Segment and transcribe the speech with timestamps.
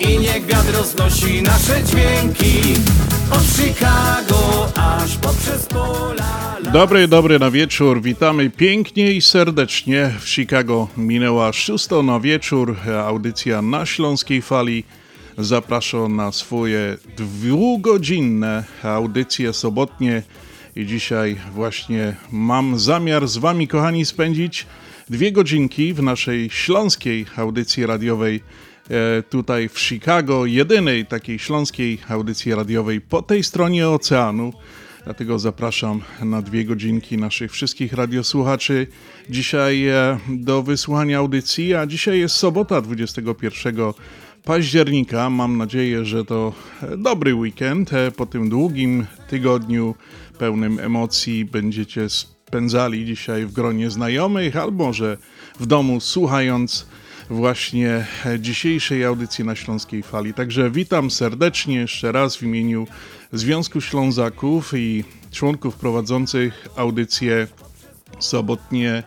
[0.00, 2.74] I niech wiatr roznosi nasze dźwięki
[3.32, 8.02] Od Chicago aż poprzez pola Dobry, dobry na wieczór.
[8.02, 10.14] Witamy pięknie i serdecznie.
[10.20, 12.76] W Chicago minęła szósta na wieczór.
[13.06, 14.84] Audycja na Śląskiej Fali.
[15.38, 20.22] Zapraszam na swoje dwugodzinne audycje sobotnie.
[20.76, 24.66] I dzisiaj właśnie mam zamiar z Wami, kochani, spędzić
[25.10, 28.40] dwie godzinki w naszej śląskiej audycji radiowej
[29.30, 34.52] tutaj w Chicago, jedynej takiej śląskiej audycji radiowej po tej stronie oceanu.
[35.08, 38.86] Dlatego zapraszam na dwie godzinki naszych wszystkich radiosłuchaczy
[39.30, 43.76] dzisiaj e, do wysłuchania audycji, a dzisiaj jest sobota 21
[44.44, 45.30] października.
[45.30, 46.52] Mam nadzieję, że to
[46.82, 47.92] e, dobry weekend.
[47.92, 49.94] E, po tym długim tygodniu
[50.38, 55.18] pełnym emocji będziecie spędzali dzisiaj w gronie znajomych albo że
[55.60, 56.86] w domu słuchając
[57.30, 58.06] właśnie
[58.38, 60.34] dzisiejszej audycji na Śląskiej Fali.
[60.34, 62.86] Także witam serdecznie jeszcze raz w imieniu
[63.32, 67.46] Związku Ślązaków i członków prowadzących audycję
[68.18, 69.02] sobotnie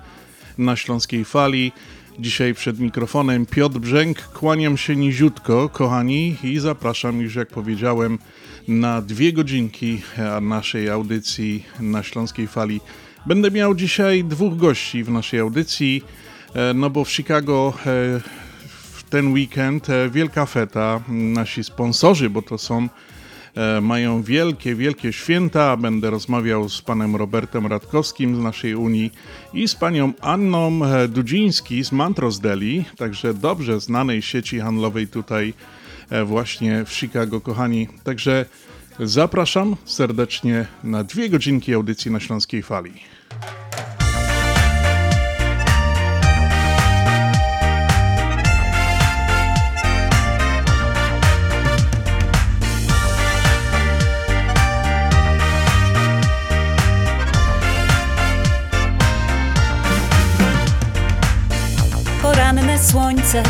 [0.58, 1.72] na Śląskiej Fali.
[2.20, 4.22] Dzisiaj przed mikrofonem Piotr Brzęk.
[4.22, 8.20] Kłaniam się niziutko, kochani, i zapraszam już, jak powiedziałem,
[8.68, 10.02] na dwie godzinki
[10.42, 12.82] naszej audycji na Śląskiej Fali.
[13.26, 16.31] Będę miał dzisiaj dwóch gości w naszej audycji, e,
[16.76, 17.82] no bo w Chicago e,
[18.94, 21.02] w ten weekend e, wielka feta.
[21.08, 22.90] Nasi sponsorzy, bo to są
[23.82, 25.78] mają wielkie, wielkie święta.
[25.78, 29.12] Będę rozmawiał z panem Robertem Radkowskim z naszej Unii
[29.54, 30.80] i z panią Anną
[31.10, 35.54] Dudziński z Mantros Deli, także dobrze znanej sieci handlowej tutaj
[36.26, 37.88] właśnie w Chicago, kochani.
[38.04, 38.46] Także
[39.00, 42.94] zapraszam serdecznie na dwie godzinki audycji na Śląskiej Fali.
[62.82, 63.44] Słońce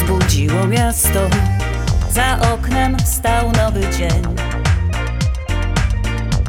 [0.00, 1.20] zbudziło miasto,
[2.10, 4.22] za oknem stał nowy dzień.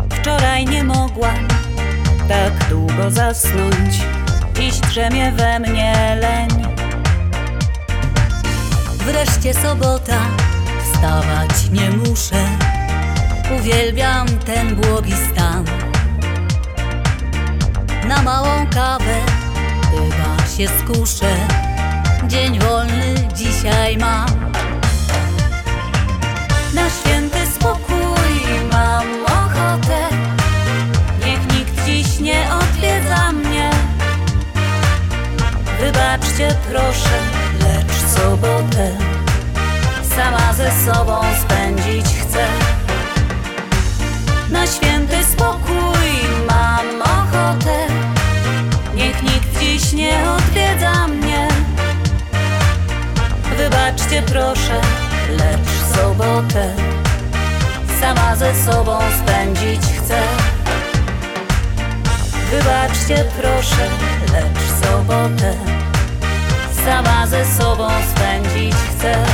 [0.09, 1.47] Wczoraj nie mogłam
[2.27, 4.01] tak długo zasnąć,
[4.55, 6.49] dziś drzemie we mnie leń.
[8.97, 10.19] Wreszcie sobota,
[10.83, 12.45] wstawać nie muszę,
[13.59, 15.65] uwielbiam ten błogi stan.
[18.07, 19.15] Na małą kawę
[19.91, 21.35] chyba się skuszę,
[22.27, 24.51] dzień wolny dzisiaj mam.
[26.73, 30.07] Na święty spokój mam ochotę,
[31.25, 33.69] niech nikt dziś nie odwiedza mnie.
[35.79, 37.19] Wybaczcie proszę,
[37.59, 38.91] lecz sobotę
[40.15, 42.47] sama ze sobą spędzić chcę.
[44.49, 44.86] Na święty
[54.17, 54.81] Wybaczcie proszę,
[55.29, 56.73] lecz sobotę
[58.01, 60.21] sama ze sobą spędzić chcę.
[62.51, 63.87] Wybaczcie proszę,
[64.33, 65.53] lecz sobotę
[66.85, 69.25] sama ze sobą spędzić chcę.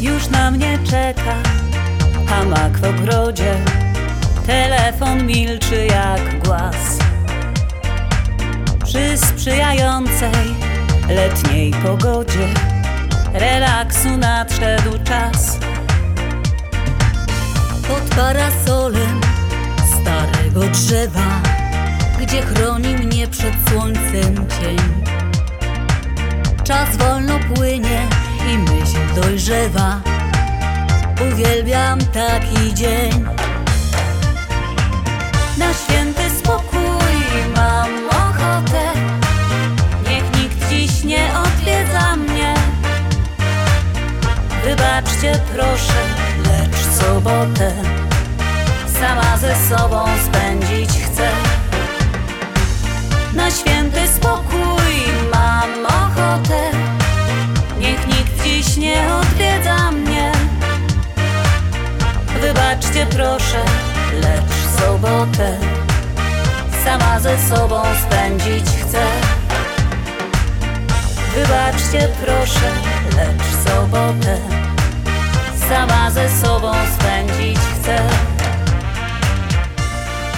[0.00, 1.34] Już na mnie czeka
[2.28, 3.54] hamak w ogrodzie,
[4.46, 6.98] telefon milczy jak głaz.
[8.84, 10.54] Przy sprzyjającej
[11.08, 12.48] letniej pogodzie
[13.32, 15.58] relaksu nadszedł czas.
[17.88, 19.20] Pod parasolem
[20.00, 21.40] starego drzewa,
[22.20, 24.78] gdzie chroni mnie przed słońcem cień.
[26.64, 28.00] Czas wolno płynie
[28.52, 30.00] i myśl dojrzewa.
[31.32, 33.31] Uwielbiam taki dzień.
[35.58, 36.82] Na święty spokój.
[37.56, 38.82] Mam ochotę.
[40.08, 42.54] Niech nikt dziś nie odwiedza mnie.
[44.64, 46.02] Wybaczcie proszę,
[46.44, 47.72] lecz sobotę
[49.00, 51.28] Sama ze sobą spędzić chcę.
[53.34, 54.94] Na święty spokój
[55.32, 56.70] mam ochotę.
[57.78, 60.32] Niech nikt dziś nie odwiedza mnie.
[62.40, 63.91] Wybaczcie proszę
[64.82, 65.58] sobotę
[66.84, 69.06] sama ze sobą spędzić chcę.
[71.34, 72.70] Wybaczcie proszę,
[73.16, 74.38] lecz sobotę
[75.68, 78.08] sama ze sobą spędzić chcę.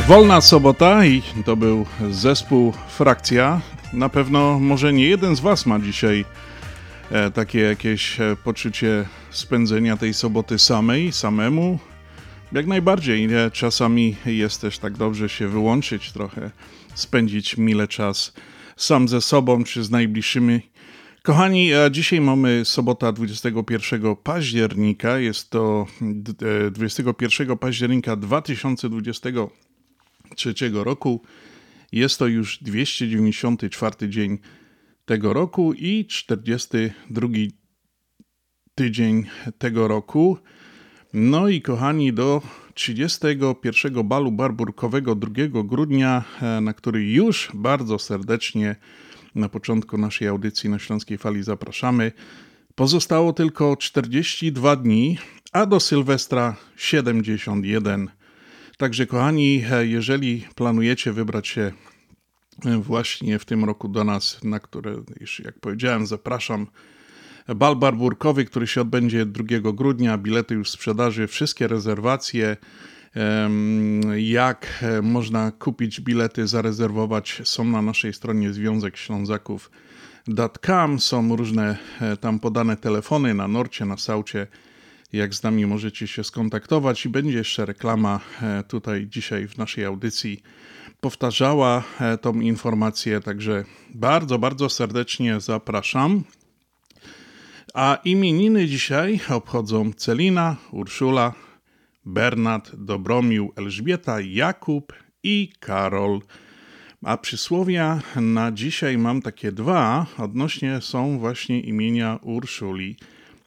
[0.09, 3.61] Wolna sobota i to był zespół Frakcja.
[3.93, 6.25] Na pewno może nie jeden z Was ma dzisiaj
[7.11, 11.79] e, takie jakieś e, poczucie spędzenia tej soboty samej, samemu.
[12.55, 13.29] Jak najbardziej.
[13.53, 16.51] Czasami jest też tak dobrze się wyłączyć trochę,
[16.95, 18.33] spędzić mile czas
[18.77, 20.61] sam ze sobą czy z najbliższymi.
[21.23, 25.19] Kochani, dzisiaj mamy sobota 21 października.
[25.19, 25.87] Jest to
[26.67, 31.23] e, 21 października 2023 roku.
[31.93, 34.39] Jest to już 294 dzień
[35.05, 37.29] tego roku i 42
[38.75, 39.25] tydzień
[39.59, 40.39] tego roku.
[41.17, 42.43] No i kochani, do
[42.75, 48.77] 31 balu barburkowego 2 grudnia, e, na który już bardzo serdecznie
[49.35, 52.13] na początku naszej audycji na Śląskiej Fali zapraszamy.
[52.75, 55.19] Pozostało tylko 42 dni,
[55.53, 58.11] a do Sylwestra 71.
[58.79, 61.73] Także kochani, e, jeżeli planujecie wybrać się
[62.65, 66.67] e, właśnie w tym roku do nas, na które już jak powiedziałem zapraszam,
[67.49, 72.57] Bal Barburkowy, który się odbędzie 2 grudnia, bilety już w sprzedaży, wszystkie rezerwacje,
[74.17, 82.17] jak e, można kupić bilety, zarezerwować, są na naszej stronie Związek Ślązaków.com, są różne e,
[82.17, 84.47] tam podane telefony na Norcie, na Saucie,
[85.13, 89.85] jak z nami możecie się skontaktować i będzie jeszcze reklama e, tutaj dzisiaj w naszej
[89.85, 90.43] audycji
[91.01, 91.83] powtarzała
[92.21, 93.65] tą informację, także
[93.95, 96.25] bardzo, bardzo serdecznie zapraszam.
[97.75, 101.35] A imieniny dzisiaj obchodzą Celina, Urszula,
[102.05, 104.93] Bernard, Dobromił, Elżbieta, Jakub
[105.23, 106.21] i Karol.
[107.05, 112.97] A przysłowia na dzisiaj mam takie dwa, odnośnie są właśnie imienia Urszuli.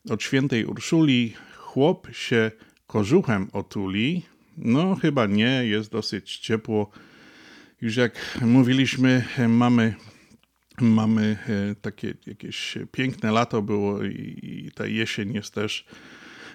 [0.10, 2.52] Od świętej Urszuli chłop się
[2.88, 4.22] kożuchem otuli.
[4.58, 6.90] No chyba nie, jest dosyć ciepło.
[7.82, 9.96] Już jak mówiliśmy, mamy
[10.82, 11.38] Mamy
[11.72, 15.86] e, takie jakieś piękne lato było i, i ta jesień jest też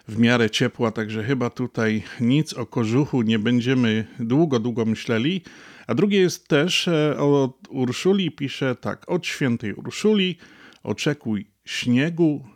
[0.09, 5.43] w miarę ciepła, także chyba tutaj nic o kożuchu nie będziemy długo, długo myśleli.
[5.87, 10.37] A drugie jest też e, o Urszuli, pisze tak, od świętej Urszuli
[10.83, 12.47] oczekuj śniegu,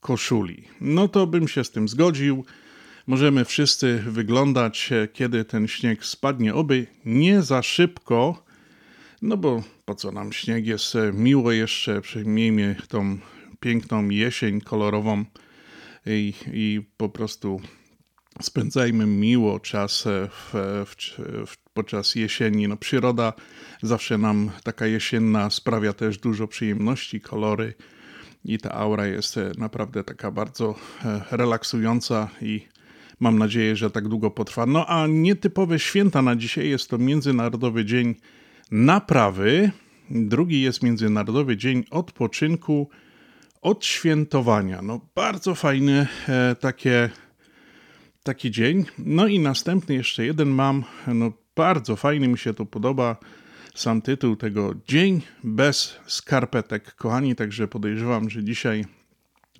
[0.00, 0.64] koszuli.
[0.80, 2.44] No to bym się z tym zgodził.
[3.06, 8.44] Możemy wszyscy wyglądać, e, kiedy ten śnieg spadnie, oby nie za szybko,
[9.22, 13.18] no bo po co nam śnieg jest e, miło jeszcze, przyjmijmy tą
[13.60, 15.24] piękną jesień kolorową
[16.06, 17.60] i, i po prostu
[18.42, 20.52] spędzajmy miło czas e, w,
[20.86, 20.94] w,
[21.46, 22.68] w, podczas jesieni.
[22.68, 23.32] No, przyroda
[23.82, 27.74] zawsze nam taka jesienna sprawia też dużo przyjemności, kolory
[28.44, 30.74] i ta aura jest e, naprawdę taka bardzo
[31.30, 32.68] relaksująca i
[33.20, 34.66] mam nadzieję, że tak długo potrwa.
[34.66, 38.14] No a nietypowe święta na dzisiaj jest to Międzynarodowy Dzień
[38.70, 39.70] Naprawy.
[40.10, 42.88] Drugi jest Międzynarodowy Dzień Odpoczynku,
[43.62, 44.82] Odświętowania.
[44.82, 47.10] No bardzo fajny e, takie,
[48.22, 48.84] taki dzień.
[48.98, 50.84] No i następny jeszcze jeden mam.
[51.06, 53.16] No bardzo fajny mi się to podoba.
[53.74, 56.94] Sam tytuł tego Dzień bez skarpetek.
[56.94, 58.84] Kochani, także podejrzewam, że dzisiaj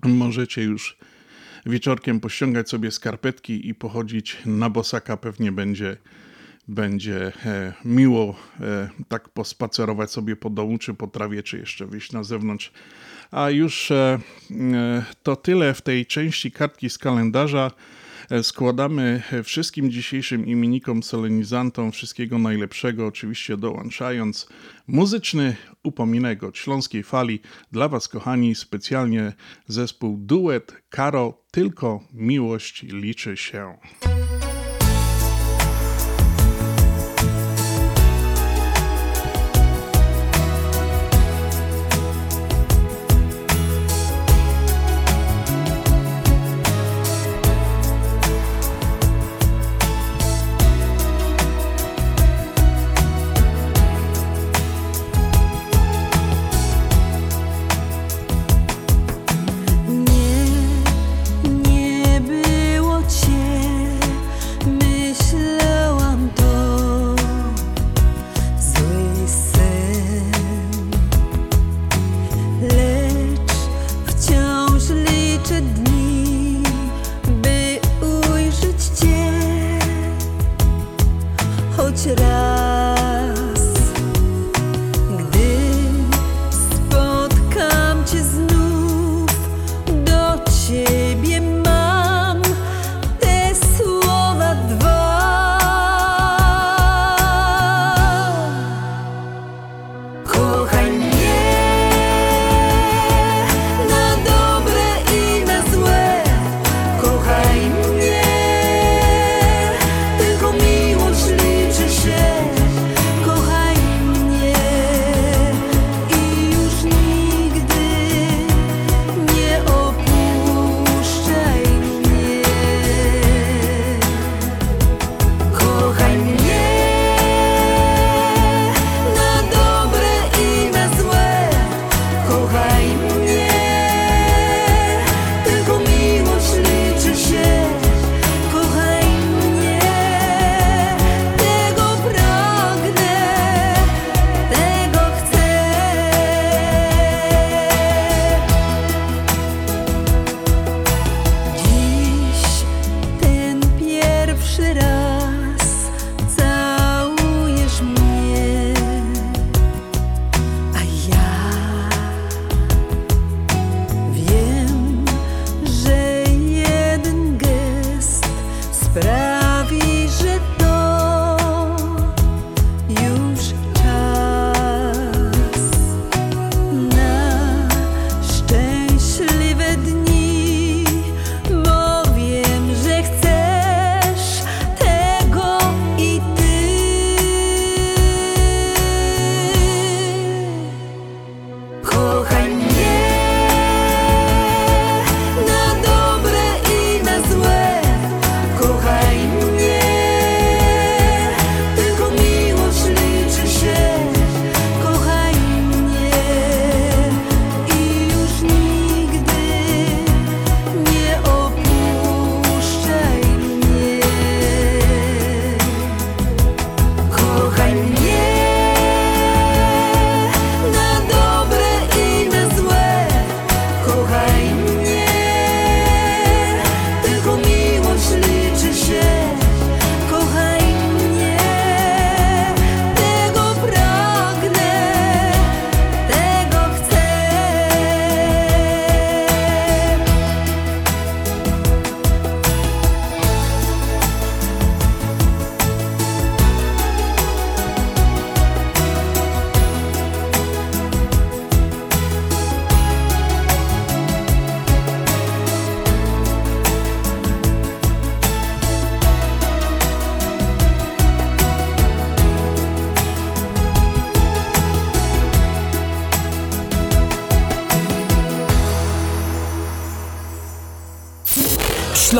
[0.03, 0.97] możecie już
[1.65, 5.17] wieczorkiem pościągać sobie skarpetki i pochodzić na bosaka.
[5.17, 5.97] Pewnie będzie
[6.69, 12.11] będzie e, miło e, tak pospacerować sobie po domu, czy po trawie, czy jeszcze wyjść
[12.11, 12.71] na zewnątrz.
[13.31, 14.19] A już e,
[15.23, 17.71] to tyle w tej części kartki z kalendarza.
[18.41, 24.47] Składamy wszystkim dzisiejszym imiennikom, solenizantom wszystkiego najlepszego, oczywiście dołączając
[24.87, 27.39] muzyczny upominek od Śląskiej Fali.
[27.71, 29.33] Dla Was, kochani, specjalnie
[29.67, 33.77] zespół Duet Karo, tylko miłość liczy się.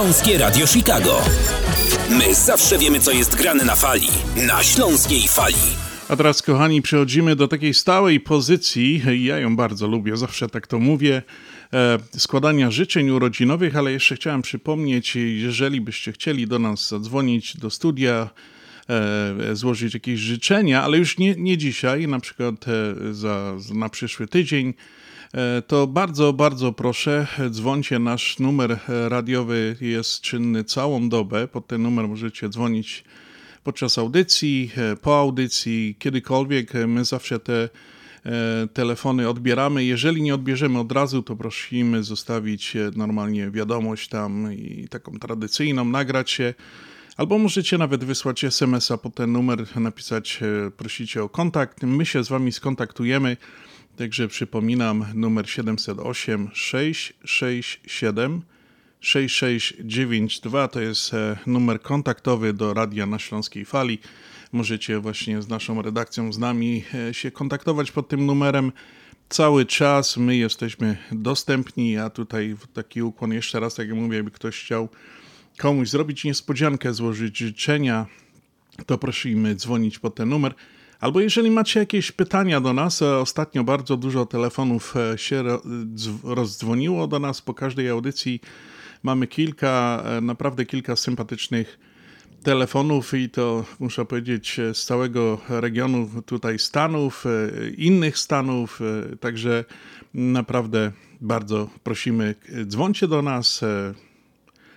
[0.10, 1.22] Śląskie Radio Chicago.
[2.10, 4.08] My zawsze wiemy, co jest grane na fali.
[4.48, 5.56] Na Śląskiej Fali.
[6.08, 9.01] A teraz, kochani, przechodzimy do takiej stałej pozycji.
[9.25, 11.22] Ja ją bardzo lubię, zawsze tak to mówię.
[11.74, 17.70] E, składania życzeń urodzinowych, ale jeszcze chciałem przypomnieć, jeżeli byście chcieli do nas zadzwonić do
[17.70, 18.30] studia,
[18.89, 24.28] e, złożyć jakieś życzenia, ale już nie, nie dzisiaj, na przykład e, za, na przyszły
[24.28, 24.74] tydzień,
[25.67, 28.00] to bardzo, bardzo proszę, dzwońcie.
[28.00, 31.48] Nasz numer radiowy jest czynny całą dobę.
[31.48, 33.03] Pod ten numer możecie dzwonić
[33.63, 36.74] podczas audycji, e, po audycji, kiedykolwiek.
[36.88, 37.69] My zawsze te
[38.25, 39.83] e, telefony odbieramy.
[39.86, 46.31] Jeżeli nie odbierzemy od razu, to prosimy zostawić normalnie wiadomość tam i taką tradycyjną, nagrać
[46.31, 46.53] się.
[47.17, 50.39] Albo możecie nawet wysłać SMS-a ten numer, napisać,
[50.77, 51.83] prosicie o kontakt.
[51.83, 53.38] My się z wami skontaktujemy.
[54.00, 58.41] Także przypominam numer 708 667
[59.00, 64.00] 6692 to jest e, numer kontaktowy do Radia na Śląskiej Fali.
[64.51, 68.72] Możecie właśnie z naszą redakcją, z nami e, się kontaktować pod tym numerem
[69.29, 70.18] cały czas.
[70.18, 74.89] My jesteśmy dostępni, a tutaj taki ukłon jeszcze raz, tak jak mówię, jakby ktoś chciał
[75.58, 78.06] komuś zrobić niespodziankę, złożyć życzenia,
[78.86, 80.53] to prosimy dzwonić pod ten numer.
[81.00, 85.44] Albo jeżeli macie jakieś pytania do nas, e, ostatnio bardzo dużo telefonów e, się
[86.24, 88.41] rozdzwoniło do nas po każdej audycji.
[89.03, 91.79] Mamy kilka, e, naprawdę kilka sympatycznych
[92.44, 97.25] telefonów i to muszę powiedzieć z całego regionu tutaj Stanów,
[97.77, 98.79] innych Stanów,
[99.20, 99.65] także
[100.13, 100.91] naprawdę
[101.22, 103.62] bardzo prosimy, dzwońcie do nas,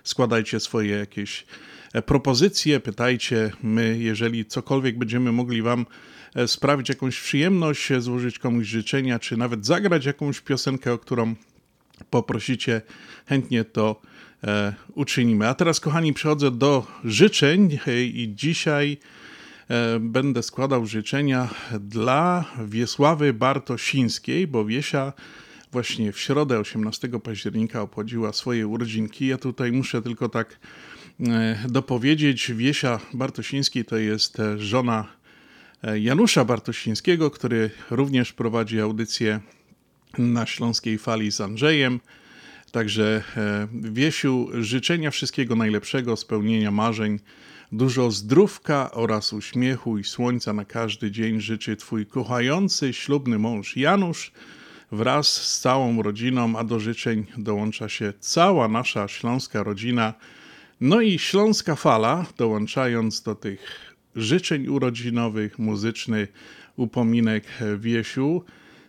[0.03, 1.45] składajcie swoje jakieś
[2.01, 3.51] propozycje, pytajcie.
[3.63, 5.85] My, jeżeli cokolwiek będziemy mogli Wam
[6.35, 11.35] E, sprawić jakąś przyjemność, e, złożyć komuś życzenia, czy nawet zagrać jakąś piosenkę, o którą
[12.09, 12.81] poprosicie,
[13.25, 14.01] chętnie to
[14.43, 15.47] e, uczynimy.
[15.47, 17.79] A teraz, kochani, przechodzę do życzeń
[18.13, 18.97] i dzisiaj
[19.99, 25.13] będę składał życzenia dla Wiesławy Bartosińskiej, bo Wiesia
[25.71, 29.27] właśnie w środę 18 października obchodziła swoje urodzinki.
[29.27, 30.59] Ja tutaj muszę tylko tak
[31.69, 35.07] dopowiedzieć, Wiesia Bartosińskiej to jest żona
[35.95, 39.39] Janusza Bartosińskiego, który również prowadzi audycję
[40.17, 41.99] na Śląskiej Fali z Andrzejem.
[42.71, 47.19] Także e, Wiesiu, życzenia wszystkiego najlepszego, spełnienia marzeń,
[47.71, 54.31] dużo zdrówka oraz uśmiechu i słońca na każdy dzień życzy Twój kochający, ślubny mąż Janusz
[54.91, 60.13] wraz z całą rodziną, a do życzeń dołącza się cała nasza śląska rodzina.
[60.81, 66.27] No i Śląska Fala, dołączając do tych życzeń urodzinowych, muzyczny
[66.75, 67.43] upominek
[67.77, 68.43] Wiesiu.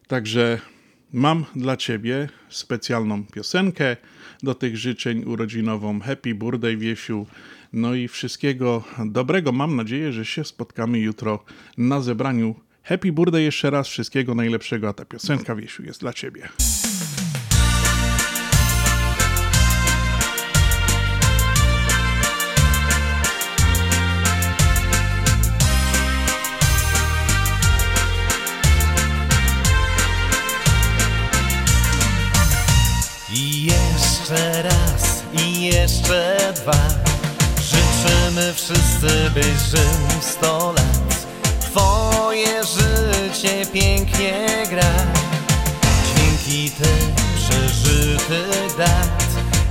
[0.06, 0.60] Także
[1.12, 3.96] mam dla Ciebie specjalną piosenkę
[4.42, 6.00] do tych życzeń urodzinową.
[6.00, 7.26] Happy Birthday Wiesiu.
[7.72, 9.52] No i wszystkiego dobrego.
[9.52, 11.44] Mam nadzieję, że się spotkamy jutro
[11.78, 12.54] na zebraniu.
[12.82, 16.48] Happy Birthday jeszcze raz, wszystkiego najlepszego, a ta piosenka Wiesiu jest dla Ciebie.
[35.84, 36.88] Jeszcze dwa.
[37.62, 41.26] Życzymy wszyscy, byś żył sto lat.
[41.60, 44.94] Twoje życie pięknie gra.
[46.04, 49.24] Dźwięki tych przeżytych dat.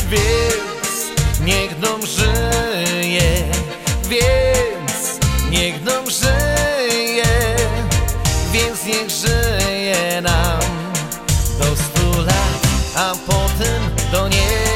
[0.09, 3.43] Więc niech dom żyje.
[4.09, 7.55] Więc niech dom żyje.
[8.51, 10.59] Więc niech żyje nam
[11.59, 12.61] do stu lat.
[12.95, 14.72] A potem do nieba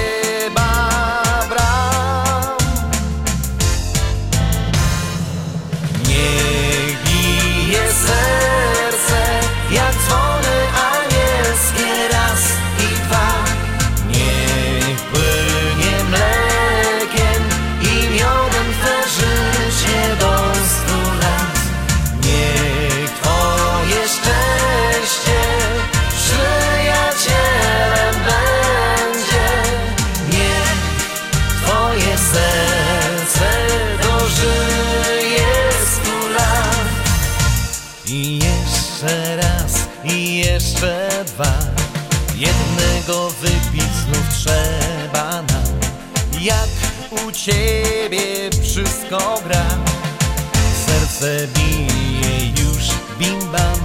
[51.19, 52.83] Serce bije już
[53.19, 53.79] bim bam.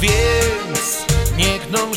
[0.00, 1.94] Więc niech nam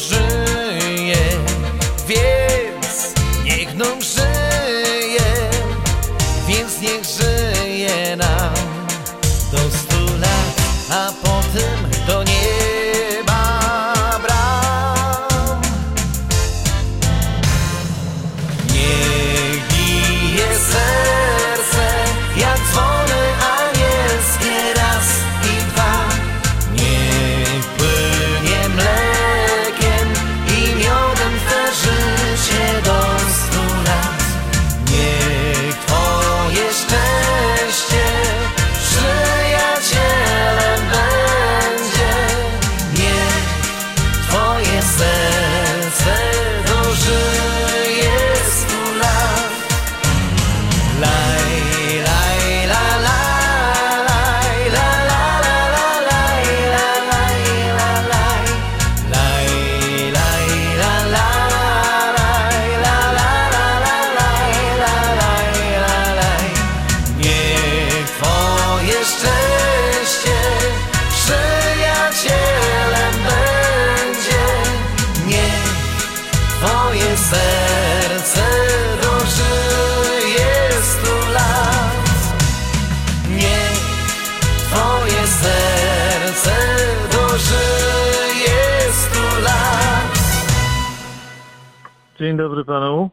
[92.39, 93.09] dobry panu.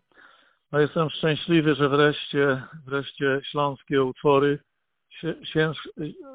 [0.73, 4.59] No jestem szczęśliwy, że wreszcie, wreszcie śląskie utwory,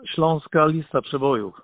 [0.06, 1.62] Śląska lista przebojów.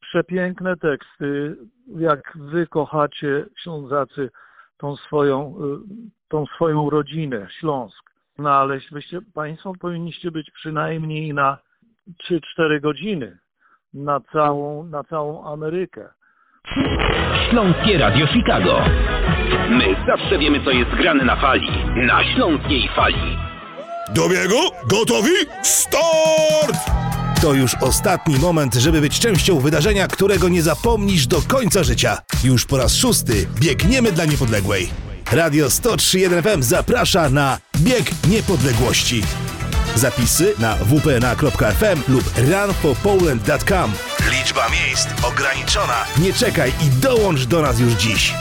[0.00, 1.56] Przepiękne teksty,
[1.98, 4.30] jak wy kochacie Ślązacy
[4.76, 8.10] tą swoją, y, tą swoją rodzinę, Śląsk.
[8.38, 11.58] No ale byście, państwo powinniście być przynajmniej na
[12.18, 13.38] 3-4 godziny
[13.94, 16.08] na całą, na całą Amerykę.
[17.50, 18.84] Śląskie Radio Chicago.
[19.70, 21.68] My zawsze wiemy, co jest grane na fali.
[22.06, 23.36] Na śląskiej fali.
[24.14, 24.60] Do biegu?
[24.90, 25.32] Gotowi?
[25.62, 26.76] Start!
[27.42, 32.18] To już ostatni moment, żeby być częścią wydarzenia, którego nie zapomnisz do końca życia.
[32.44, 34.88] Już po raz szósty biegniemy dla niepodległej.
[35.32, 39.22] Radio 103.1 FM zaprasza na Bieg Niepodległości.
[39.94, 43.92] Zapisy na wpna.fm lub runforpoland.com.
[44.30, 46.04] Liczba miejsc ograniczona.
[46.18, 48.34] Nie czekaj i dołącz do nas już dziś.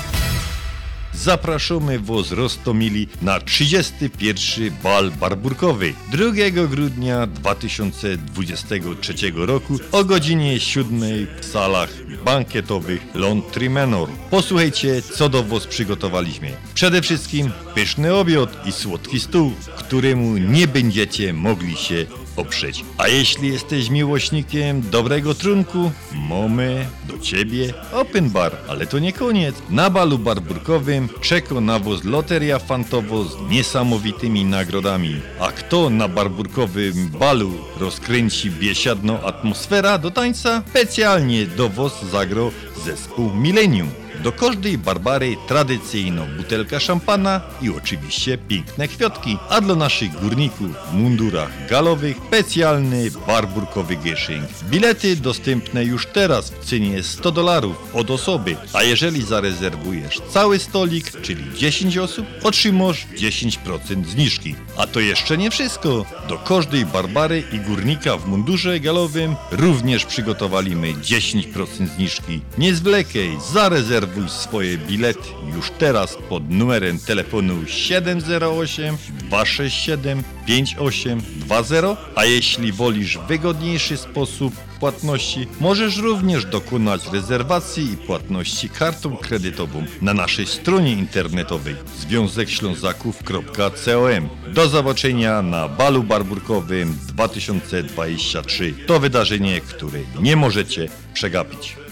[1.15, 4.71] Zapraszamy Was Rostomili na 31.
[4.83, 10.99] bal barburkowy 2 grudnia 2023 roku o godzinie 7
[11.41, 11.89] w salach
[12.25, 14.09] bankietowych Laundry Manor.
[14.29, 16.51] Posłuchajcie, co do Was przygotowaliśmy.
[16.73, 22.85] Przede wszystkim pyszny obiad i słodki stół, któremu nie będziecie mogli się oprzeć.
[22.97, 25.91] A jeśli jesteś miłośnikiem dobrego trunku,
[26.29, 28.57] mamy do Ciebie open bar.
[28.67, 29.55] Ale to nie koniec.
[29.69, 35.21] Na balu barburkowym czeka na loteria fantowo z niesamowitymi nagrodami.
[35.39, 40.63] A kto na barburkowym balu rozkręci biesiadną atmosfera do tańca?
[40.69, 42.51] Specjalnie do Was zagrał
[42.85, 44.04] zespół Millennium.
[44.25, 50.93] Do każdej Barbary tradycyjną butelka szampana i oczywiście piękne kwiatki, a dla naszych górników w
[50.93, 54.45] mundurach galowych specjalny barburkowy gieszynk.
[54.69, 61.21] Bilety dostępne już teraz w cenie 100 dolarów od osoby, a jeżeli zarezerwujesz cały stolik,
[61.21, 64.55] czyli 10 osób, otrzymasz 10% zniżki.
[64.77, 66.05] A to jeszcze nie wszystko.
[66.29, 72.41] Do każdej Barbary i górnika w mundurze galowym również przygotowaliśmy 10% zniżki.
[72.57, 78.97] Nie zwlekaj, zarezerwuj swoje bilety już teraz pod numerem telefonu 708
[79.29, 89.17] 267 5820, a jeśli wolisz wygodniejszy sposób płatności, możesz również dokonać rezerwacji i płatności kartą
[89.17, 94.29] kredytową na naszej stronie internetowej związekślązaków.com.
[94.53, 98.73] Do zobaczenia na balu barburkowym 2023.
[98.87, 101.84] To wydarzenie, które nie możecie przegapić.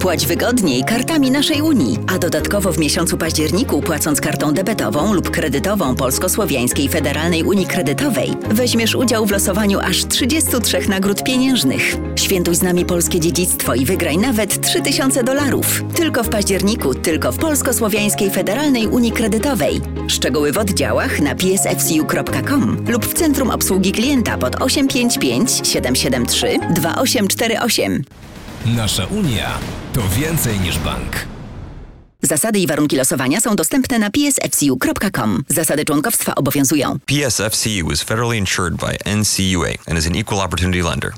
[0.00, 5.94] Płać wygodniej kartami naszej Unii, a dodatkowo w miesiącu październiku płacąc kartą debetową lub kredytową
[5.94, 11.96] Polsko-Słowiańskiej Federalnej Unii Kredytowej weźmiesz udział w losowaniu aż 33 nagród pieniężnych.
[12.16, 15.84] Świętuj z nami polskie dziedzictwo i wygraj nawet 3000 dolarów.
[15.94, 19.80] Tylko w październiku, tylko w Polsko-Słowiańskiej Federalnej Unii Kredytowej.
[20.08, 28.04] Szczegóły w oddziałach na psfcu.com lub w Centrum Obsługi Klienta pod 855 773 2848.
[28.66, 29.58] Nasza Unia
[29.92, 31.16] to więcej niż bank.
[32.22, 35.44] Zasady i warunki losowania są dostępne na psfcu.com.
[35.48, 36.98] Zasady członkowstwa obowiązują.
[37.06, 41.12] PSFCU is federally insured by NCUA and is an equal opportunity lender.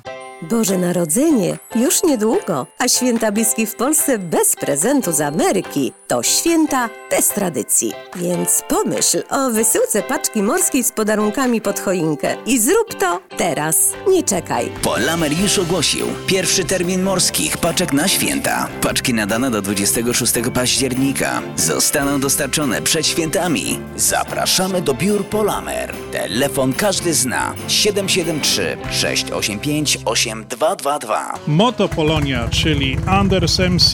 [0.51, 6.89] Boże Narodzenie już niedługo, a święta bliskie w Polsce bez prezentu z Ameryki to święta
[7.11, 7.93] bez tradycji.
[8.17, 13.93] Więc pomyśl o wysyłce paczki morskiej z podarunkami pod choinkę i zrób to teraz.
[14.09, 14.71] Nie czekaj.
[14.83, 18.69] Polamer już ogłosił pierwszy termin morskich paczek na święta.
[18.81, 23.81] Paczki nadane do 26 października zostaną dostarczone przed świętami.
[23.97, 25.95] Zapraszamy do biur Polamer.
[26.13, 29.99] Telefon każdy zna 773 685
[30.33, 31.39] 8222.
[31.47, 33.93] Moto Polonia, czyli Anders MC,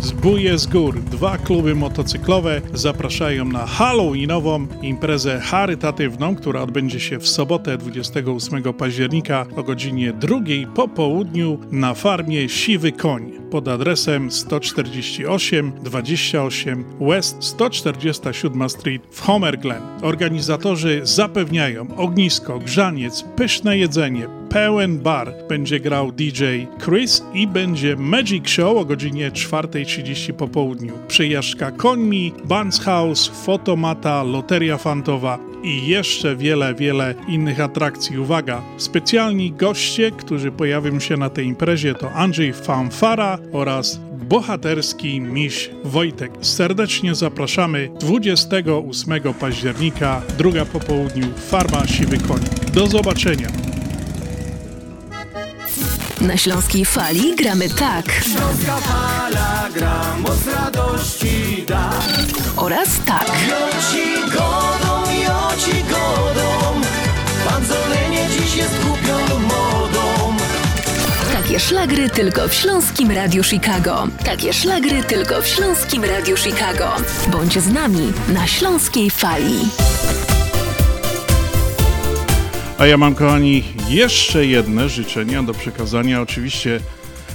[0.00, 7.28] Zbóje z Gór, dwa kluby motocyklowe zapraszają na Halloweenową imprezę charytatywną, która odbędzie się w
[7.28, 10.38] sobotę 28 października o godzinie 2
[10.74, 19.58] po południu na farmie Siwy Koń pod adresem 148 28 West 147 Street w Homer
[19.58, 19.82] Glen.
[20.02, 25.32] Organizatorzy zapewniają ognisko, grzaniec, pyszne jedzenie, pełen bar.
[25.48, 26.44] Będzie grał DJ
[26.84, 30.92] Chris i będzie Magic Show o godzinie 4.30 po południu.
[31.08, 38.18] Przejażdżka końmi, Bands House, fotomata, loteria fantowa i jeszcze wiele, wiele innych atrakcji.
[38.18, 38.62] Uwaga!
[38.76, 46.32] Specjalni goście, którzy pojawią się na tej imprezie to Andrzej Fanfara oraz bohaterski miś Wojtek.
[46.40, 52.40] Serdecznie zapraszamy 28 października, druga po południu, Farma Siwy Koń.
[52.74, 53.75] Do zobaczenia!
[56.26, 58.04] Na Śląskiej Fali gramy tak.
[58.12, 61.90] Śląska fala gra, moc radości da.
[62.56, 63.26] Oraz tak.
[63.48, 66.80] Joci godą, joci godą,
[67.48, 70.36] panzolenie dziś jest głupią modą.
[71.32, 74.08] Takie szlagry tylko w Śląskim Radiu Chicago.
[74.24, 76.96] Takie szlagry tylko w Śląskim Radiu Chicago.
[77.28, 79.58] Bądź z nami na Śląskiej Fali.
[82.78, 86.20] A ja mam, kochani, jeszcze jedne życzenia do przekazania.
[86.22, 86.80] Oczywiście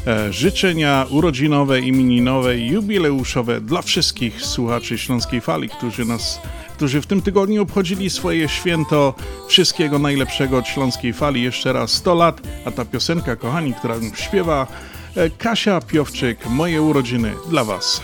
[0.08, 6.40] e, życzenia urodzinowe, imieninowe jubileuszowe dla wszystkich słuchaczy Śląskiej Fali, którzy nas
[6.76, 9.14] którzy w tym tygodniu obchodzili swoje święto.
[9.48, 11.44] Wszystkiego najlepszego od Śląskiej Fali.
[11.44, 14.68] Jeszcze raz 100 lat, a ta piosenka, kochani, która śpiewa
[15.16, 18.02] e, Kasia Piowczyk, moje urodziny dla Was.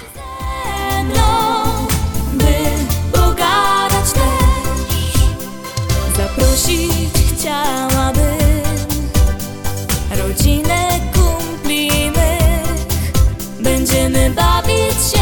[14.28, 15.17] Będziemy bawić się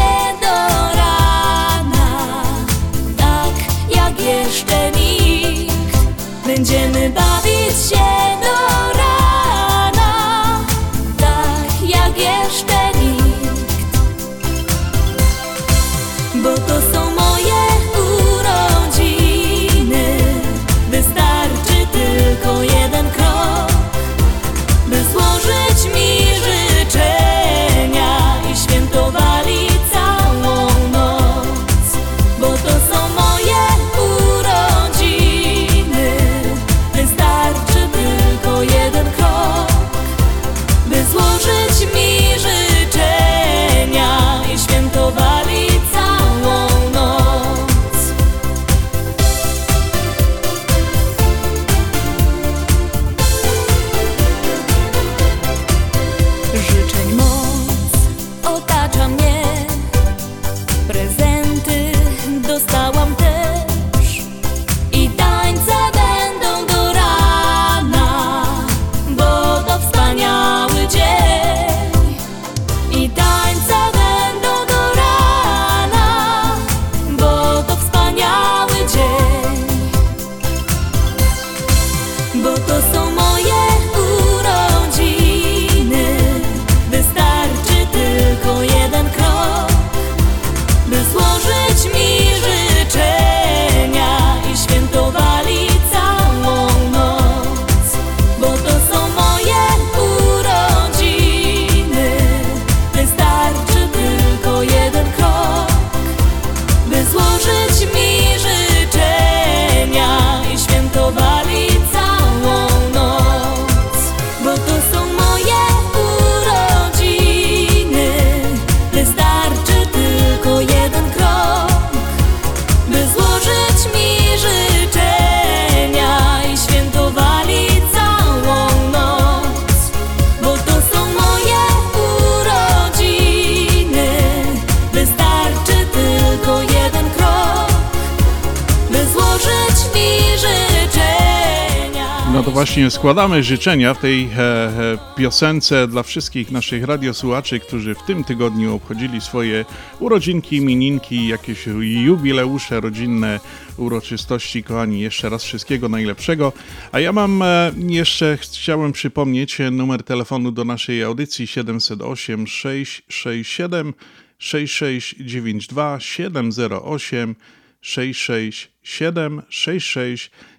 [143.06, 148.74] składamy życzenia w tej e, e, piosence dla wszystkich naszych radiosłuchaczy, którzy w tym tygodniu
[148.74, 149.64] obchodzili swoje
[150.00, 151.66] urodzinki, mininki, jakieś
[152.04, 153.40] jubileusze rodzinne,
[153.76, 154.62] uroczystości.
[154.62, 156.52] Kochani, jeszcze raz wszystkiego najlepszego.
[156.92, 163.94] A ja mam e, jeszcze, chciałem przypomnieć e, numer telefonu do naszej audycji 708 667
[164.38, 167.36] 6692 708
[167.80, 170.55] 667 6692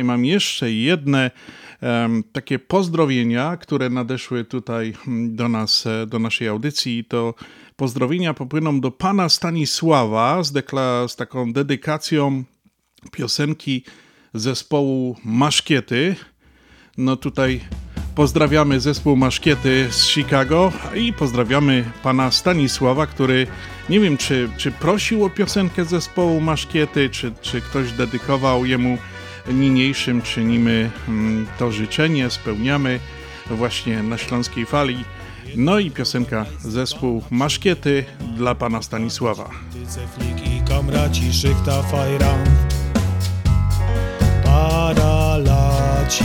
[0.00, 1.30] i mam jeszcze jedne
[1.80, 7.04] em, takie pozdrowienia, które nadeszły tutaj mm, do nas, e, do naszej audycji.
[7.04, 7.34] To
[7.76, 12.44] pozdrowienia popłyną do pana Stanisława z, dekla- z taką dedykacją
[13.12, 13.84] piosenki
[14.34, 16.16] zespołu Maszkiety.
[16.98, 17.60] No tutaj
[18.14, 23.46] pozdrawiamy zespół Maszkiety z Chicago i pozdrawiamy pana Stanisława, który
[23.88, 28.98] nie wiem, czy, czy prosił o piosenkę zespołu Maszkiety, czy, czy ktoś dedykował jemu
[29.52, 30.22] niniejszym.
[30.22, 33.00] Czynimy mm, to życzenie, spełniamy
[33.50, 35.04] właśnie na Śląskiej Fali.
[35.56, 38.04] No i piosenka zespół Maszkiety
[38.36, 39.50] dla pana Stanisława.
[39.88, 42.44] Ceflik i kamraci szykta fajran
[44.44, 46.24] Paralaci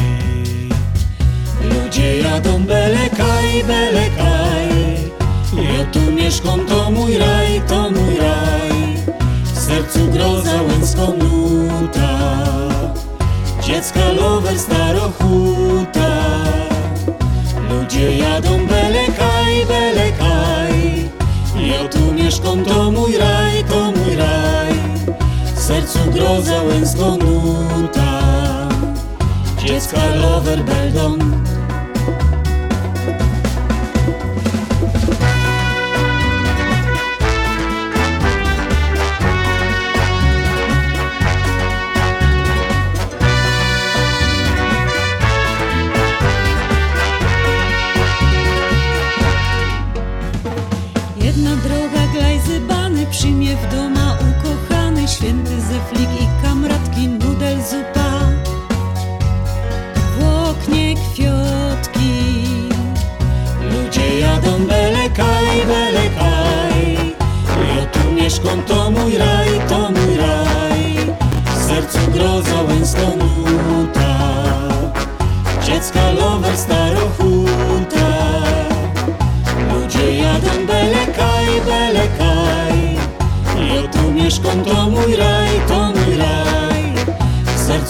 [1.63, 4.69] Ludzie jadą belekaj, belekaj
[5.53, 8.97] Ja tu mieszkam, to mój raj, to mój raj
[9.43, 12.68] W sercu groza łęcką nuta
[13.69, 16.09] dziecka lover starochuta
[17.69, 21.09] Ludzie jadą belekaj, belekaj.
[21.55, 24.73] Ja tu mieszkam, to mój raj, to mój raj.
[25.55, 28.21] W sercu groza łęsko nuta.
[29.65, 31.19] Dziecka lover beldon.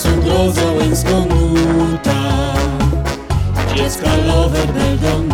[0.10, 2.20] Sądroza łęsko nuta
[3.76, 5.29] Dziecka lover będą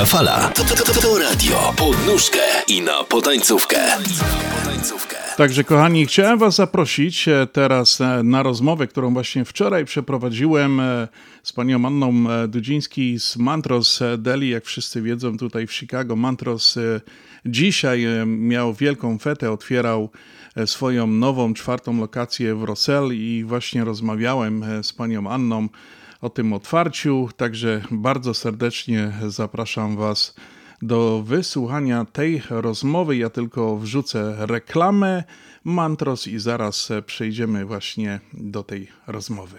[0.00, 0.48] Druga fala.
[0.54, 1.74] To, to, to, to radio.
[1.76, 2.38] Podnóżkę
[2.68, 3.76] i na potańcówkę.
[5.36, 11.08] Także kochani, chciałem was zaprosić e, teraz e, na rozmowę, którą właśnie wczoraj przeprowadziłem e,
[11.42, 14.48] z panią Anną Dudziński z Mantros Deli.
[14.48, 16.78] Jak wszyscy wiedzą, tutaj w Chicago Mantros
[17.46, 20.10] dzisiaj miał wielką fetę, otwierał
[20.66, 25.68] swoją nową, czwartą lokację w Rosell i właśnie rozmawiałem z panią Anną
[26.20, 27.28] o tym otwarciu.
[27.36, 30.34] Także bardzo serdecznie zapraszam Was
[30.82, 33.16] do wysłuchania tej rozmowy.
[33.16, 35.24] Ja tylko wrzucę reklamę,
[35.64, 39.58] mantros i zaraz przejdziemy właśnie do tej rozmowy.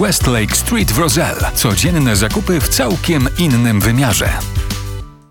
[0.00, 1.50] West Lake Street w Roselle.
[1.54, 4.28] Codzienne zakupy w całkiem innym wymiarze.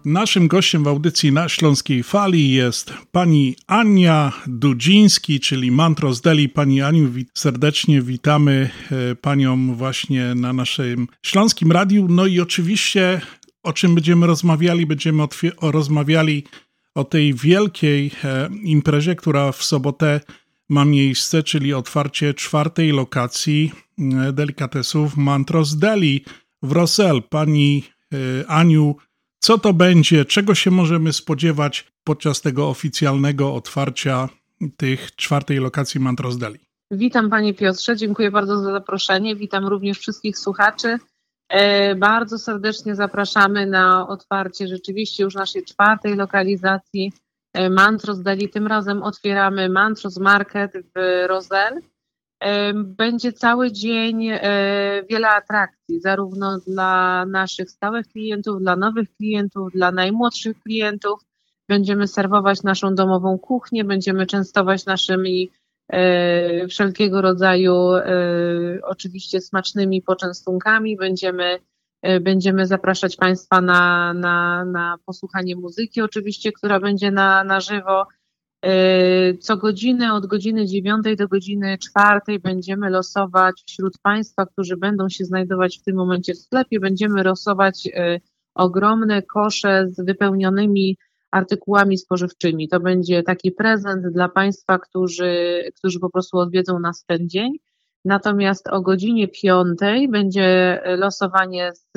[0.06, 6.50] Naszym gościem w audycji na Śląskiej Fali jest pani Ania Dudziński, czyli Mantros Deli.
[6.50, 8.70] Pani Aniu, wit serdecznie witamy
[9.12, 12.08] e, panią właśnie na naszym Śląskim Radiu.
[12.10, 13.22] No i oczywiście
[13.64, 14.86] o czym będziemy rozmawiali?
[14.86, 15.24] Będziemy
[15.58, 16.44] o rozmawiali
[16.96, 20.22] o tej wielkiej e, imprezie, która w sobotę
[20.70, 26.26] ma miejsce, czyli otwarcie czwartej lokacji e, delikatesów Mantros Deli
[26.62, 27.24] w Rosel.
[27.24, 28.96] Pani e, Aniu,
[29.40, 30.26] co to będzie?
[30.26, 34.30] Czego się możemy spodziewać podczas tego oficjalnego otwarcia
[34.78, 36.60] tych czwartej lokacji Mantros Deli?
[36.92, 39.36] Witam Panie Piotrze, dziękuję bardzo za zaproszenie.
[39.36, 40.98] Witam również wszystkich słuchaczy.
[41.50, 47.12] E, bardzo serdecznie zapraszamy na otwarcie rzeczywiście już naszej czwartej lokalizacji
[47.70, 48.50] Mantros Deli.
[48.50, 51.82] Tym razem otwieramy Mantros Market w Rozel.
[52.40, 54.30] E, będzie cały dzień
[55.10, 61.20] wiele atrakcji, zarówno dla naszych stałych klientów, dla nowych klientów, dla najmłodszych klientów.
[61.70, 65.52] Będziemy serwować naszą domową kuchnię, będziemy częstować naszymi
[65.90, 68.04] E, wszelkiego rodzaju e,
[68.84, 70.98] oczywiście smacznymi poczęstunkami.
[70.98, 71.60] Będziemy, e,
[72.22, 78.08] będziemy zapraszać Państwa na, na, na posłuchanie muzyki oczywiście, która będzie na, na żywo.
[79.40, 85.26] Co godzinę od godziny 9 do godziny 4 będziemy losować wśród Państwa, którzy będą się
[85.26, 87.90] znajdować w tym momencie w sklepie, będziemy losować
[88.56, 90.98] ogromne kosze z wypełnionymi
[91.32, 92.68] artykułami spożywczymi.
[92.68, 97.52] To będzie taki prezent dla Państwa, którzy, którzy po prostu odwiedzą nas ten dzień.
[98.06, 99.80] Natomiast o godzinie 5
[100.10, 101.92] będzie losowanie z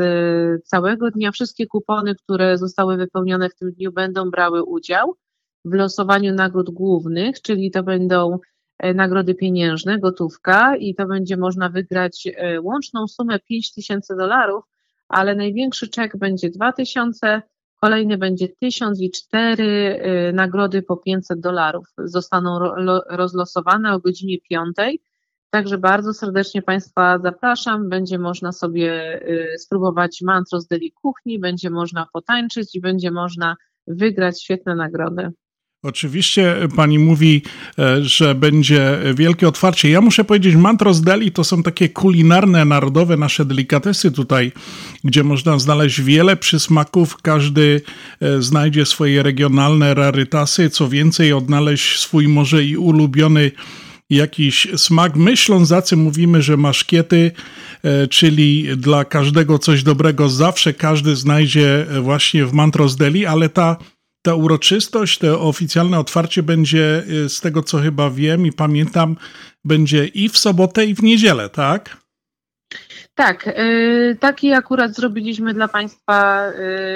[0.65, 1.33] całego dnia.
[1.33, 5.15] Wszystkie kupony, które zostały wypełnione w tym dniu, będą brały udział
[5.65, 8.39] w losowaniu nagród głównych, czyli to będą
[8.79, 14.65] e, nagrody pieniężne, gotówka i to będzie można wygrać e, łączną sumę 5000 dolarów,
[15.09, 17.43] ale największy czek będzie 2000
[17.81, 20.03] Kolejny będzie 1000 i cztery
[20.33, 21.87] nagrody po 500 dolarów.
[21.99, 22.59] Zostaną
[23.11, 24.77] rozlosowane o godzinie 5.
[25.51, 27.89] Także bardzo serdecznie Państwa zapraszam.
[27.89, 29.21] Będzie można sobie
[29.55, 35.33] y, spróbować mantro z deli kuchni, będzie można potańczyć i będzie można wygrać świetne nagrody.
[35.83, 37.43] Oczywiście pani mówi,
[37.79, 39.91] e, że będzie wielkie otwarcie.
[39.91, 44.53] Ja muszę powiedzieć, Mantros Deli to są takie kulinarne, narodowe nasze delikatesy tutaj,
[45.05, 47.17] gdzie można znaleźć wiele przysmaków.
[47.23, 47.81] Każdy
[48.21, 50.71] e, znajdzie swoje regionalne rarytasy.
[50.71, 53.51] Co więcej, odnaleźć swój może i ulubiony
[54.11, 55.17] jakiś smak.
[55.17, 57.33] My Ślązacy mówimy, że maszkiety,
[57.83, 63.77] e, czyli dla każdego coś dobrego, zawsze każdy znajdzie właśnie w Mantros Deli, ale ta
[64.23, 69.17] ta uroczystość, to oficjalne otwarcie będzie, y, z tego co chyba wiem i pamiętam,
[69.65, 71.97] będzie i w sobotę, i w niedzielę, tak?
[73.15, 73.51] Tak,
[74.21, 76.45] taki akurat zrobiliśmy dla Państwa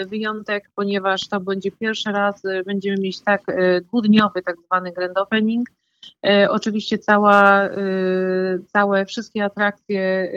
[0.07, 3.43] wyjątek, ponieważ to będzie pierwszy raz, będziemy mieć tak
[3.83, 5.69] dwudniowy tak zwany grand opening.
[6.49, 7.69] Oczywiście cała,
[8.73, 10.33] całe wszystkie atrakcje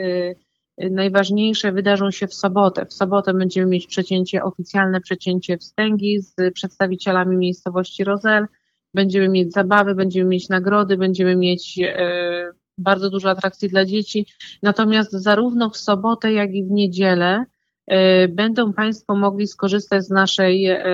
[0.78, 2.86] najważniejsze wydarzą się w sobotę.
[2.86, 8.46] W sobotę będziemy mieć przecięcie, oficjalne przecięcie wstęgi z przedstawicielami miejscowości Rozel.
[8.94, 14.26] Będziemy mieć zabawy, będziemy mieć nagrody, będziemy mieć e, bardzo dużo atrakcji dla dzieci.
[14.62, 17.44] Natomiast zarówno w sobotę, jak i w niedzielę
[17.86, 20.84] e, będą Państwo mogli skorzystać z naszej e,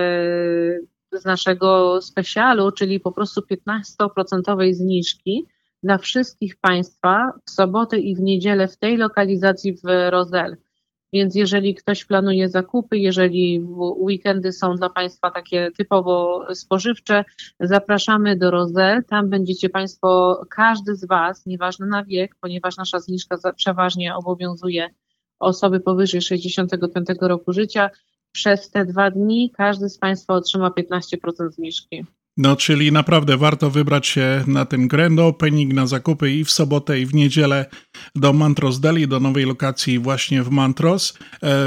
[1.19, 5.45] z naszego specjalu, czyli po prostu 15% zniżki
[5.83, 10.57] dla wszystkich Państwa w sobotę i w niedzielę w tej lokalizacji w Rozel.
[11.13, 13.61] Więc jeżeli ktoś planuje zakupy, jeżeli
[13.97, 17.23] weekendy są dla Państwa takie typowo spożywcze,
[17.59, 19.03] zapraszamy do Rozel.
[19.03, 24.89] Tam będziecie Państwo, każdy z Was, nieważne na wiek, ponieważ nasza zniżka przeważnie obowiązuje
[25.39, 27.89] osoby powyżej 65 roku życia,
[28.33, 32.05] przez te dwa dni każdy z Państwa otrzyma 15% zniżki.
[32.37, 36.99] No, czyli naprawdę warto wybrać się na ten grand opening, na zakupy i w sobotę,
[36.99, 37.65] i w niedzielę
[38.15, 41.17] do Mantros Deli, do nowej lokacji właśnie w Mantros, e,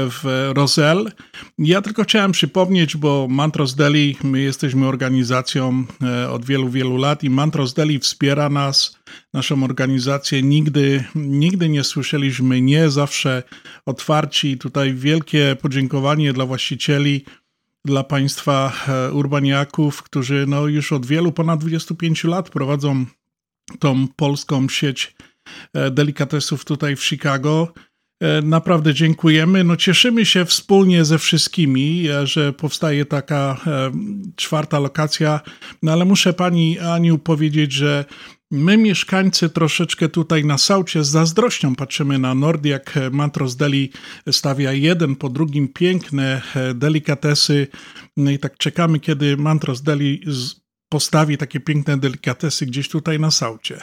[0.09, 1.11] w Roselle.
[1.57, 7.23] Ja tylko chciałem przypomnieć, bo Mantros Deli, my jesteśmy organizacją e, od wielu, wielu lat
[7.23, 8.97] i Mantros Deli wspiera nas,
[9.33, 10.43] naszą organizację.
[10.43, 13.43] Nigdy, nigdy nie słyszeliśmy nie, zawsze
[13.85, 14.57] otwarci.
[14.57, 17.25] Tutaj wielkie podziękowanie dla właścicieli
[17.87, 23.05] dla Państwa e, urbaniaków, którzy no już od wielu, ponad 25 lat prowadzą
[23.79, 25.15] tą polską sieć
[25.73, 27.73] e, delikatesów tutaj w Chicago.
[28.21, 29.63] E, naprawdę dziękujemy.
[29.63, 33.61] No cieszymy się wspólnie ze wszystkimi, że powstaje taka
[34.35, 35.39] czwarta lokacja.
[35.83, 38.05] No ale muszę pani Aniu powiedzieć, że
[38.51, 43.91] My, mieszkańcy, troszeczkę tutaj na Saucie z zazdrością patrzymy na Nord, jak Mantros Deli
[44.31, 47.67] stawia jeden po drugim piękne e, delikatesy.
[48.17, 50.21] No i tak czekamy, kiedy Mantros Deli
[50.89, 53.79] postawi takie piękne delikatesy gdzieś tutaj na Saucie.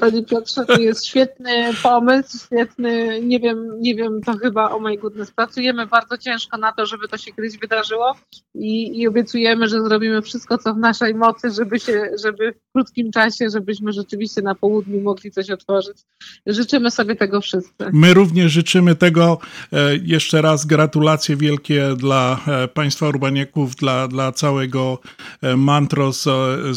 [0.00, 4.96] Panie Piotrze, to jest świetny pomysł, świetny, nie wiem, nie wiem, to chyba, oh my
[4.96, 8.16] goodness, pracujemy bardzo ciężko na to, żeby to się kiedyś wydarzyło
[8.54, 13.12] i, i obiecujemy, że zrobimy wszystko, co w naszej mocy, żeby się, żeby w krótkim
[13.12, 15.96] czasie, żebyśmy rzeczywiście na południu mogli coś otworzyć.
[16.46, 17.84] Życzymy sobie tego wszyscy.
[17.92, 19.38] My również życzymy tego.
[19.72, 24.98] E, jeszcze raz gratulacje wielkie dla e, Państwa urbaniaków, dla, dla całego
[25.42, 26.24] e, Mantro z,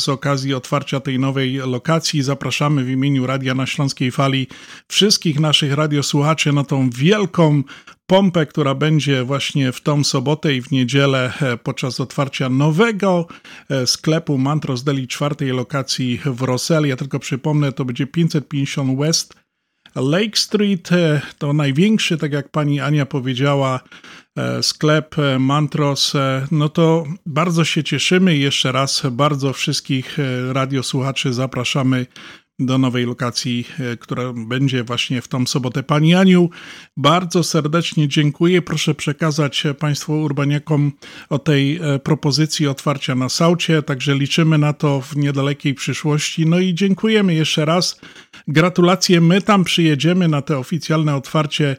[0.01, 4.47] z okazji otwarcia tej nowej lokacji zapraszamy w imieniu Radia na Śląskiej Fali
[4.87, 7.63] wszystkich naszych radiosłuchaczy na tą wielką
[8.07, 13.27] pompę, która będzie właśnie w tą sobotę i w niedzielę e, podczas otwarcia nowego
[13.69, 16.87] e, sklepu Mantros Deli czwartej lokacji w Roselle.
[16.87, 19.33] Ja tylko przypomnę, to będzie 550 West
[19.95, 20.91] Lake Street.
[20.91, 23.79] E, to największy, tak jak pani Ania powiedziała,
[24.61, 26.13] sklep Mantros.
[26.51, 30.17] No to bardzo się cieszymy jeszcze raz bardzo wszystkich
[30.51, 32.05] radiosłuchaczy zapraszamy
[32.59, 35.83] do nowej lokacji, e, która będzie właśnie w tą sobotę.
[35.83, 36.49] Pani Aniu,
[36.97, 38.61] bardzo serdecznie dziękuję.
[38.61, 40.91] Proszę przekazać Państwu urbaniakom
[41.29, 46.45] o tej e, propozycji otwarcia na Saucie, także liczymy na to w niedalekiej przyszłości.
[46.45, 48.01] No i dziękujemy jeszcze raz.
[48.47, 49.21] Gratulacje.
[49.21, 51.75] My tam przyjedziemy na te oficjalne otwarcie.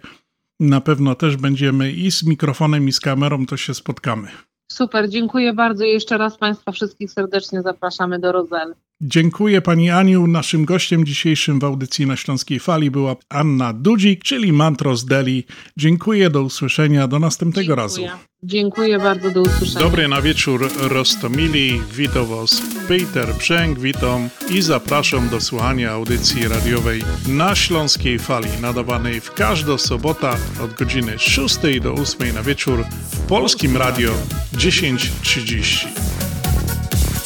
[0.60, 4.28] Na pewno też będziemy i z mikrofonem, i z kamerą, to się spotkamy.
[4.72, 8.74] Super, dziękuję bardzo jeszcze raz Państwa wszystkich serdecznie zapraszamy do Rozel.
[9.00, 10.26] Dziękuję Pani Aniu.
[10.26, 15.44] Naszym gościem dzisiejszym w audycji na Śląskiej Fali była Anna Dudzik, czyli Mantros Deli.
[15.76, 17.76] Dziękuję, do usłyszenia, do następnego Dziękuję.
[17.76, 18.02] razu.
[18.42, 19.80] Dziękuję bardzo, do usłyszenia.
[19.80, 21.80] Dobry na wieczór, Rostomili.
[21.96, 29.20] Witam Was Peter Brzęk, witam i zapraszam do słuchania audycji radiowej na Śląskiej Fali, nadawanej
[29.20, 30.30] w każdą sobotę
[30.64, 34.12] od godziny 6 do 8 na wieczór w Polskim Radio
[34.58, 35.88] 1030.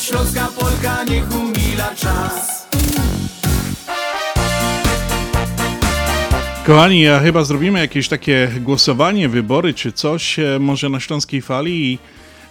[0.01, 1.29] Śląska Polka niech
[1.79, 2.69] umila czas
[6.67, 11.93] Kochani, ja chyba zrobimy jakieś takie głosowanie, wybory czy coś, e, może na Śląskiej Fali
[11.93, 11.99] i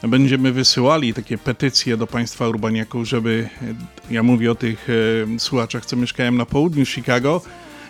[0.07, 3.65] będziemy wysyłali takie petycje do państwa urbaniaków, żeby, e,
[4.13, 4.87] ja mówię o tych
[5.35, 7.41] e, słuchaczach, co mieszkają na południu Chicago,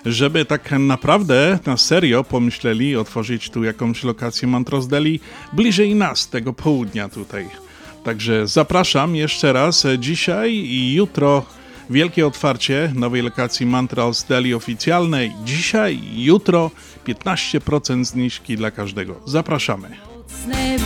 [0.05, 5.19] żeby tak naprawdę na serio pomyśleli otworzyć tu jakąś lokację Mantros Deli
[5.53, 7.66] bliżej nas, tego południa tutaj.
[8.07, 11.43] Także zapraszam jeszcze raz dzisiaj i jutro
[11.89, 15.31] wielkie otwarcie nowej lokacji Mantras Deli oficjalnej.
[15.45, 16.71] Dzisiaj, jutro
[17.07, 19.15] 15% zniżki dla każdego.
[19.25, 19.89] Zapraszamy.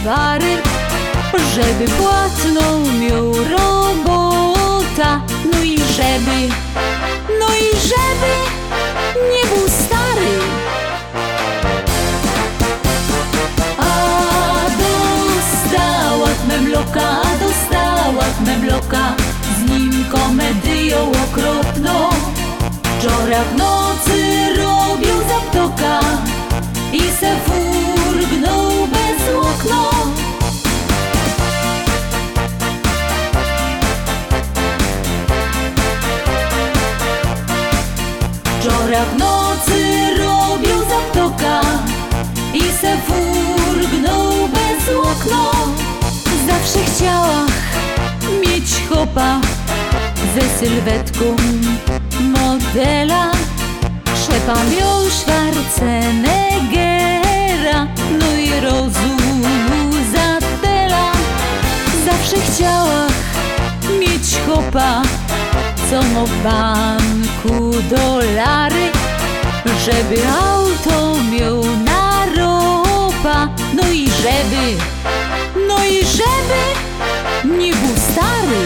[0.05, 0.57] bary,
[1.55, 5.21] żeby płatną miał robota,
[5.53, 6.53] no i żeby,
[7.39, 8.33] no i żeby
[9.33, 10.60] nie był stary.
[16.91, 19.13] Memloka, dostała memloka,
[19.57, 22.09] z nim komedyją okropną.
[22.99, 25.99] Wczoraj w nocy robił zaptoka
[26.93, 29.89] i se furgnął bez okno.
[38.59, 41.61] Wczoraj w nocy robił zaptoka
[42.53, 45.80] i se furgnął bez okno.
[46.73, 47.45] Zawsze chciała
[48.41, 49.41] mieć chopa
[50.35, 51.25] ze sylwetką
[52.19, 53.31] modela.
[54.25, 57.87] Szepa miał Schwarzeneggera
[58.19, 61.11] No i rozuzatela.
[62.05, 63.07] Zawsze chciała
[63.99, 65.01] mieć chopa
[65.89, 67.55] Co ma w banku
[67.89, 68.85] dolary
[69.85, 70.95] Żeby auto
[71.31, 71.90] miał na
[73.23, 74.77] No i żeby,
[75.67, 76.61] no i żeby
[77.57, 78.63] nie był stary.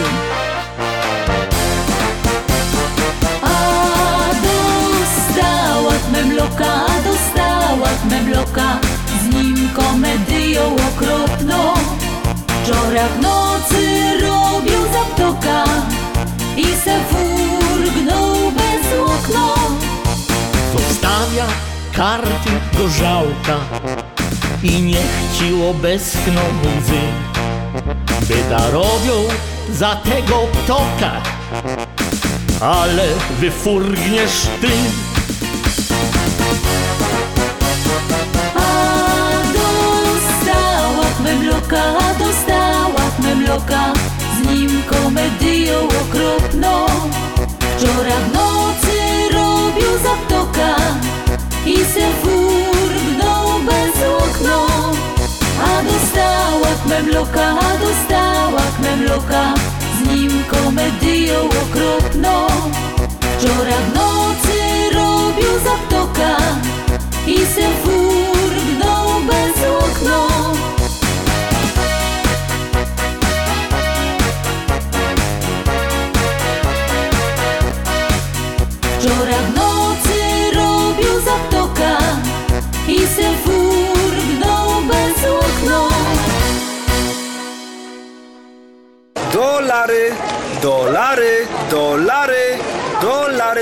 [3.42, 8.78] A dostała memloka, dostała memloka,
[9.22, 11.74] z nim komedyją okropną.
[12.64, 15.64] Wczoraj w nocy robił zaptoka
[16.56, 19.54] i se furgnął bez okno.
[20.72, 21.46] Zostawia
[21.92, 23.56] karty gorzałka
[24.62, 27.02] i niech ci obeskną łzy,
[28.28, 29.28] by darobią
[29.72, 31.22] za tego ptoka,
[32.60, 33.04] ale
[33.40, 34.70] wyfurgniesz ty.
[38.54, 41.84] A dostała memloka,
[42.18, 43.92] dostała memloka,
[44.36, 46.86] z nim komedyją okropną.
[47.76, 48.96] Wczoraj w nocy
[49.32, 50.76] robił zaptoka
[51.66, 52.06] i se
[54.36, 54.66] okno.
[55.62, 59.54] A dostała memloka, dostała memloka,
[59.98, 62.46] z nim komedyją okropną.
[63.20, 64.58] Wczoraj nocy
[64.94, 66.36] robił zaptoka
[67.26, 67.68] i se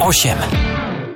[0.00, 0.87] 8.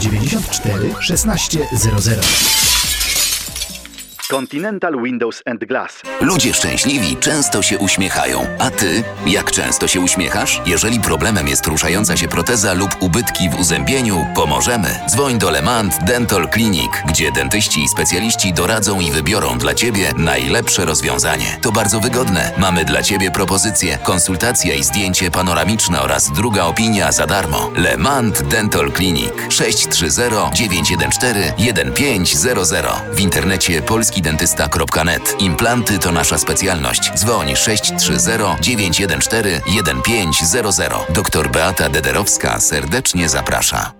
[0.00, 2.69] 794 1600.
[4.30, 6.02] Continental Windows and Glass.
[6.20, 8.46] Ludzie szczęśliwi często się uśmiechają.
[8.58, 10.60] A ty, jak często się uśmiechasz?
[10.66, 14.88] Jeżeli problemem jest ruszająca się proteza lub ubytki w uzębieniu, pomożemy.
[15.08, 20.84] Dzwoń do Lemant Dental Clinic, gdzie dentyści i specjaliści doradzą i wybiorą dla ciebie najlepsze
[20.84, 21.58] rozwiązanie.
[21.62, 22.52] To bardzo wygodne.
[22.58, 27.70] Mamy dla ciebie propozycję, konsultacja i zdjęcie panoramiczne oraz druga opinia za darmo.
[27.76, 30.20] Lemant Dental Clinic 630
[30.54, 35.36] 914 1500 w internecie polski dentysta.net.
[35.38, 37.12] Implanty to nasza specjalność.
[37.14, 38.28] Dzwoń 630
[38.60, 41.12] 914 1500.
[41.12, 43.99] Doktor Beata Dederowska serdecznie zaprasza.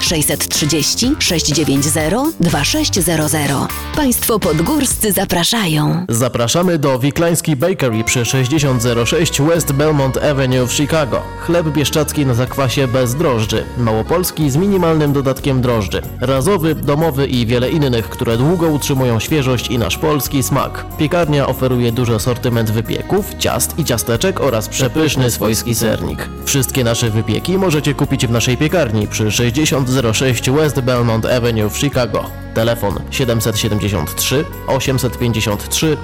[0.00, 3.68] 630 690 2600.
[3.96, 6.04] Państwo podgórscy zapraszają.
[6.08, 11.22] Zapraszamy do Wiklański Bakery przy 6006 West Belmont Avenue w Chicago.
[11.40, 17.70] Chleb bieszczacki na zakwasie bez drożdży, małopolski z minimalnym dodatkiem drożdży, razowy, domowy i wiele
[17.70, 20.84] innych, które długo utrzymują świeżość i nasz polski smak.
[20.98, 26.28] Piekarnia oferuje duży asortyment wypieków, ciast i ciasteczek oraz przepyszny swojski sernik.
[26.44, 32.24] Wszystkie nasze wypieki możecie kupić w naszej piekarni przy 6006 West Belmont Avenue w Chicago.
[32.54, 35.96] Telefon 773 853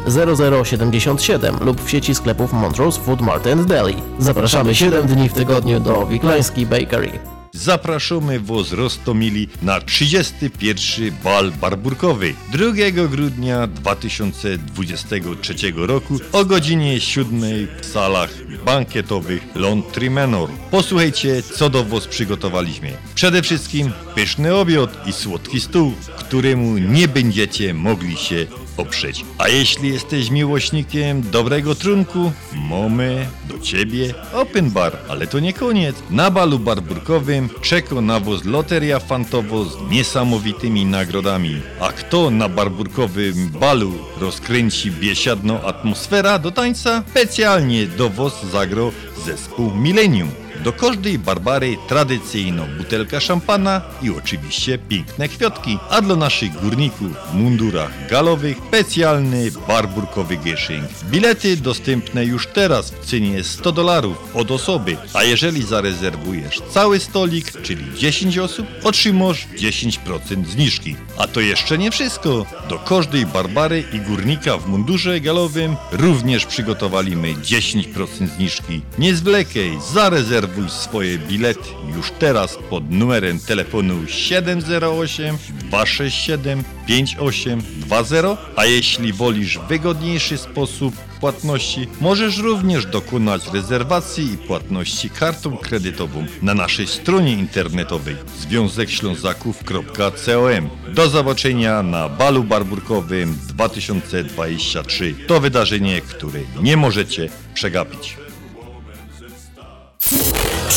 [0.64, 3.96] 0077 lub w sieci sklepów Montrose Food Mart and Deli.
[4.18, 7.33] Zapraszamy 7 dni w tygodniu do Wiklański Bakery.
[7.54, 11.14] Zapraszamy Was Rostomili na 31.
[11.24, 17.40] bal barburkowy 2 grudnia 2023 roku o godzinie 7
[17.80, 18.30] w salach
[18.64, 20.50] bankietowych Laundry Manor.
[20.70, 22.92] Posłuchajcie, co do Was przygotowaliśmy.
[23.14, 28.46] Przede wszystkim pyszny obiad i słodki stół, któremu nie będziecie mogli się
[28.76, 29.24] oprzeć.
[29.38, 34.98] A jeśli jesteś miłośnikiem dobrego trunku, mamy do ciebie open bar.
[35.08, 35.96] Ale to nie koniec.
[36.10, 41.60] Na balu barburkowym czeka nawóz Loteria Fantowo z niesamowitymi nagrodami.
[41.80, 47.02] A kto na barburkowym balu rozkręci biesiadną atmosfera do tańca?
[47.10, 48.92] Specjalnie do WOS zagro
[49.26, 50.43] zespół Millennium.
[50.64, 57.34] Do każdej Barbary tradycyjną butelka szampana i oczywiście piękne kwiatki, a dla naszych górników w
[57.34, 60.88] mundurach galowych specjalny barburkowy gieszynk.
[61.10, 67.62] Bilety dostępne już teraz w cenie 100 dolarów od osoby, a jeżeli zarezerwujesz cały stolik,
[67.62, 70.96] czyli 10 osób, otrzymasz 10% zniżki.
[71.18, 72.46] A to jeszcze nie wszystko.
[72.68, 78.80] Do każdej Barbary i górnika w mundurze galowym również przygotowaliśmy 10% zniżki.
[78.98, 85.38] Nie zwlekaj, zarezerwuj swoje bilety już teraz pod numerem telefonu 708
[85.70, 95.56] 267 5820, a jeśli wolisz wygodniejszy sposób płatności, możesz również dokonać rezerwacji i płatności kartą
[95.56, 100.70] kredytową na naszej stronie internetowej związekślązaków.com.
[100.94, 105.14] Do zobaczenia na balu barburkowym 2023.
[105.26, 108.23] To wydarzenie, które nie możecie przegapić.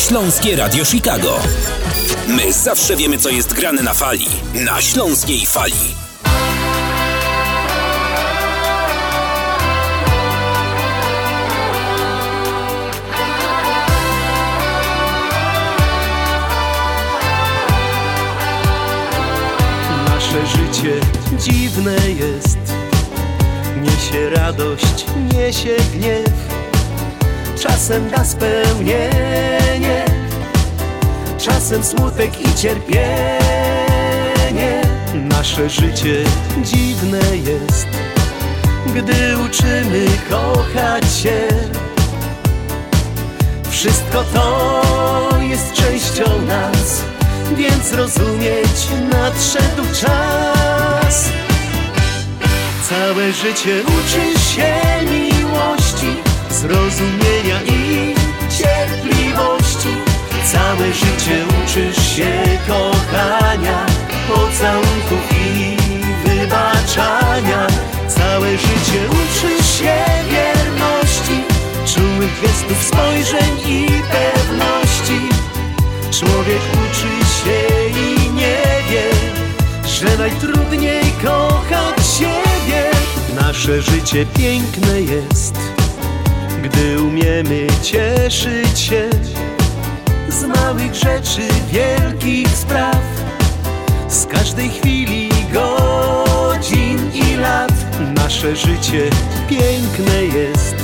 [0.07, 1.39] Śląskie Radio Chicago.
[2.27, 4.27] My zawsze wiemy, co jest grane na fali.
[4.53, 5.73] Na śląskiej fali.
[20.07, 20.99] Nasze życie
[21.39, 22.57] dziwne jest.
[23.81, 26.56] Niesie radość, niesie gniew.
[27.59, 30.05] Czasem da spełnienie,
[31.37, 33.07] czasem smutek i cierpienie.
[35.13, 36.23] Nasze życie
[36.63, 37.87] dziwne jest,
[38.85, 41.47] gdy uczymy kochać się.
[43.69, 44.81] Wszystko to
[45.41, 47.01] jest częścią nas,
[47.55, 51.29] więc rozumieć nadszedł czas.
[52.89, 54.73] Całe życie uczy się
[55.11, 55.86] miłości,
[56.51, 58.15] zrozumienia i
[58.57, 59.89] cierpliwości.
[60.51, 63.85] Całe życie uczysz się kochania,
[64.27, 65.77] pocałunków i
[66.25, 67.67] wybaczania.
[68.07, 69.95] Całe życie uczysz się
[70.31, 71.43] wierności,
[71.85, 75.19] czułych gestów, spojrzeń i pewności.
[76.11, 78.57] Człowiek uczy się i nie
[78.89, 79.09] wie,
[79.87, 82.91] że najtrudniej kochać siebie.
[83.35, 85.76] Nasze życie piękne jest,
[86.69, 89.09] gdy umiemy cieszyć się
[90.29, 91.41] z małych rzeczy,
[91.71, 93.01] wielkich spraw,
[94.09, 97.71] z każdej chwili, godzin i lat.
[98.15, 99.09] Nasze życie
[99.49, 100.75] piękne jest,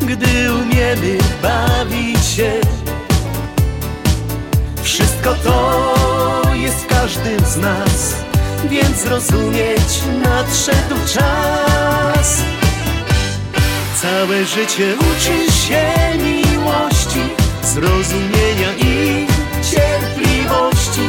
[0.00, 2.52] gdy umiemy bawić się.
[4.82, 5.84] Wszystko to
[6.54, 8.14] jest w każdym z nas,
[8.70, 12.63] więc rozumieć nadszedł czas.
[14.04, 15.84] Całe życie uczy się
[16.18, 17.20] miłości,
[17.62, 19.26] zrozumienia i
[19.70, 21.00] cierpliwości.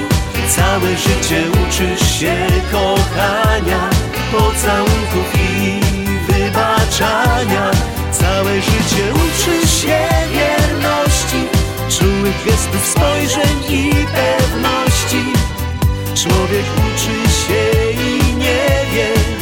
[0.55, 2.35] Całe życie uczysz się
[2.71, 3.89] kochania,
[4.31, 5.79] pocałunków i
[6.31, 7.71] wybaczania.
[8.11, 9.99] Całe życie uczysz się
[10.31, 11.47] wierności,
[11.89, 15.23] czułych gestów, spojrzeń i pewności.
[16.15, 19.34] Człowiek uczy się i nie wie,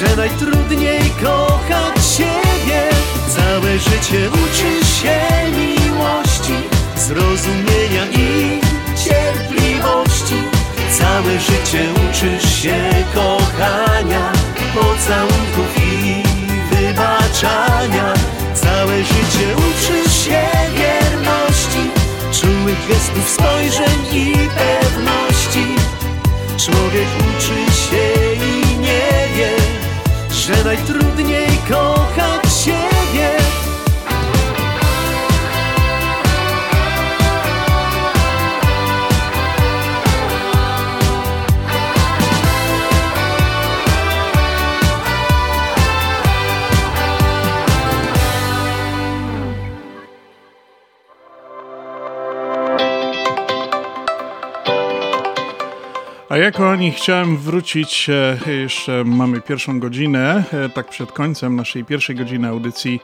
[0.00, 2.80] że najtrudniej kochać siebie.
[3.28, 5.20] Całe życie uczy się
[5.50, 6.54] miłości,
[6.96, 8.60] zrozumienia i
[9.04, 10.34] cierpliwości.
[10.98, 14.32] Całe życie uczysz się kochania,
[14.74, 16.22] pocałunków i
[16.70, 18.14] wybaczania.
[18.54, 20.42] Całe życie uczysz się
[20.74, 21.90] wierności,
[22.40, 25.66] czułych gestów, spojrzeń i pewności.
[26.56, 27.69] Człowiek uczy
[31.70, 31.99] najtrudniej
[56.40, 61.84] A ja kochani chciałem wrócić, e, jeszcze mamy pierwszą godzinę, e, tak przed końcem naszej
[61.84, 63.00] pierwszej godziny audycji,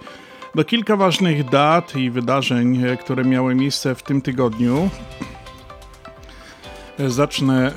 [0.54, 4.90] do kilka ważnych dat i wydarzeń, e, które miały miejsce w tym tygodniu.
[6.98, 7.72] Zacznę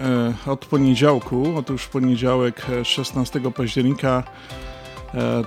[0.45, 1.53] od poniedziałku.
[1.55, 4.23] Otóż poniedziałek 16 e, października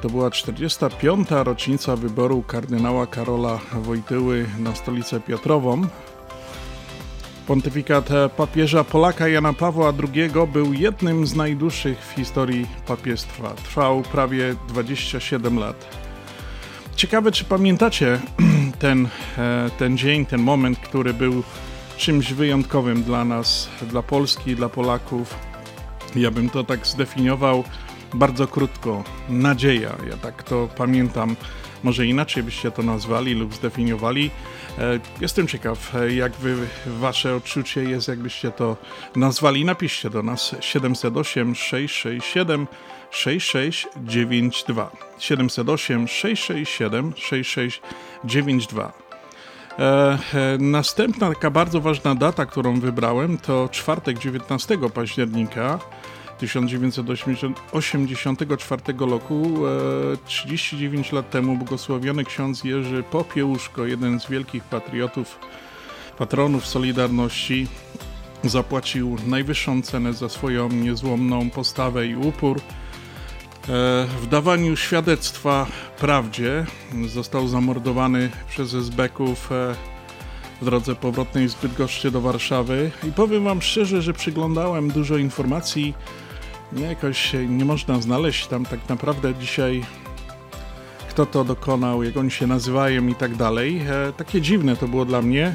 [0.02, 1.44] to była 45.
[1.44, 5.82] rocznica wyboru kardynała Karola Wojtyły na stolicę Piotrową.
[7.53, 13.55] Pontyfikat papieża Polaka Jana Pawła II był jednym z najdłuższych w historii papiestwa.
[13.55, 15.88] Trwał prawie 27 lat.
[16.96, 18.20] Ciekawe, czy pamiętacie
[18.78, 19.09] ten,
[19.78, 21.42] ten dzień, ten moment, który był
[21.96, 25.34] czymś wyjątkowym dla nas, dla Polski, dla Polaków.
[26.16, 27.64] Ja bym to tak zdefiniował
[28.14, 29.05] bardzo krótko.
[29.28, 31.36] Nadzieja, ja tak to pamiętam.
[31.83, 34.30] Może inaczej byście to nazwali lub zdefiniowali.
[34.78, 36.57] E, jestem ciekaw, e, jak wy,
[36.87, 38.76] wasze odczucie jest, jakbyście to
[39.16, 39.64] nazwali.
[39.64, 42.66] Napiszcie do nas 708 667
[43.11, 44.91] 6692.
[45.18, 48.93] 708 667 6692.
[49.78, 50.18] E,
[50.59, 55.78] następna taka bardzo ważna data, którą wybrałem, to czwartek 19 października
[56.39, 59.59] 1984 roku,
[60.24, 65.39] 39 e, lat temu, błogosławiony ksiądz Jerzy Popiełuszko, jeden z wielkich patriotów,
[66.18, 67.66] patronów Solidarności,
[68.45, 72.61] zapłacił najwyższą cenę za swoją niezłomną postawę i upór.
[74.22, 75.66] W dawaniu świadectwa
[75.99, 76.66] prawdzie
[77.07, 79.74] został zamordowany przez Esbeków e,
[80.61, 85.95] w drodze powrotnej z Bydgoszczy do Warszawy i powiem wam szczerze, że przyglądałem dużo informacji,
[86.76, 89.84] jakoś nie można znaleźć tam tak naprawdę dzisiaj
[91.08, 93.82] kto to dokonał, jak oni się nazywają i tak dalej.
[93.88, 95.54] E, takie dziwne to było dla mnie,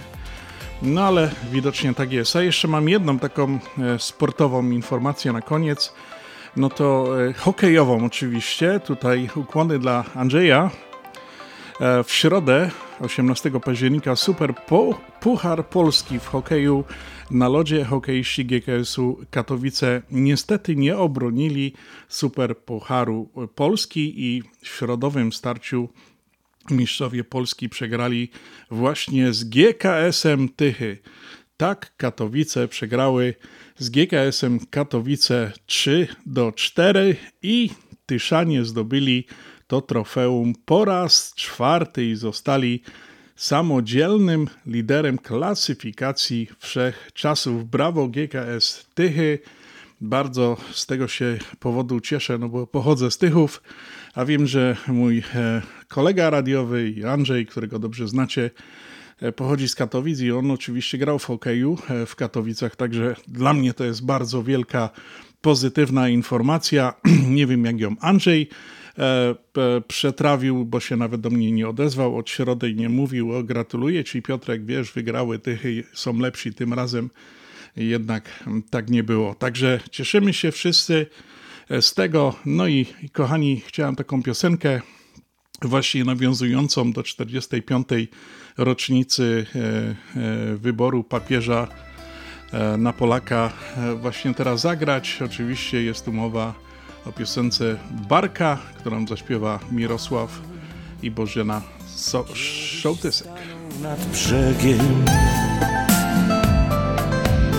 [0.82, 2.36] no ale widocznie tak jest.
[2.36, 5.94] A jeszcze mam jedną taką e, sportową informację na koniec
[6.58, 8.80] no to e, hokejową oczywiście.
[8.80, 10.70] Tutaj ukłony dla Andrzeja.
[11.82, 14.54] E, w środę 18 października Super
[15.20, 16.84] Puchar Polski w hokeju
[17.32, 21.74] na lodzie hokeiści GKS-u Katowice niestety nie obronili
[22.08, 25.90] Super Pucharu Polski i w środowym starciu
[26.72, 28.30] mistrzowie Polski przegrali
[28.72, 30.98] właśnie z GKS-em Tychy.
[31.58, 33.36] Tak Katowice przegrały
[33.78, 37.70] z GKS-em Katowice 3 do 4 i
[38.06, 39.26] Tyszanie zdobyli
[39.68, 42.82] to trofeum po raz czwarty i zostali
[43.38, 47.70] samodzielnym liderem klasyfikacji wszechczasów.
[47.70, 49.40] Brawo GKS Tychy.
[50.02, 53.62] Bardzo z tego się powodu cieszę, no bo pochodzę z Tychów,
[54.16, 58.50] a wiem, że mój e, kolega radiowy Andrzej, którego dobrze znacie,
[59.22, 63.54] E, pochodzi z Katowic i on oczywiście grał w hokeju e, w Katowicach, także dla
[63.54, 64.90] mnie to jest bardzo wielka
[65.42, 66.94] pozytywna informacja.
[67.38, 68.50] Nie wiem jak ją Andrzej
[69.88, 74.22] przetrawił, bo się nawet do mnie nie odezwał od środy nie mówił o gratuluję ci
[74.22, 77.10] Piotrek, wiesz, wygrały tychy, są lepsi tym razem.
[77.76, 79.36] Jednak tak nie było.
[79.36, 81.06] Także cieszymy się wszyscy
[81.82, 82.36] z tego.
[82.46, 84.82] No i kochani, chciałem taką piosenkę
[85.62, 87.88] właśnie nawiązującą do 45
[88.58, 91.68] rocznicy e, e, wyboru papieża
[92.52, 93.54] e, na Polaka
[94.02, 95.20] właśnie teraz zagrać.
[95.26, 96.67] Oczywiście jest tu mowa
[97.10, 97.76] o piosence
[98.10, 100.42] Barka, którą zaśpiewa Mirosław
[101.04, 101.62] i Bożena
[101.96, 102.26] so
[102.82, 103.28] Szołtysek.
[103.82, 105.06] Nad brzegiem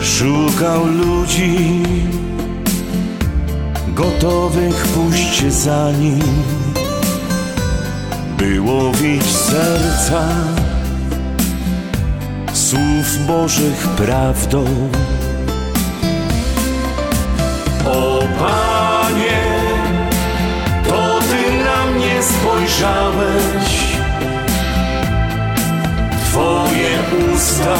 [0.02, 1.82] szukał ludzi
[3.88, 6.22] gotowych pójść za nim,
[8.38, 10.28] by łowić serca
[12.52, 14.64] słów Bożych prawdą.
[17.88, 19.42] O Panie,
[20.88, 23.96] to Ty na mnie spojrzałeś,
[26.24, 26.98] Twoje
[27.34, 27.78] usta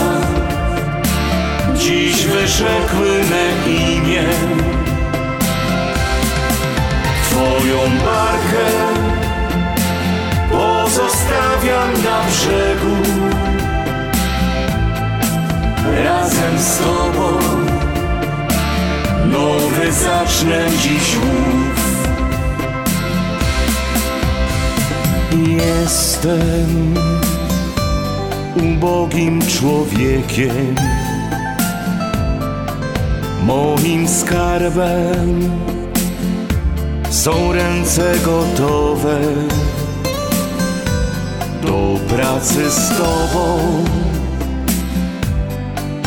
[1.74, 4.24] dziś wyrzekły me imię.
[7.22, 8.66] Twoją barkę
[10.50, 12.96] pozostawiam na brzegu
[16.04, 17.67] razem z Tobą
[19.32, 21.98] Nowy zacznę dziś łów
[25.46, 26.94] Jestem
[28.56, 30.74] ubogim człowiekiem
[33.44, 35.50] Moim skarbem
[37.10, 39.20] są ręce gotowe
[41.62, 43.58] do pracy z Tobą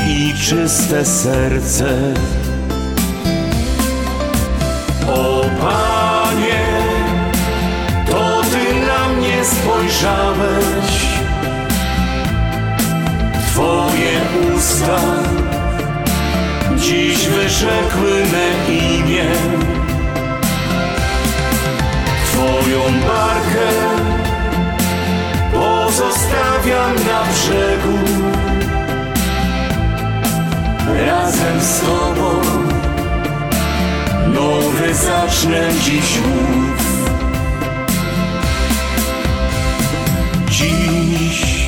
[0.08, 2.14] i czyste serce.
[5.62, 6.66] Panie,
[8.10, 10.92] to Ty na mnie spojrzałeś,
[13.48, 14.22] Twoje
[14.56, 15.22] usta
[17.32, 19.26] wyrzekły me imię.
[22.26, 23.70] Twoją barkę
[25.54, 27.98] pozostawiam na brzegu.
[31.06, 32.42] Razem z Tobą
[34.34, 37.02] nowy zacznę dziś mów.
[40.50, 41.68] Dziś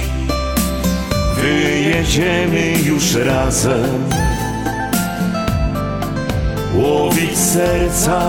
[1.36, 4.09] wyjedziemy już razem.
[6.76, 8.22] Łowić serca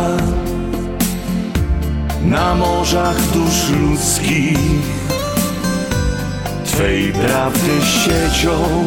[2.24, 5.04] na morzach dusz ludzkich.
[6.64, 8.84] Twej prawdy siecią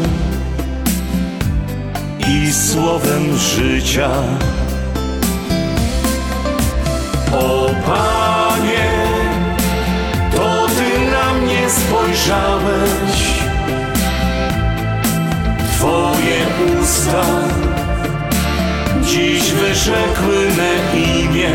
[2.28, 4.10] i słowem życia
[7.34, 8.92] O Panie,
[10.36, 13.38] to Ty na mnie spojrzałeś.
[15.72, 16.46] Twoje
[16.82, 17.26] usta
[19.06, 21.52] dziś wyrzekły me imię.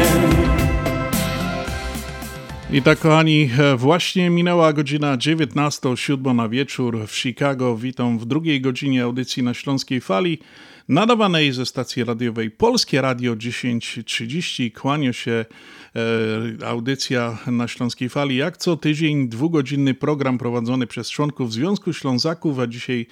[2.73, 7.77] I tak, kochani, e, właśnie minęła godzina 19.07 na wieczór w Chicago.
[7.77, 10.39] Witam w drugiej godzinie audycji na Śląskiej Fali,
[10.93, 14.73] nadawanej ze stacji radiowej Polskie Radio 1030.
[14.73, 15.45] Kłania się
[16.63, 18.37] e, audycja na Śląskiej Fali.
[18.37, 23.07] Jak co tydzień, dwugodzinny program prowadzony przez członków Związku Ślązaków, a dzisiaj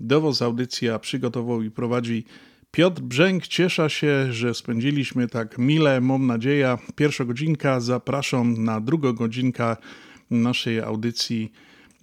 [0.00, 2.24] dowoz audycja przygotował i prowadzi
[2.70, 6.78] Piotr Brzęk, cieszę się, że spędziliśmy tak mile, mam nadzieję.
[6.96, 9.76] Pierwsza godzinka, zapraszam na drugą godzinkę
[10.30, 11.52] naszej audycji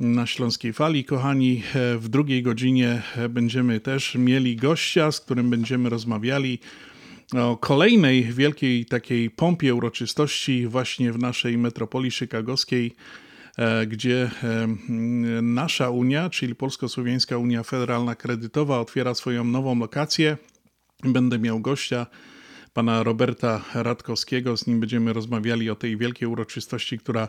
[0.04, 1.06] na Śląskiej Fali.
[1.06, 1.64] Kochani,
[1.98, 6.60] w drugiej godzinie będziemy też mieli gościa, z którym będziemy rozmawiali
[7.34, 12.96] o kolejnej wielkiej takiej pompie uroczystości właśnie w naszej metropolii chicagowskiej,
[13.58, 14.68] e, gdzie e,
[15.42, 20.38] nasza Unia, czyli Polsko-Słowiańska Unia Federalna Kredytowa otwiera swoją nową lokację.
[21.04, 22.08] Będę miał gościa,
[22.74, 24.58] pana Roberta Radkowskiego.
[24.58, 27.28] Z nim będziemy rozmawiali o tej wielkiej uroczystości, która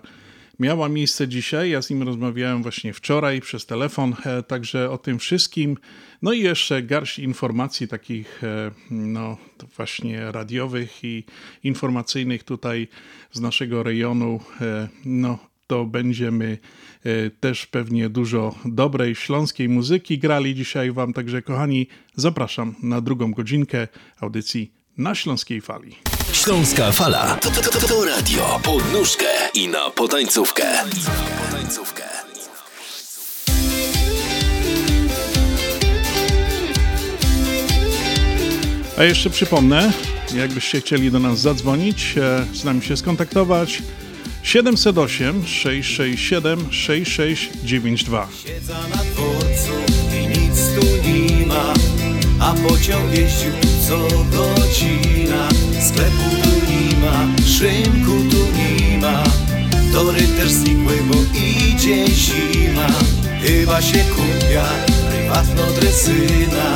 [0.58, 1.70] miała miejsce dzisiaj.
[1.70, 5.76] Ja z nim rozmawiałem właśnie wczoraj przez telefon, e, także o tym wszystkim.
[6.22, 9.36] No i jeszcze garść informacji takich, e, no
[9.76, 11.24] właśnie radiowych i
[11.64, 12.88] informacyjnych tutaj
[13.32, 14.40] z naszego rejonu.
[14.60, 16.58] E, no to będziemy
[17.40, 21.12] też pewnie dużo dobrej śląskiej muzyki grali dzisiaj Wam.
[21.12, 23.88] Także, kochani, zapraszam na drugą godzinkę
[24.20, 26.13] audycji na Śląskiej Fali.
[26.34, 29.24] Śląska Fala to, to, to, to radio pod nóżkę
[29.54, 30.64] i na potańcówkę.
[31.50, 32.02] potańcówkę.
[38.98, 39.92] A jeszcze przypomnę,
[40.36, 42.14] jakbyście chcieli do nas zadzwonić,
[42.52, 43.82] z nami się skontaktować,
[44.42, 48.28] 708 667 6692.
[48.44, 49.72] Siedza na dworcu
[50.22, 51.74] i nic tu nie ma,
[52.40, 53.52] a pociąg jeździł
[53.88, 55.48] co godzina.
[55.88, 59.22] Sklepu tu nie ma, szynku tu nie ma,
[59.92, 62.86] tory też znikły, bo idzie zima.
[63.42, 64.64] Chyba się kupia
[65.10, 66.74] prywatno dresyna,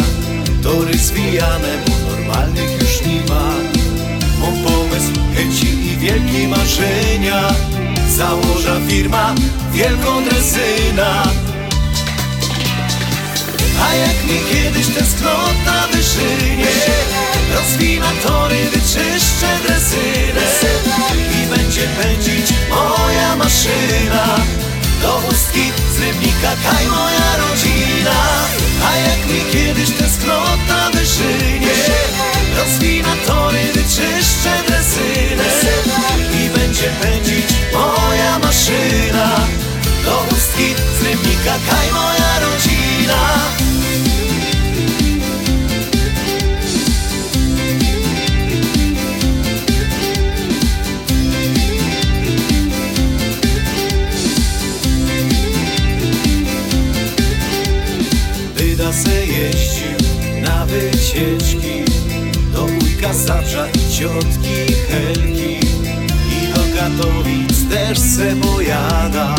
[0.63, 3.53] tory zwijane, bo normalnych już nie ma.
[4.41, 7.55] Mam pomysł, chęci i wielkie marzenia
[8.19, 9.35] Założa firma
[9.73, 11.23] wielką dresyna
[13.81, 16.67] A jak mi kiedyś tęsknota wyszynie
[17.55, 20.43] Rozwina tory, wyczyszczę dresynę
[21.43, 24.37] I będzie pędzić moja maszyna.
[25.03, 28.19] Do ustki z rybnika kaj moja rodzina.
[28.89, 31.75] A jak mi kiedyś tęsknota wyszynie
[32.57, 35.45] Rozwina tory, wyczyszczę dresynę
[36.45, 39.47] I będzie pędzić moja maszyna.
[40.05, 42.78] Do ustki z rybnika kaj moja rodzina
[58.55, 59.99] Wyda se jeździł
[60.43, 61.85] na wycieczki
[62.53, 63.13] Do wujka
[63.75, 65.59] i ciotki Helki
[66.43, 69.35] I do Katowic też se pojada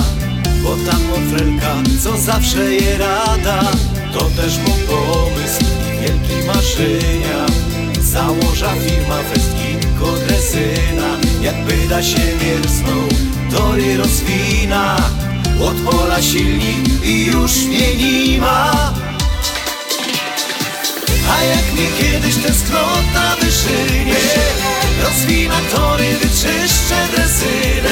[0.70, 3.62] Bo tam Motrelka, co zawsze je rada
[4.14, 7.46] To też mu pomysł i wielki marzenia
[8.02, 13.08] Założa firma Westkin Kodresyna Jakby da się miersnął,
[13.52, 14.98] tory rozwina.
[15.62, 18.94] Od pola silnik i już mnie nie ma.
[21.32, 24.16] A jak mi kiedyś tęsknota wyszynie
[25.04, 27.90] Rozwinam tory, wyczyszczę dresynę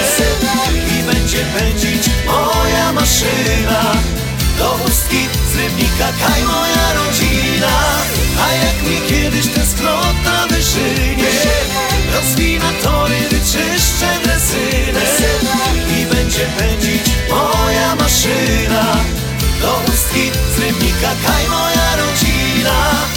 [1.00, 3.94] I będzie pędzić moja maszyna.
[4.58, 7.74] Do chustki z rybnika kaj moja rodzina.
[8.44, 11.32] A jak mi kiedyś tęsknota wyszynie
[12.14, 15.02] Rozwinam tory, wyczyszczę dresynę
[16.00, 18.96] I będzie pędzić moja maszyna.
[19.62, 23.08] Do chustki z rybnika kaj moja rodzina.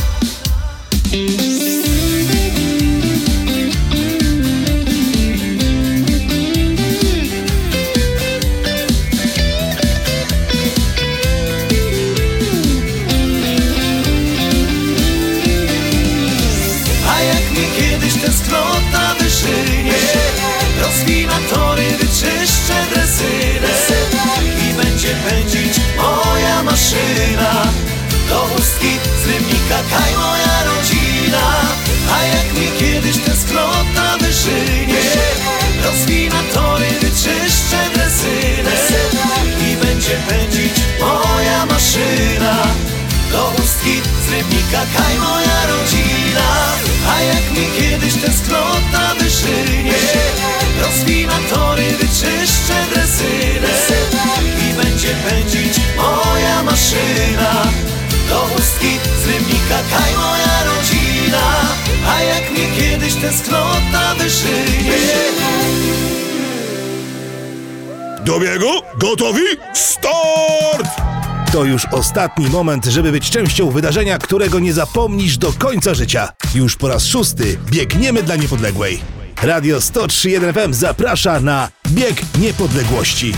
[72.10, 76.28] Ostatni moment, żeby być częścią wydarzenia, którego nie zapomnisz do końca życia.
[76.54, 79.00] Już po raz szósty biegniemy dla niepodległej.
[79.42, 83.34] Radio 103.1 FM zaprasza na Bieg Niepodległości.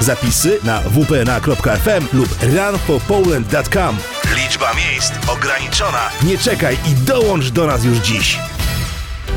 [0.00, 3.96] Zapisy na wpna.fm lub runforpoland.com.
[4.36, 6.10] Liczba miejsc ograniczona.
[6.22, 8.38] Nie czekaj i dołącz do nas już dziś.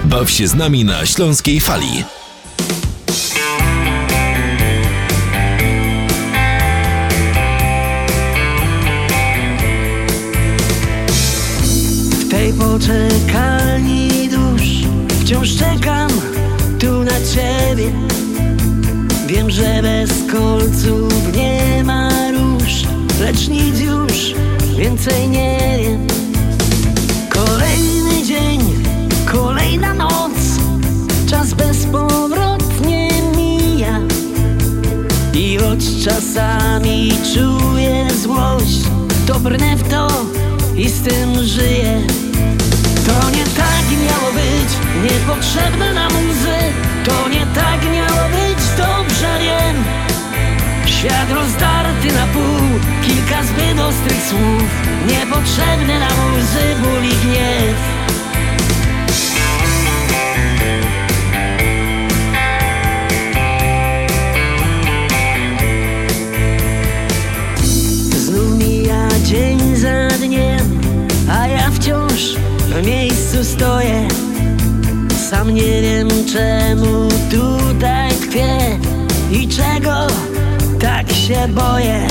[0.03, 2.16] Baw się z nami na Śląskiej Fali.
[12.47, 14.87] Tej poczekalni dusz
[15.21, 16.09] wciąż czekam
[16.79, 17.91] tu na ciebie.
[19.27, 22.83] Wiem, że bez kolców nie ma róż,
[23.19, 24.33] lecz nic już
[24.77, 26.07] więcej nie wiem.
[27.29, 28.59] Kolejny dzień,
[29.31, 30.59] kolejna noc,
[31.29, 33.99] czas bezpowrotnie mija.
[35.33, 38.81] I choć czasami czuję złość,
[39.27, 40.07] to brnę w to
[40.75, 42.26] i z tym żyję.
[43.07, 44.71] To nie tak miało być,
[45.03, 46.59] niepotrzebne nam łzy.
[47.05, 49.83] To nie tak miało być, dobrze wiem.
[50.85, 54.69] Świat rozdarty na pół, kilka zbyt ostrych słów.
[55.07, 57.77] Niepotrzebne nam łzy, ból i gniew
[72.81, 74.07] w miejscu stoję
[75.29, 78.79] Sam nie wiem czemu tutaj tkwię
[79.31, 80.07] I czego
[80.79, 82.07] tak się boję.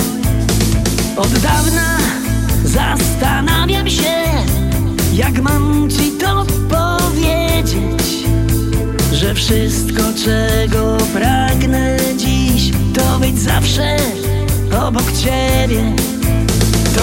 [1.16, 1.98] Od dawna
[2.64, 4.24] zastanawiam się
[5.12, 8.26] Jak mam ci to powiedzieć
[9.12, 13.96] Że wszystko czego pragnę dziś To być zawsze
[14.86, 16.15] obok ciebie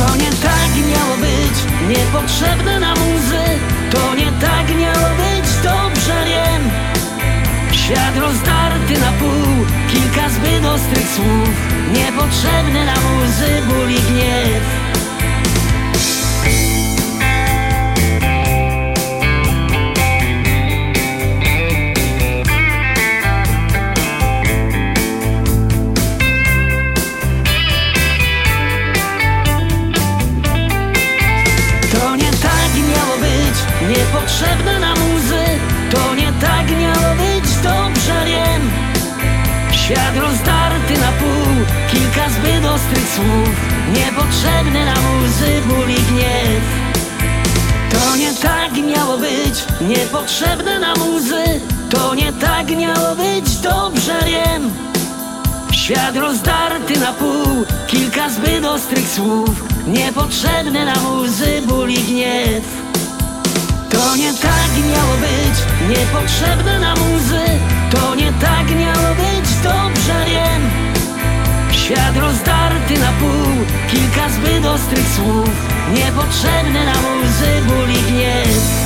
[0.07, 1.55] to nie tak miało być,
[1.89, 3.45] niepotrzebne nam łzy.
[3.91, 6.63] To nie tak miało być, dobrze wiem.
[7.71, 11.49] Świat rozdarty na pół, kilka zbyt ostrych słów.
[11.93, 14.82] Niepotrzebne nam łzy, ból i gniew
[34.13, 35.45] niepotrzebne nam łzy
[35.91, 38.71] To nie tak miało być, dobrze wiem.
[39.71, 43.55] Świat rozdarty na pół, kilka zbyt ostrych słów
[43.93, 46.63] Niepotrzebne nam łzy, ból i gniew.
[47.91, 54.71] To nie tak miało być, niepotrzebne nam łzy To nie tak miało być, dobrze wiem.
[55.71, 62.82] Świat rozdarty na pół, kilka zbyt ostrych słów Niepotrzebne nam łzy, ból i gniew
[63.93, 65.57] To nie tak miało być,
[65.89, 67.45] niepotrzebne nam łzy.
[67.91, 70.61] To nie tak miało być, dobrze wiem.
[71.71, 75.49] Świat rozdarty na pół, kilka zbyt ostrych słów.
[75.93, 78.83] Niepotrzebne nam łzy, ból i gniew.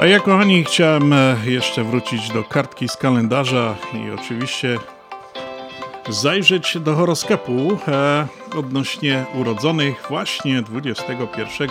[0.00, 4.78] A ja, kochani, chciałem e, jeszcze wrócić do kartki z kalendarza i oczywiście
[6.08, 8.26] zajrzeć do horoskopu e,
[8.56, 11.68] odnośnie urodzonych właśnie 21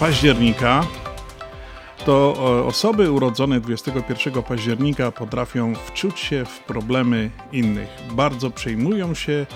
[0.00, 0.86] października.
[2.06, 7.88] To e, osoby urodzone 21 października potrafią wczuć się w problemy innych.
[8.10, 9.46] Bardzo przejmują się,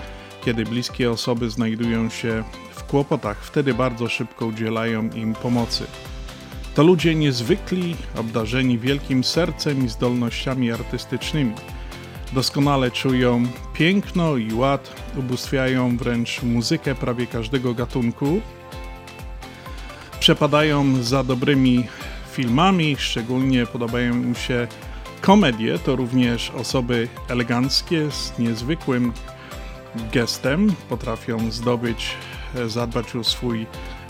[0.45, 3.37] kiedy bliskie osoby znajdują się w kłopotach.
[3.45, 5.85] Wtedy bardzo szybko udzielają im pomocy.
[6.75, 11.53] To ludzie niezwykli, obdarzeni wielkim sercem i zdolnościami artystycznymi.
[12.33, 13.43] Doskonale czują
[13.73, 18.41] piękno i ład, ubóstwiają wręcz muzykę prawie każdego gatunku.
[20.19, 21.87] Przepadają za dobrymi
[22.31, 24.67] filmami, szczególnie podobają im się
[25.21, 25.79] komedie.
[25.79, 29.13] To również osoby eleganckie z niezwykłym
[30.13, 32.15] gestem potrafią zdobyć,
[32.67, 33.65] zadbać o swój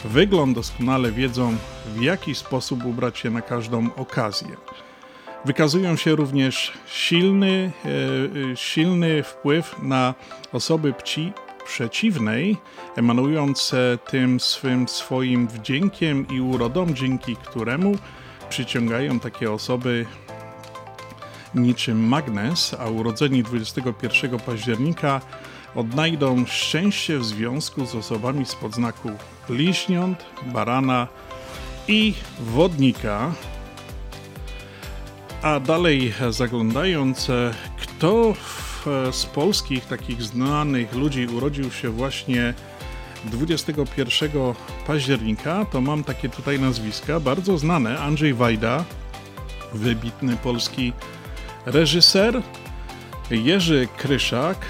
[0.06, 1.56] wygląd, doskonale wiedzą
[1.96, 4.58] w jaki sposób ubrać się na każdą okazję.
[5.46, 7.72] Wykazują się również silny,
[8.52, 10.14] e, silny wpływ na
[10.54, 11.34] osoby płci
[11.66, 12.58] przeciwnej,
[12.96, 13.76] emanując
[14.10, 17.96] tym swym swoim wdziękiem i urodą, dzięki któremu
[18.50, 20.06] przyciągają takie osoby
[21.56, 25.22] niczym magnes, a urodzeni 21 października
[25.76, 29.10] odnajdą szczęście w związku z osobami z podznaku
[29.48, 31.08] bliźniąt, barana
[31.88, 33.32] i wodnika.
[35.42, 37.28] A dalej zaglądając,
[37.78, 38.34] kto
[39.12, 42.54] z polskich takich znanych ludzi urodził się właśnie
[43.26, 44.32] 21
[44.88, 48.00] października, to mam takie tutaj nazwiska, bardzo znane.
[48.00, 48.86] Andrzej Wajda,
[49.74, 50.94] wybitny polski
[51.66, 52.42] reżyser,
[53.32, 54.66] Jerzy Kryszak,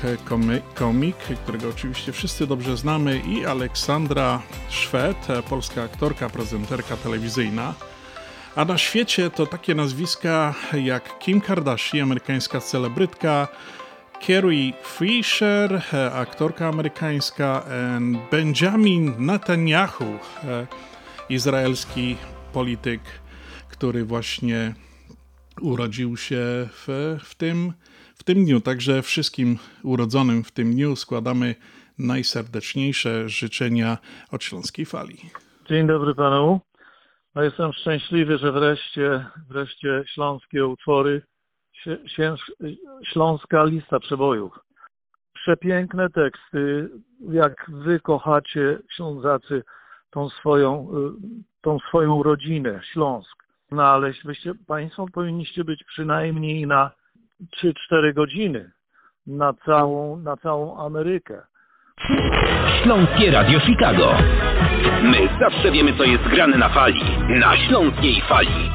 [0.75, 7.73] komik, którego oczywiście wszyscy dobrze znamy, i Aleksandra Szwed, polska aktorka, prezenterka telewizyjna.
[8.55, 13.47] A na świecie to takie nazwiska jak Kim Kardashian, amerykańska celebrytka,
[14.27, 15.81] Carrie Fisher,
[16.13, 17.65] aktorka amerykańska,
[18.31, 20.19] Benjamin Netanyahu,
[21.29, 22.15] izraelski
[22.53, 23.01] polityk,
[23.69, 24.73] który właśnie
[25.61, 26.37] urodził się
[26.71, 27.73] w, w, tym,
[28.15, 28.61] w tym dniu.
[28.61, 31.55] Także wszystkim urodzonym w tym dniu składamy
[31.97, 33.97] najserdeczniejsze życzenia
[34.31, 35.17] od Śląskiej Fali.
[35.69, 36.68] Dzień dobry panu.
[37.35, 41.21] No jestem szczęśliwy, że wreszcie, wreszcie śląskie utwory,
[43.03, 44.59] śląska lista przebojów.
[45.33, 46.89] Przepiękne teksty,
[47.19, 49.63] jak wy kochacie Ślązacy
[50.09, 50.87] tą swoją,
[51.61, 53.43] tą swoją rodzinę, Śląsk.
[53.71, 54.11] No ale
[54.67, 56.91] Państwo powinniście być przynajmniej na
[57.91, 58.71] 3-4 godziny
[59.27, 61.41] na całą, na całą Amerykę.
[62.83, 64.17] Śląskie Radio Chicago.
[65.03, 67.03] My zawsze wiemy, co jest grane na fali.
[67.29, 68.69] Na śląskiej fali.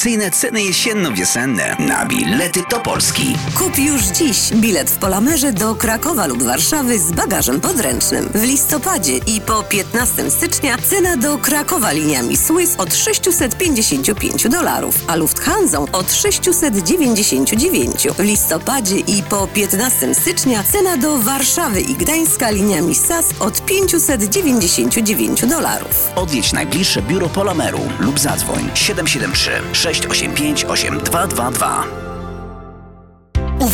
[0.00, 3.36] Atrakcyjne ceny jesienno-wiosenne na bilety do Polski.
[3.58, 8.28] Kup już dziś bilet w Polamerze do Krakowa lub Warszawy z bagażem podręcznym.
[8.34, 15.16] W listopadzie i po 15 stycznia cena do Krakowa liniami Swiss od 655 dolarów, a
[15.16, 18.08] Lufthansa od 699.
[18.18, 25.46] W listopadzie i po 15 stycznia cena do Warszawy i Gdańska liniami SAS od 599
[25.46, 26.10] dolarów.
[26.16, 32.19] Odwiedź najbliższe biuro Polameru lub zadzwoń 773 685 8222.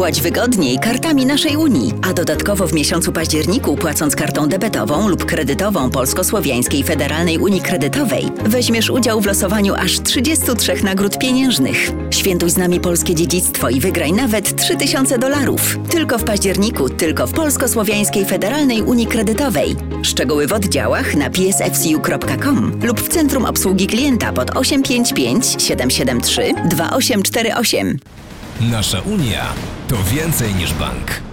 [0.00, 5.90] Płać wygodniej kartami naszej Unii, a dodatkowo w miesiącu październiku płacąc kartą debetową lub kredytową
[5.90, 11.90] Polsko-Słowiańskiej Federalnej Unii Kredytowej weźmiesz udział w losowaniu aż 33 nagród pieniężnych.
[12.10, 15.78] Świętuj z nami polskie dziedzictwo i wygraj nawet 3000 dolarów.
[15.90, 19.76] Tylko w październiku, tylko w Polsko-Słowiańskiej Federalnej Unii Kredytowej.
[20.02, 28.19] Szczegóły w oddziałach na psfcu.com lub w Centrum Obsługi Klienta pod 855 773 2848.
[28.60, 29.52] Nasza Unia
[29.88, 31.29] to więcej niż bank.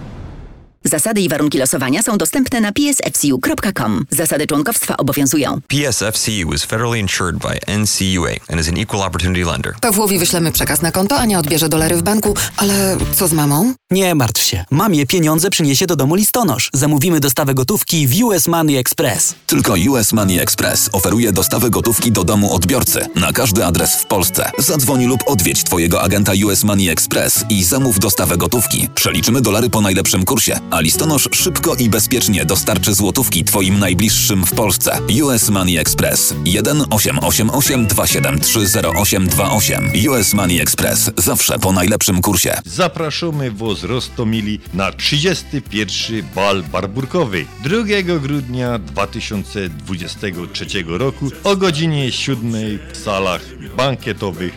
[0.88, 4.06] Zasady i warunki losowania są dostępne na psfcu.com.
[4.10, 5.62] Zasady członkowstwa obowiązują.
[5.68, 9.74] PSFCU is federally insured by NCUA and is an equal opportunity lender.
[9.82, 13.74] Pawłowi wyślemy przekaz na konto, Ania odbierze dolary w banku, ale co z mamą?
[13.92, 14.66] Nie martw się.
[14.72, 16.70] Mamie pieniądze przyniesie do domu listonosz.
[16.74, 19.36] Zamówimy dostawę gotówki w US Money Express.
[19.48, 24.52] Tylko US Money Express oferuje dostawę gotówki do domu odbiorcy na każdy adres w Polsce.
[24.58, 28.90] Zadzwoń lub odwiedź Twojego agenta US Money Express i zamów dostawę gotówki.
[28.96, 34.52] Przeliczymy dolary po najlepszym kursie, a listonosz szybko i bezpiecznie dostarczy złotówki Twoim najbliższym w
[34.52, 35.00] Polsce.
[35.24, 39.92] US Money Express 1 888 273 0828.
[40.10, 42.58] US Money Express zawsze po najlepszym kursie.
[42.66, 46.26] Zapraszamy woz Rostomili na 31.
[46.36, 52.52] bal barburkowy 2 grudnia 2023 roku o godzinie 7
[52.94, 53.42] w salach
[53.78, 54.54] bankietowych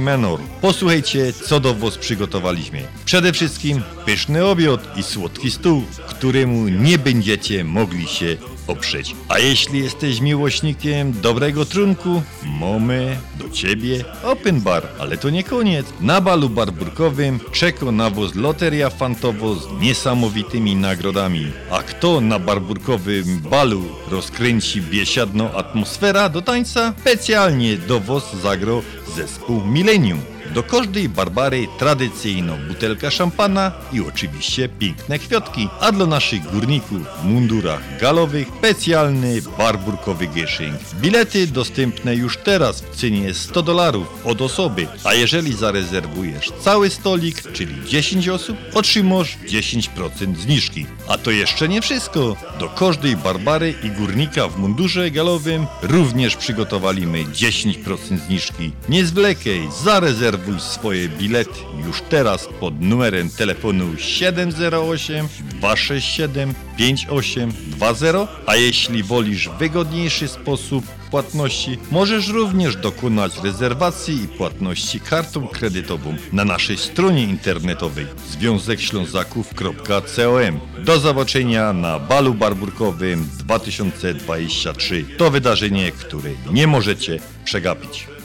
[0.00, 0.40] Manor.
[0.60, 2.82] Posłuchajcie, co do was przygotowaliśmy.
[3.04, 8.36] Przede wszystkim pyszny obiad i słodki stół, któremu nie będziecie mogli się
[8.66, 9.16] oprzeć.
[9.28, 12.22] A jeśli jesteś miłośnikiem dobrego trunku,
[12.60, 14.88] mamy do ciebie open bar.
[14.98, 15.86] Ale to nie koniec.
[16.00, 21.52] Na balu barburkowym czeka na was loteria fantowo z niesamowitymi nagrodami.
[21.70, 26.94] A kto na barburkowym balu rozkręci biesiadną atmosfera do tańca?
[27.00, 28.82] Specjalnie do was zagro
[29.16, 30.35] zespół Millennium.
[30.56, 37.24] Do każdej Barbary tradycyjną butelka szampana i oczywiście piękne kwiatki, a dla naszych górników w
[37.24, 40.76] mundurach galowych specjalny barburkowy gieszynk.
[41.00, 47.52] Bilety dostępne już teraz w cenie 100 dolarów od osoby, a jeżeli zarezerwujesz cały stolik,
[47.52, 50.86] czyli 10 osób, otrzymasz 10% zniżki.
[51.08, 52.36] A to jeszcze nie wszystko.
[52.58, 58.72] Do każdej Barbary i górnika w mundurze galowym również przygotowaliśmy 10% zniżki.
[58.88, 65.28] Nie zwlekaj, zarezerwuj swoje bilety już teraz pod numerem telefonu 708
[65.60, 75.48] 267 5820, a jeśli wolisz wygodniejszy sposób płatności, możesz również dokonać rezerwacji i płatności kartą
[75.48, 80.60] kredytową na naszej stronie internetowej związekślązaków.com.
[80.84, 85.04] Do zobaczenia na balu barburkowym 2023.
[85.18, 88.15] To wydarzenie, które nie możecie przegapić.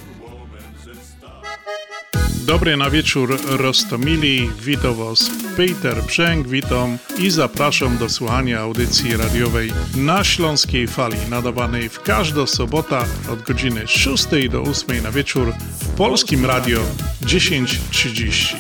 [2.45, 9.73] Dobry na wieczór Rostomili, witam Was Peter Brzęk, witam i zapraszam do słuchania audycji radiowej
[9.95, 12.99] na Śląskiej Fali, nadawanej w każdą sobotę
[13.34, 16.80] od godziny 6 do 8 na wieczór w Polskim Radio
[17.27, 18.55] 1030.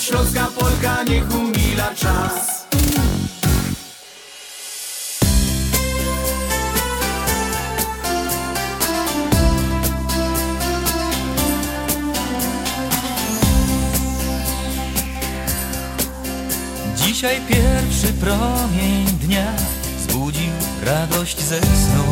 [0.00, 2.55] Śląska Polka niech umila czas.
[17.26, 19.52] Dzisiaj pierwszy promień dnia
[20.02, 22.04] zbudził radość ze snu.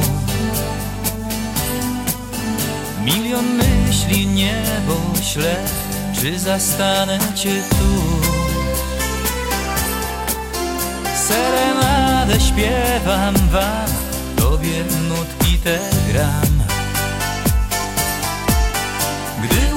[3.05, 5.57] Milion myśli niebo śle,
[6.21, 8.03] czy zastanę cię tu?
[11.29, 13.91] Serenadę śpiewam wam,
[14.37, 15.79] tobie nutki te
[16.13, 16.65] gram.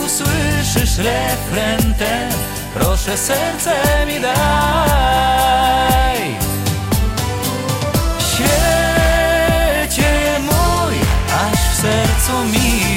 [0.05, 4.37] usłyszysz refren ten Proszę serce mi daj.
[8.19, 10.95] Świecie mój,
[11.43, 12.97] aż w sercu miło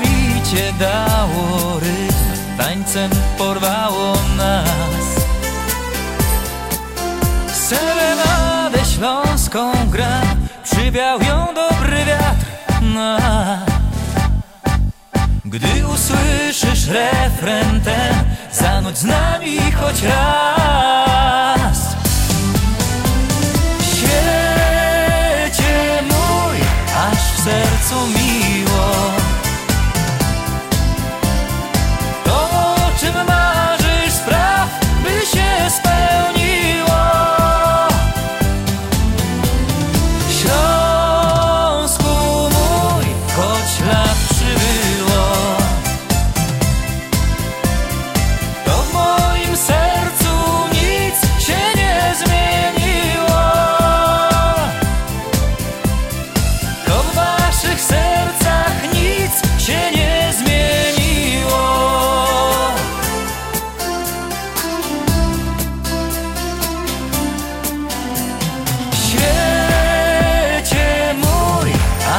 [0.00, 5.24] Bicie dało rytm, tańcem porwało nas.
[7.52, 10.20] Serenadę śląską gra,
[10.64, 12.46] przywiał ją dobry wiatr.
[12.82, 13.18] Na
[15.44, 18.14] Gdy usłyszysz refren ten,
[18.52, 21.78] zanudź z nami choć raz.
[23.92, 25.72] Świecie
[26.02, 26.56] mój,
[26.96, 29.21] aż w sercu miło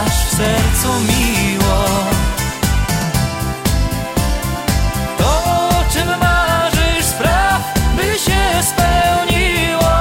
[0.05, 1.83] aż w sercu miło.
[5.17, 9.93] To o czym marzysz spraw, by się spełniło.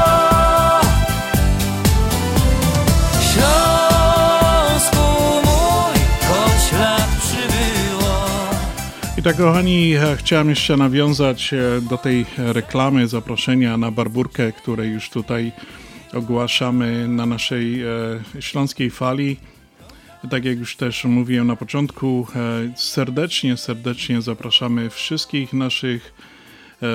[3.33, 5.07] Śląsku
[5.45, 5.99] mój,
[6.29, 8.15] choć lat przybyło.
[9.19, 14.87] I tak, kochani, e, chciałem jeszcze nawiązać e, do tej reklamy, zaproszenia na barburkę, które
[14.87, 15.53] już tutaj
[16.15, 17.87] ogłaszamy na naszej e,
[18.41, 19.37] śląskiej fali.
[20.31, 26.15] Tak jak już też mówiłem na początku, e, serdecznie, serdecznie zapraszamy wszystkich naszych
[26.83, 26.87] e,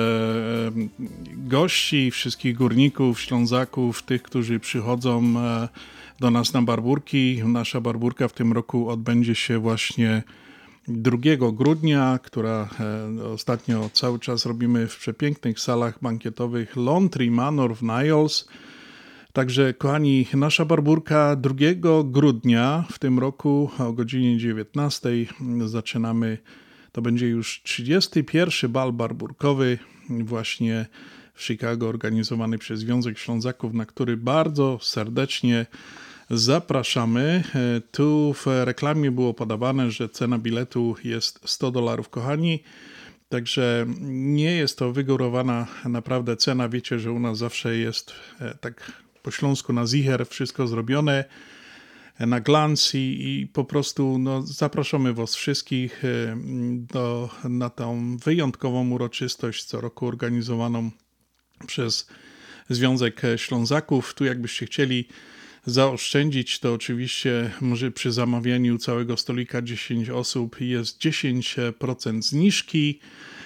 [1.36, 5.68] gości, wszystkich górników, ślązaków, tych, którzy przychodzą e,
[6.20, 7.42] do nas na barburki.
[7.44, 10.22] Nasza barburka w tym roku odbędzie się właśnie
[10.88, 11.18] 2
[11.52, 12.68] grudnia, która
[13.20, 18.48] e, ostatnio cały czas robimy w przepięknych salach bankietowych Laundry Manor w Niles.
[19.38, 21.54] Także, kochani, nasza barburka 2
[22.04, 25.08] grudnia w tym roku o godzinie 19
[25.66, 26.38] zaczynamy.
[26.92, 29.78] To będzie już 31 bal barburkowy,
[30.10, 30.86] właśnie
[31.34, 35.66] w Chicago, organizowany przez Związek Ślązaków, na który bardzo serdecznie
[36.30, 37.42] zapraszamy.
[37.54, 42.62] E, Tu w reklamie było podawane, że cena biletu jest 100 dolarów, kochani.
[43.28, 46.68] Także nie jest to wygórowana naprawdę cena.
[46.68, 48.92] Wiecie, że u nas zawsze jest e, tak
[49.28, 51.24] po śląsku na zicher wszystko zrobione
[52.20, 56.36] na glans i, i po prostu no, zapraszamy Was wszystkich e,
[56.92, 60.90] do, na tą wyjątkową uroczystość co roku organizowaną
[61.66, 62.08] przez
[62.68, 64.14] Związek Ślązaków.
[64.14, 65.08] Tu jakbyście chcieli
[65.66, 73.00] zaoszczędzić, to oczywiście może przy zamawianiu całego stolika 10 osób jest 10% zniżki.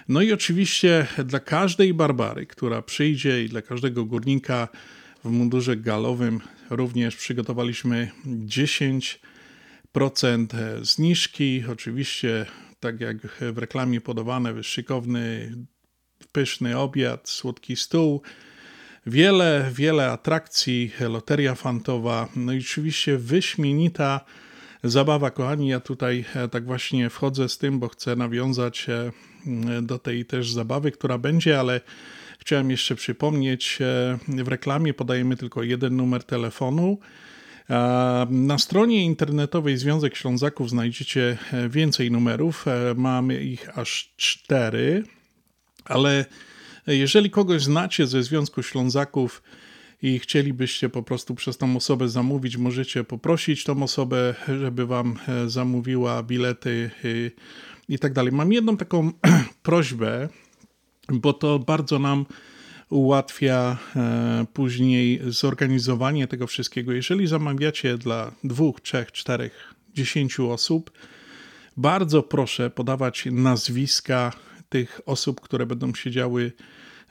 [0.09, 4.69] No i oczywiście dla każdej Barbary, która przyjdzie i dla każdego górnika
[5.25, 6.41] w mundurze galowym
[6.71, 9.17] również przygotowaliśmy 10%
[10.83, 11.65] zniżki.
[11.73, 12.47] Oczywiście,
[12.81, 15.55] tak jak w reklamie podawane, szykowny,
[16.33, 18.23] pyszny obiad, słodki stół,
[19.07, 24.21] wiele, wiele atrakcji, loteria fantowa, no i oczywiście wyśmienita
[24.85, 25.31] zabawa.
[25.31, 29.13] Kochani, ja tutaj e, tak właśnie wchodzę z tym, bo chcę nawiązać e,
[29.83, 31.81] do tej też zabawy, która będzie, ale
[32.43, 36.99] chciałem jeszcze przypomnieć, e, w reklamie podajemy tylko jeden numer telefonu.
[38.31, 41.39] Na stronie internetowej Związek Ślązaków znajdziecie
[41.69, 42.67] więcej numerów.
[42.97, 45.05] Mamy ich aż cztery,
[45.85, 46.25] ale
[46.87, 49.43] jeżeli kogoś znacie ze Związku Ślązaków
[50.03, 55.51] i chcielibyście po prostu przez tą osobę zamówić, możecie poprosić tą osobę, żeby wam e,
[55.51, 56.91] zamówiła bilety
[57.89, 58.33] i tak dalej.
[58.33, 59.13] Mam jedną taką
[59.63, 60.29] prośbę,
[61.09, 62.27] bo to bardzo nam
[62.91, 66.93] ułatwia e, później zorganizowanie tego wszystkiego.
[66.93, 70.91] Jeżeli zamawiacie dla dwóch, trzech, czterech, dziesięciu osób,
[71.77, 74.33] bardzo proszę podawać nazwiska
[74.69, 76.53] tych osób, które będą siedziały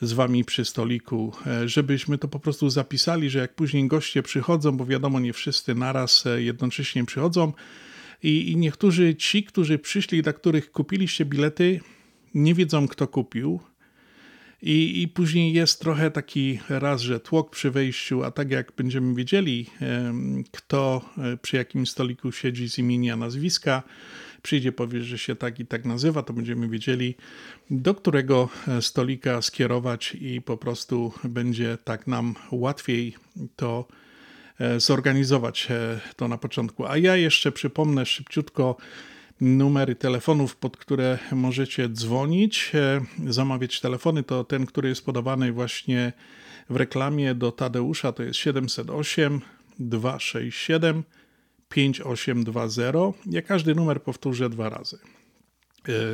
[0.02, 4.72] z wami przy stoliku, e, żebyśmy to po prostu zapisali, że jak później goście przychodzą,
[4.72, 7.54] bo wiadomo, nie wszyscy naraz e, jednocześnie przychodzą,
[8.24, 11.80] i, i niektórzy ci, którzy przyszli, dla których kupiliście bilety,
[12.34, 13.60] nie wiedzą, kto kupił.
[14.62, 19.16] I, I później jest trochę taki raz, że tłok przy wejściu, a tak jak będziemy
[19.16, 19.66] wiedzieli,
[20.52, 23.84] kto e, przy jakim stoliku siedzi z imienia, nazwiska,
[24.42, 27.16] przyjdzie, powie, że się tak i tak nazywa, to będziemy wiedzieli,
[27.70, 33.16] do którego e, stolika skierować i po prostu będzie tak nam łatwiej
[33.56, 33.88] to
[34.60, 35.68] e, zorganizować
[36.16, 36.86] to na początku.
[36.86, 38.78] A ja jeszcze przypomnę szybciutko
[39.42, 46.14] numery telefonów, pod które możecie dzwonić, e, zamawiać telefony, to ten, który jest podawany właśnie
[46.70, 49.42] w reklamie do Tadeusza, to jest 708
[49.80, 51.04] 267
[51.70, 52.92] 5820.
[53.26, 54.98] Ja każdy numer powtórzę dwa razy.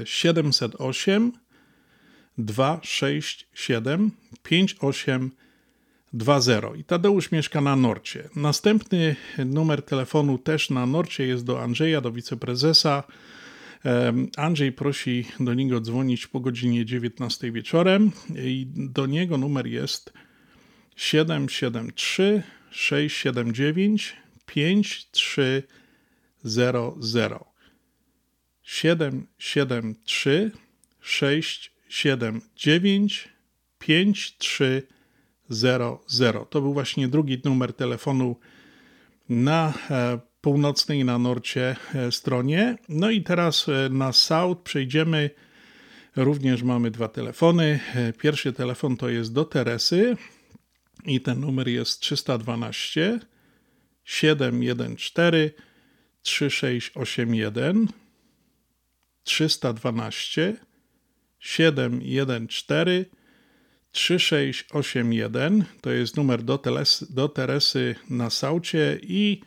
[0.06, 1.32] 708
[2.38, 4.12] 267
[4.44, 5.47] 5820.
[6.14, 8.30] 2.0 i Tadeusz mieszka na Norcie.
[8.36, 9.16] Następny
[9.46, 13.04] numer telefonu też na Norcie jest do Andrzeja, do wiceprezesa.
[14.38, 20.14] Andrzej prosi do niego dzwonić po godzinie 19 wieczorem i do niego numer jest
[20.96, 24.16] 773 679
[24.46, 27.40] 5300
[28.64, 30.52] 773
[31.02, 33.30] 679
[33.80, 34.97] 5300 00.
[36.50, 38.36] To był właśnie drugi numer telefonu
[39.30, 42.78] na e, północnej, na norcie e, stronie.
[42.90, 45.30] No i teraz e, na south przejdziemy.
[46.16, 47.80] Również mamy dwa telefony.
[48.18, 50.18] Pierwszy telefon to jest do Teresy
[51.06, 53.20] i ten numer jest 312
[54.04, 55.52] 714
[56.22, 57.88] 3681
[59.24, 60.56] 312
[61.40, 63.06] 714
[63.98, 69.42] 3681 to jest numer do, teles, do Teresy na Saucie i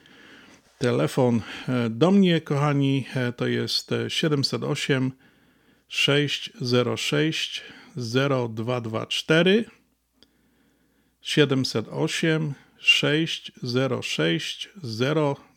[0.79, 5.13] telefon e, do mnie, kochani, e, to jest 708
[5.89, 7.63] 606
[7.97, 9.65] 0224
[11.21, 14.69] 708 606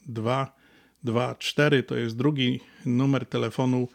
[0.05, 3.87] 0224 to jest drugi numer telefonu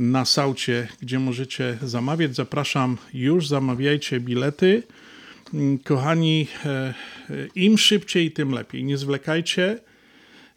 [0.00, 2.36] na Saucie, gdzie możecie zamawiać.
[2.36, 4.82] Zapraszam, już zamawiajcie bilety.
[5.54, 6.94] Mm, kochani, e, e,
[7.54, 8.84] im szybciej, tym lepiej.
[8.84, 9.78] Nie zwlekajcie.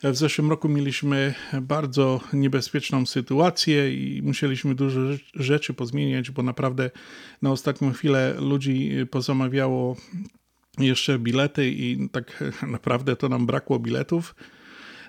[0.04, 5.02] W zeszłym roku mieliśmy bardzo niebezpieczną sytuację i musieliśmy dużo
[5.36, 6.92] rzeczy pozmieniać, bo naprawdę
[7.42, 9.96] na ostatnią chwilę ludzi pozamawiało
[10.80, 14.36] jeszcze bilety i tak naprawdę to nam brakło biletów.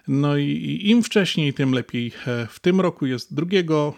[0.09, 2.13] No i im wcześniej, tym lepiej.
[2.27, 3.95] E, w tym roku jest drugiego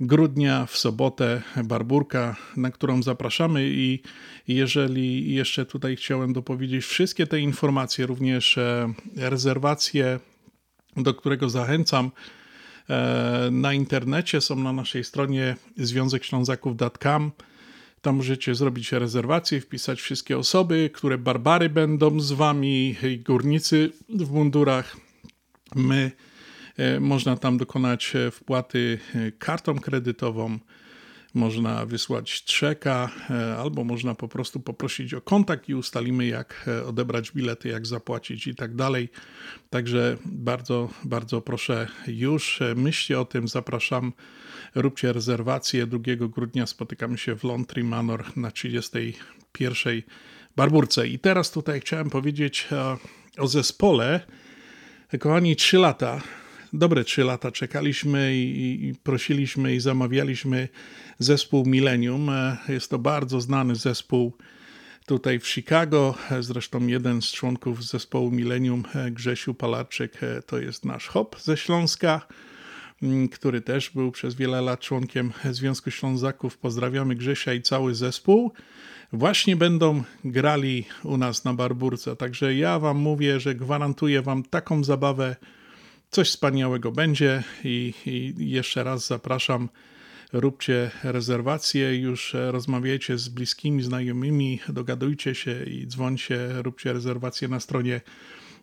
[0.00, 4.02] grudnia w sobotę Barburka, na którą zapraszamy i
[4.48, 10.20] jeżeli jeszcze tutaj chciałem dopowiedzieć wszystkie te informacje, również e, rezerwacje,
[10.96, 12.10] do którego zachęcam,
[12.90, 17.32] e, na internecie są na naszej stronie związekślązaków.com.
[18.00, 24.96] Tam możecie zrobić rezerwację, wpisać wszystkie osoby, które barbary będą z wami, górnicy w mundurach.
[25.74, 26.10] My
[27.00, 30.58] można tam dokonać e, wpłaty e, kartą kredytową,
[31.34, 33.10] można wysłać trzeka,
[33.58, 38.54] albo można po prostu poprosić o kontakt i ustalimy, jak odebrać bilety, jak zapłacić i
[38.54, 39.08] tak dalej.
[39.70, 44.12] Także bardzo, bardzo proszę, już myślcie o tym, zapraszam.
[44.74, 45.86] Róbcie rezerwację.
[45.86, 45.98] 2
[46.28, 50.02] grudnia spotykamy się w Lontry Manor na 31
[50.56, 51.08] Barburce.
[51.08, 52.68] I teraz tutaj chciałem powiedzieć
[53.38, 54.20] o zespole.
[55.20, 56.20] Kochani, 3 lata
[56.74, 60.68] dobre trzy lata czekaliśmy i, i, prosiliśmy i zamawialiśmy
[61.18, 62.28] zespół Millennium.
[62.28, 64.32] E, jest to bardzo znany zespół
[65.06, 66.14] tutaj w Chicago.
[66.30, 71.56] E, zresztą jeden z członków zespołu Millennium, e, Grzesiu Palarczyk, to jest nasz hop ze
[71.56, 72.26] Śląska
[73.32, 76.58] który też był przez wiele lat członkiem Związku Ślązaków.
[76.58, 78.52] Pozdrawiamy Grzesia i cały zespół.
[79.12, 82.16] Właśnie będą grali u nas na Barburce.
[82.16, 85.36] Także ja Wam mówię, że gwarantuję Wam taką zabawę,
[86.14, 89.68] Coś wspaniałego będzie i, i jeszcze raz zapraszam
[90.32, 98.00] róbcie rezerwacje, już rozmawiajcie z bliskimi, znajomymi, dogadujcie się i dzwońcie, róbcie rezerwacje na stronie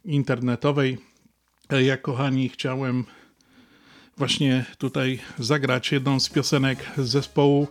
[0.06, 0.98] internetowej.
[1.86, 3.04] Ja, kochani, chciałem
[4.18, 7.68] właśnie tutaj zagrać jedną z piosenek zespołu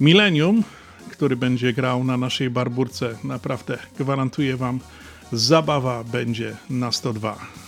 [0.00, 0.64] Millennium,
[1.10, 3.18] który będzie grał na naszej barburce.
[3.24, 4.80] Naprawdę gwarantuję Wam,
[5.32, 7.63] zabawa będzie na 102.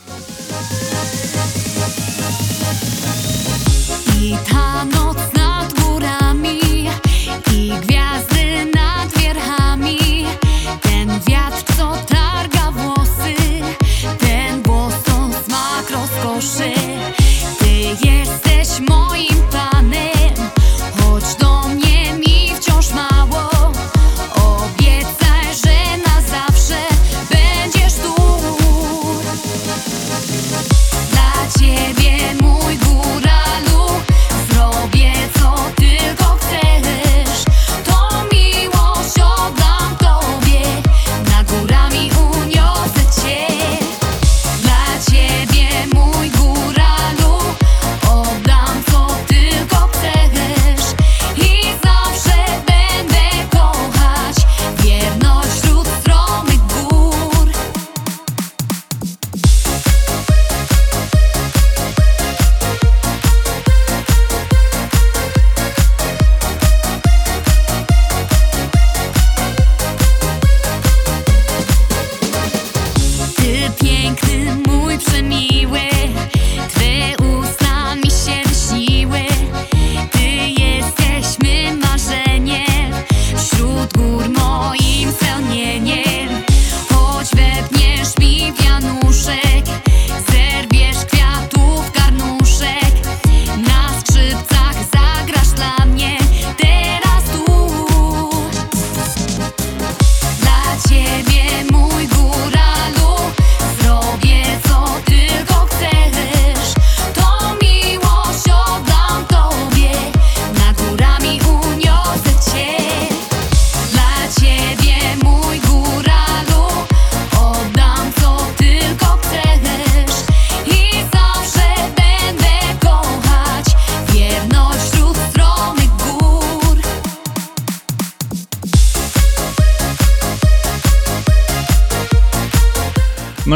[14.18, 16.95] ten głos to smak rozkoszy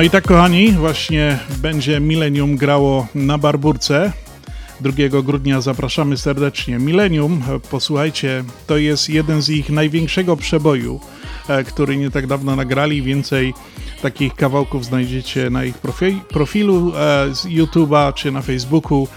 [0.00, 4.12] No i tak, kochani, właśnie będzie Millennium grało na Barburce.
[4.80, 6.78] 2 grudnia zapraszamy serdecznie.
[6.78, 11.00] Millennium, posłuchajcie, to jest jeden z ich największego przeboju,
[11.48, 13.02] e, który nie tak dawno nagrali.
[13.02, 13.54] Więcej
[14.02, 19.08] takich kawałków znajdziecie na ich profi- profilu e, z YouTube'a czy na Facebooku.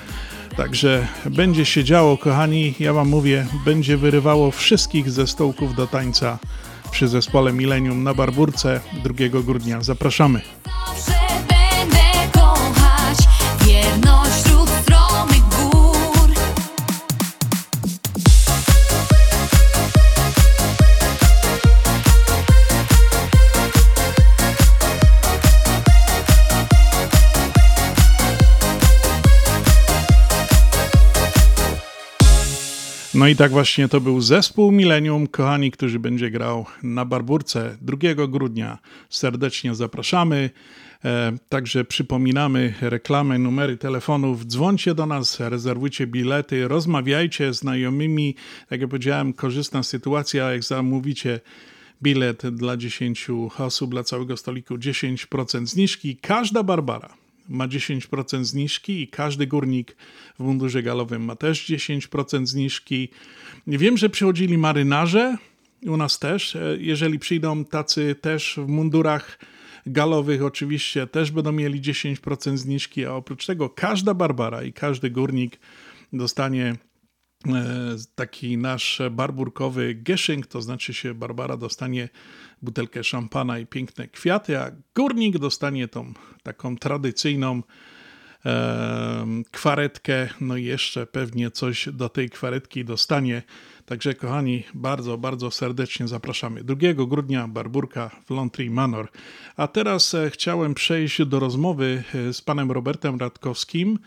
[0.57, 2.73] Także będzie się działo, kochani.
[2.79, 6.39] Ja Wam mówię, będzie wyrywało wszystkich ze stołków do tańca
[6.93, 9.81] przy zespole Millennium na Barburce 2 grudnia.
[9.81, 10.41] Zapraszamy.
[33.23, 38.27] No i tak właśnie to był zespół Millennium, kochani, który będzie grał na Barburce 2
[38.27, 38.77] grudnia.
[39.09, 40.49] Serdecznie zapraszamy.
[41.05, 44.45] E, Także przypominamy reklamę, numery telefonów.
[44.45, 48.35] Dzwońcie do nas, rezerwujcie bilety, rozmawiajcie z znajomymi.
[48.71, 51.39] Jak ja powiedziałem, korzystna sytuacja, jak zamówicie
[52.01, 53.27] bilet dla 10
[53.57, 56.17] osób, dla całego stoliku 10% zniżki.
[56.17, 59.95] Każda Barbara ma 10% zniżki i każdy górnik
[60.39, 63.09] w mundurze galowym ma też 10% zniżki.
[63.67, 65.37] Wiem, że przychodzili marynarze,
[65.85, 66.55] u nas też.
[66.55, 69.39] E, Jeżeli przyjdą tacy też w mundurach
[69.85, 75.59] galowych, oczywiście też będą mieli 10% zniżki, a oprócz tego każda Barbara i każdy górnik
[76.13, 76.75] dostanie
[77.47, 82.09] e, taki nasz barburkowy Geschenk, to znaczy się Barbara dostanie
[82.63, 86.13] butelkę szampana i piękne kwiaty, a górnik dostanie tą
[86.43, 87.63] taką tradycyjną
[88.45, 93.43] e, kwaretkę, no i jeszcze pewnie coś do tej kwaretki dostanie.
[93.85, 96.63] Także kochani, bardzo, bardzo serdecznie zapraszamy.
[96.63, 96.75] 2
[97.07, 99.07] grudnia Barburka w Lontry Manor.
[99.57, 103.99] A teraz e, chciałem przejść do rozmowy e, z panem Robertem Radkowskim.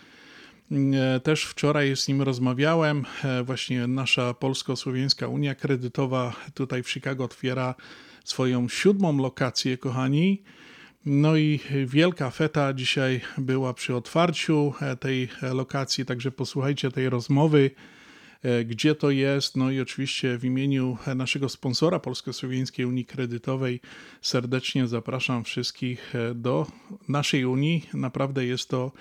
[0.72, 3.04] E, Też wczoraj z nim rozmawiałem.
[3.44, 7.74] Właśnie nasza Polsko-Słowiańska Unia Kredytowa tutaj w Chicago otwiera
[8.30, 10.42] swoją siódmą lokację, kochani.
[11.06, 17.10] No i wielka feta dzisiaj była przy otwarciu e, tej e, lokacji, także posłuchajcie tej
[17.10, 17.70] rozmowy.
[18.64, 19.56] gdzie to jest.
[19.56, 23.80] No i oczywiście w imieniu naszego sponsora Polsko-Słowiańskiej Unii Kredytowej
[24.22, 26.66] serdecznie zapraszam wszystkich do
[27.08, 27.88] naszej Unii.
[27.94, 28.92] Naprawdę jest to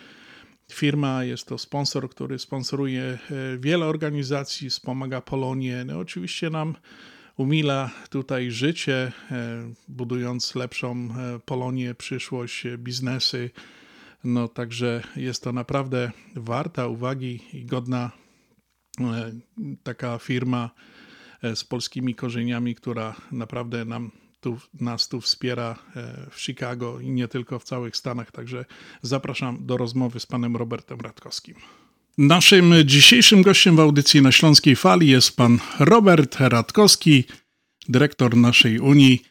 [0.71, 3.17] firma, jest to sponsor, który sponsoruje
[3.57, 5.83] wiele organizacji, wspomaga Polonię.
[5.85, 6.75] No oczywiście nam
[7.37, 9.11] umila tutaj życie,
[9.87, 11.09] budując lepszą
[11.45, 13.49] Polonię, przyszłość, biznesy.
[14.23, 18.11] No także jest to naprawdę warta uwagi i godna
[19.83, 20.69] taka firma
[21.55, 25.75] z polskimi korzeniami, która naprawdę nam tu, nas tu wspiera
[26.31, 28.31] w Chicago i nie tylko w całych Stanach.
[28.31, 28.65] Także
[29.01, 31.55] zapraszam do rozmowy z panem Robertem Radkowskim.
[32.17, 37.23] Naszym dzisiejszym gościem w audycji na Śląskiej Fali jest pan Robert Radkowski,
[37.89, 39.21] dyrektor naszej Unii.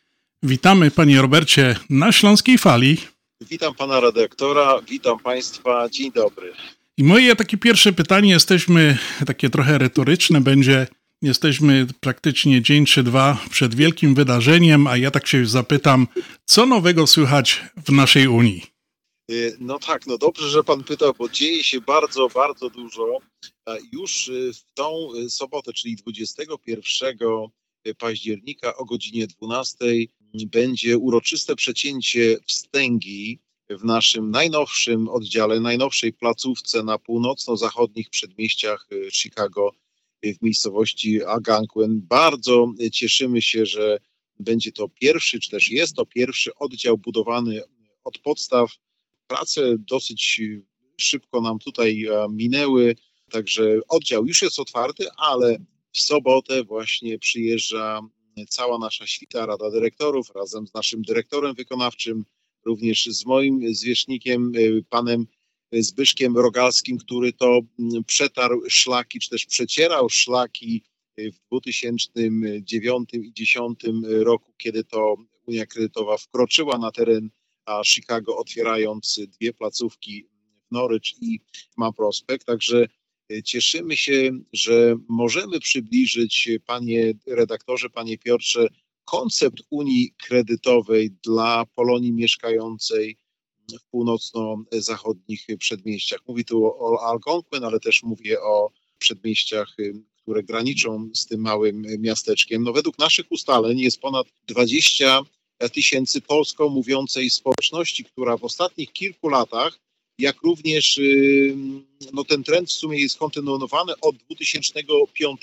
[0.43, 2.99] Witamy panie Robercie na Śląskiej Fali.
[3.41, 6.53] Witam pana redaktora, witam państwa, dzień dobry.
[6.97, 10.87] I moje takie pierwsze pytanie, jesteśmy takie trochę retoryczne, będzie
[11.23, 16.07] jesteśmy praktycznie dzień czy dwa przed wielkim wydarzeniem, a ja tak się zapytam,
[16.45, 18.74] co nowego słychać w naszej Unii?
[19.61, 23.19] No tak, no dobrze, że pan pytał, bo dzieje się bardzo, bardzo dużo.
[23.93, 27.19] Już w tą sobotę, czyli 21
[27.99, 29.77] października o godzinie 12
[30.35, 33.41] będzie uroczyste przecięcie wstęgi
[33.71, 39.71] w naszym najnowszym oddziale, najnowszej placówce na północno-zachodnich przedmieściach Chicago
[40.23, 42.01] w miejscowości Algonquin.
[42.09, 43.99] Bardzo cieszymy się, że
[44.41, 47.63] będzie to pierwszy, czy też jest to pierwszy oddział budowany
[48.05, 48.71] od podstaw.
[49.27, 50.41] Prace dosyć
[51.01, 52.97] szybko nam tutaj minęły,
[53.31, 55.59] także oddział już jest otwarty, ale
[55.93, 58.01] w sobotę właśnie przyjeżdża
[58.49, 62.25] cała nasza świta, Rada Dyrektorów razem z naszym dyrektorem wykonawczym,
[62.65, 64.53] również z moim zwierzchnikiem,
[64.89, 65.27] panem
[65.73, 67.61] Zbyszkiem Rogalskim, który to
[68.07, 70.83] przetarł szlaki, czy też przecierał szlaki
[71.19, 77.31] w 2009 i 2010 roku, kiedy to Unia Kredytowa wkroczyła na teren
[77.85, 80.29] Chicago, otwierając dwie placówki
[80.69, 81.41] w Norwich i
[81.77, 82.47] Ma Prospekt.
[82.47, 82.87] Także
[83.45, 88.69] cieszymy się, że możemy przybliżyć, panie redaktorze, panie Piotrze,
[89.05, 93.17] koncept Unii Kredytowej dla Polonii mieszkającej
[93.81, 96.21] w północno-zachodnich przedmieściach.
[96.29, 99.77] Mówię tu o Algonquin, ale też mówię o przedmieściach,
[100.23, 102.63] które graniczą z tym małym miasteczkiem.
[102.63, 105.21] No według naszych ustaleń jest ponad 20
[105.73, 109.79] tysięcy polsko mówiącej społeczności, która w ostatnich kilku latach,
[110.19, 111.01] jak również
[112.13, 115.41] no ten trend w sumie jest kontynuowany od 2005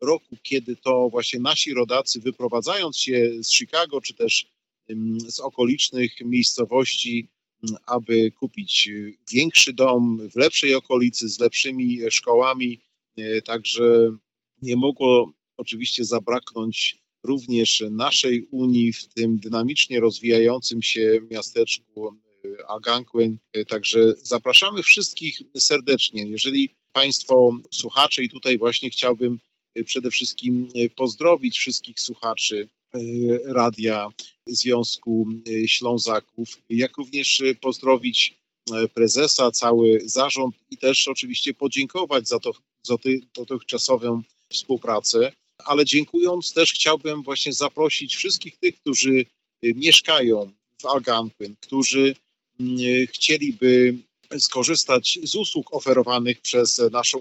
[0.00, 4.46] roku, kiedy to właśnie nasi rodacy wyprowadzając się z Chicago, czy też
[5.28, 7.28] z okolicznych miejscowości,
[7.86, 8.90] aby kupić
[9.32, 12.80] większy dom w lepszej okolicy, z lepszymi szkołami.
[13.44, 14.16] Także
[14.62, 22.16] nie mogło oczywiście zabraknąć również naszej Unii w tym dynamicznie rozwijającym się miasteczku
[22.68, 23.38] Algonquin.
[23.68, 26.26] Także zapraszamy wszystkich serdecznie.
[26.26, 29.38] Jeżeli Państwo słuchacze, i tutaj właśnie chciałbym
[29.84, 32.68] przede wszystkim pozdrowić wszystkich słuchaczy
[33.44, 34.08] Radia
[34.46, 35.28] Związku
[35.66, 38.38] Ślązaków, jak również pozdrowić
[38.94, 44.22] prezesa, cały zarząd i też oczywiście podziękować za, to, za ty, dotychczasową
[44.52, 45.32] współpracę.
[45.64, 49.26] Ale dziękując też chciałbym właśnie zaprosić wszystkich tych, którzy
[49.62, 50.52] mieszkają
[50.82, 52.14] w Algonquin, którzy
[53.08, 53.98] chcieliby
[54.38, 57.20] skorzystać z usług oferowanych przez naszą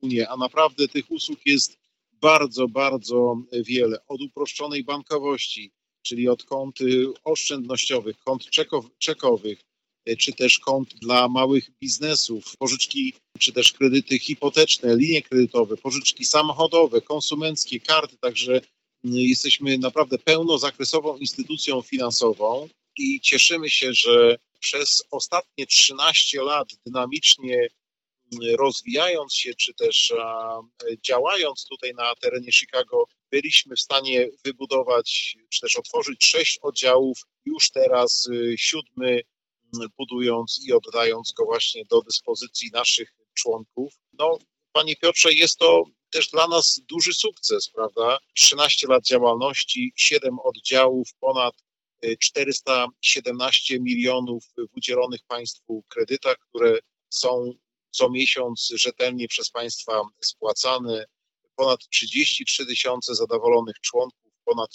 [0.00, 1.78] Unię, a naprawdę tych usług jest
[2.12, 3.98] bardzo, bardzo wiele.
[4.08, 5.72] Od uproszczonej bankowości,
[6.02, 6.78] czyli od kont
[7.24, 8.50] oszczędnościowych, kont
[8.98, 9.58] czekowych,
[10.18, 17.00] czy też kont dla małych biznesów, pożyczki, czy też kredyty hipoteczne, linie kredytowe, pożyczki samochodowe,
[17.00, 18.16] konsumenckie, karty.
[18.16, 18.60] Także
[19.04, 22.68] jesteśmy naprawdę pełnozakresową instytucją finansową
[22.98, 27.68] i cieszymy się, że przez ostatnie 13 lat dynamicznie
[28.58, 30.12] rozwijając się, czy też
[31.06, 37.70] działając tutaj na terenie Chicago, byliśmy w stanie wybudować, czy też otworzyć sześć oddziałów, już
[37.70, 39.20] teraz siódmy,
[39.98, 43.94] budując i oddając go właśnie do dyspozycji naszych członków.
[44.12, 44.38] No,
[44.72, 48.18] panie Piotrze, jest to też dla nas duży sukces, prawda?
[48.34, 51.54] 13 lat działalności, 7 oddziałów, ponad
[52.18, 56.78] 417 milionów w udzielonych państwu kredytach, które
[57.10, 57.52] są
[57.90, 61.04] co miesiąc rzetelnie przez państwa spłacane,
[61.56, 64.70] ponad 33 tysiące zadowolonych członków, ponad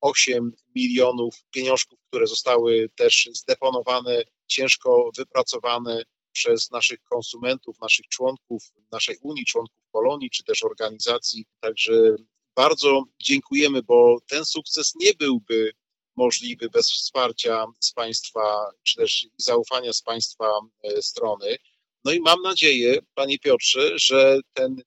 [0.00, 6.02] 408 milionów pieniążków, które zostały też zdeponowane, ciężko wypracowane
[6.32, 8.62] przez naszych konsumentów, naszych członków
[8.92, 11.46] naszej Unii, członków Polonii, czy też organizacji.
[11.60, 12.16] Także
[12.56, 15.72] bardzo dziękujemy, bo ten sukces nie byłby
[16.16, 20.50] możliwy bez wsparcia z Państwa, czy też zaufania z Państwa
[20.82, 21.56] e, strony.
[22.04, 24.82] No i mam nadzieję, Panie Piotrze, że ten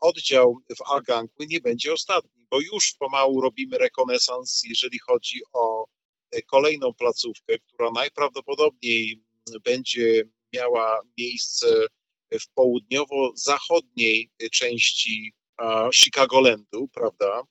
[0.00, 5.86] oddział w Algankły nie będzie ostatni, bo już pomału robimy rekonesans, jeżeli chodzi o
[6.30, 9.22] e, kolejną placówkę, która najprawdopodobniej
[9.64, 10.22] będzie
[10.52, 11.86] miała miejsce
[12.32, 15.32] w południowo-zachodniej części
[15.94, 17.42] Chicagolandu, prawda?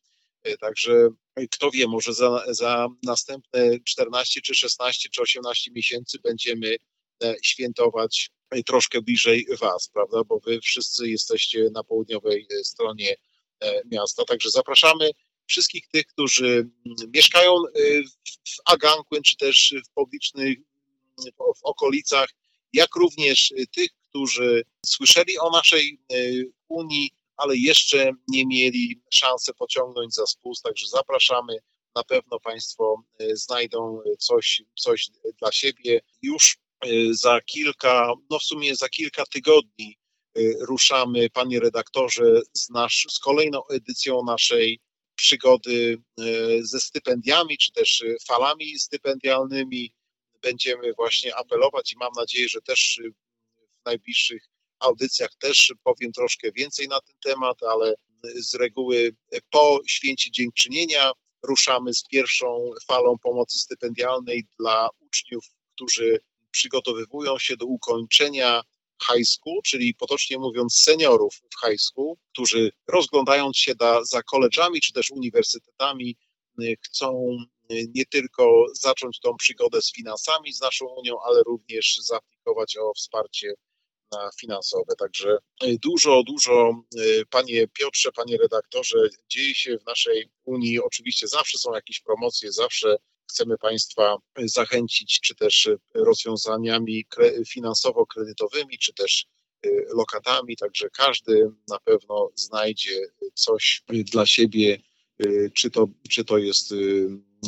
[0.44, 1.10] E, także
[1.52, 6.78] kto wie, może za, za następne 14 czy 16 czy 18 miesięcy będziemy
[7.24, 8.30] e, świętować
[8.66, 10.24] troszkę bliżej Was, prawda?
[10.24, 13.16] Bo Wy wszyscy jesteście na południowej stronie
[13.92, 14.26] miasta.
[14.26, 15.12] Także zapraszamy
[15.48, 17.56] wszystkich tych, którzy mm, mieszkają
[18.26, 20.58] w Aganquin, czy też w poblicznych,
[21.38, 22.30] w okolicach,
[22.74, 26.00] jak również tych, którzy słyszeli o naszej
[26.68, 31.58] Unii, ale jeszcze nie mieli szansy pociągnąć za spust, także zapraszamy.
[31.96, 35.08] Na pewno Państwo e, znajdą coś, coś
[35.40, 36.02] dla siebie.
[36.22, 40.03] Już e, za kilka, no w sumie za kilka tygodni e,
[40.60, 44.80] ruszamy, panie redaktorze, z, nasz, z kolejną edycją naszej
[45.16, 45.98] przygody
[46.62, 49.94] ze stypendiami, czy też falami stypendialnymi.
[50.42, 53.02] Będziemy właśnie apelować i mam nadzieję, że też
[53.82, 54.44] w najbliższych
[54.80, 57.94] audycjach też powiem troszkę więcej na ten temat, ale
[58.36, 59.16] z reguły
[59.50, 61.12] po święcie dziękczynienia
[61.44, 65.46] ruszamy z pierwszą falą pomocy stypendialnej dla uczniów,
[65.76, 66.20] którzy
[66.52, 68.62] przygotowywują się do ukończenia
[69.12, 74.82] high school, czyli potocznie mówiąc seniorów w high school, którzy rozglądając się da, za koleżami
[74.82, 76.16] czy też uniwersytetami
[76.82, 77.38] chcą
[77.70, 83.54] nie tylko zacząć tą przygodę z finansami, z naszą Unią, ale również zaaplikować o wsparcie
[84.40, 84.96] finansowe.
[84.98, 86.84] Także e, dużo, dużo,
[87.30, 88.98] panie Piotrze, panie redaktorze,
[89.30, 90.80] dzieje się w naszej Unii.
[90.80, 92.98] Oczywiście zawsze są jakieś promocje, zawsze
[93.34, 97.06] chcemy Państwa zachęcić, czy też rozwiązaniami
[97.48, 99.26] finansowo-kredytowymi, czy też
[99.66, 103.00] e, lokatami, także każdy na pewno znajdzie
[103.34, 104.78] coś dla siebie,
[105.54, 106.74] czy to, czy to jest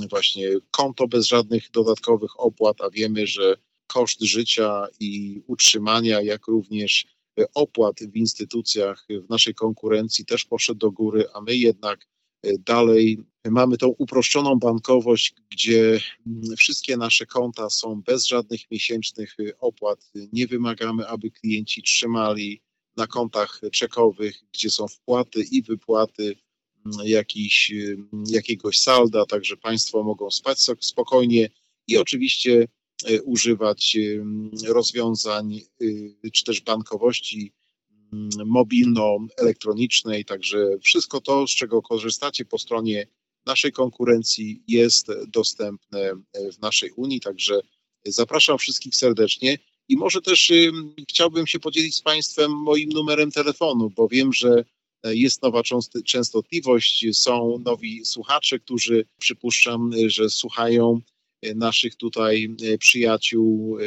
[0.10, 3.56] właśnie konto bez żadnych dodatkowych opłat, a wiemy, że
[3.88, 7.06] koszt życia i utrzymania, jak również
[7.54, 12.08] opłat w instytucjach w naszej konkurencji też poszedł do góry, a my jednak e,
[12.60, 19.58] dalej mamy tą uproszczoną bankowość, gdzie mm, wszystkie nasze konta są bez żadnych miesięcznych e,
[19.60, 20.12] opłat.
[20.34, 22.62] Nie wymagamy, aby klienci trzymali
[22.98, 26.36] na kontach czekowych, gdzie są wpłaty i wypłaty
[26.86, 31.50] mm, jakiś, mm, jakiegoś salda, także Państwo mogą spać spokojnie
[31.88, 32.68] i oczywiście
[33.24, 33.98] używać
[34.68, 35.60] rozwiązań
[36.34, 37.54] czy też bankowości
[38.14, 43.08] mm, mobilno-elektronicznej, także wszystko to, z czego korzystacie po stronie
[43.46, 47.60] naszej konkurencji jest dostępne e, w naszej Unii, także
[48.06, 49.58] zapraszam wszystkich serdecznie
[49.90, 50.52] i może też
[51.10, 54.64] chciałbym się podzielić z Państwem moim numerem telefonu, bo wiem, że
[55.04, 55.62] jest nowa
[56.06, 61.02] częstotliwość, są nowi słuchacze, którzy przypuszczam, że słuchają
[61.56, 63.84] naszych tutaj e, przyjaciół e,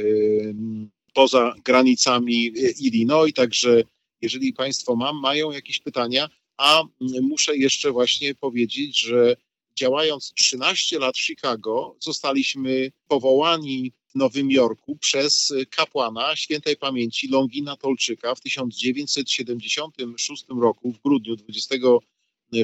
[1.15, 3.35] poza granicami Illinois.
[3.35, 3.83] Także
[4.23, 6.83] jeżeli Państwo mam, mają jakieś pytania, a
[7.23, 9.37] muszę jeszcze właśnie powiedzieć, że
[9.79, 17.77] działając 13 lat w Chicago, zostaliśmy powołani w Nowym Jorku przez kapłana świętej pamięci Longina
[17.77, 21.77] Tolczyka w 1976 roku, w grudniu 20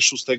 [0.01, 0.37] 6 e,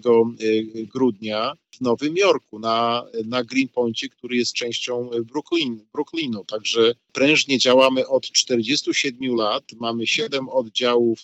[0.93, 6.45] grudnia w Nowym Jorku na, na Greenpointie, który jest częścią Brooklyn, Brooklynu.
[6.45, 9.63] Także prężnie działamy od 47 lat.
[9.79, 11.19] Mamy 7 oddziałów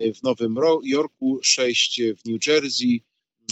[0.00, 3.02] w Nowym Jorku, 6 w New Jersey,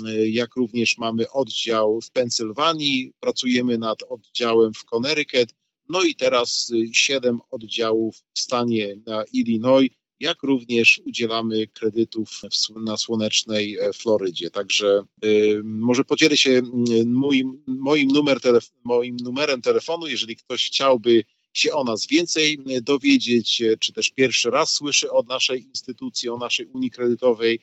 [0.06, 5.54] e, jak również mamy oddział w Pensylwanii, pracujemy nad oddziałem w Connecticut,
[5.88, 8.96] no i teraz 7 oddziałów w stanie
[9.32, 9.90] Illinois
[10.22, 12.40] jak również udzielamy kredytów
[12.76, 14.50] na słonecznej e, Florydzie.
[14.50, 16.62] Także y, może podzielę się y,
[17.06, 18.38] mój, moim, numer
[18.84, 24.50] moim numerem telefonu, jeżeli ktoś chciałby się o nas więcej y, dowiedzieć, czy też pierwszy
[24.50, 27.60] raz słyszy od naszej instytucji, o naszej Unii Kredytowej.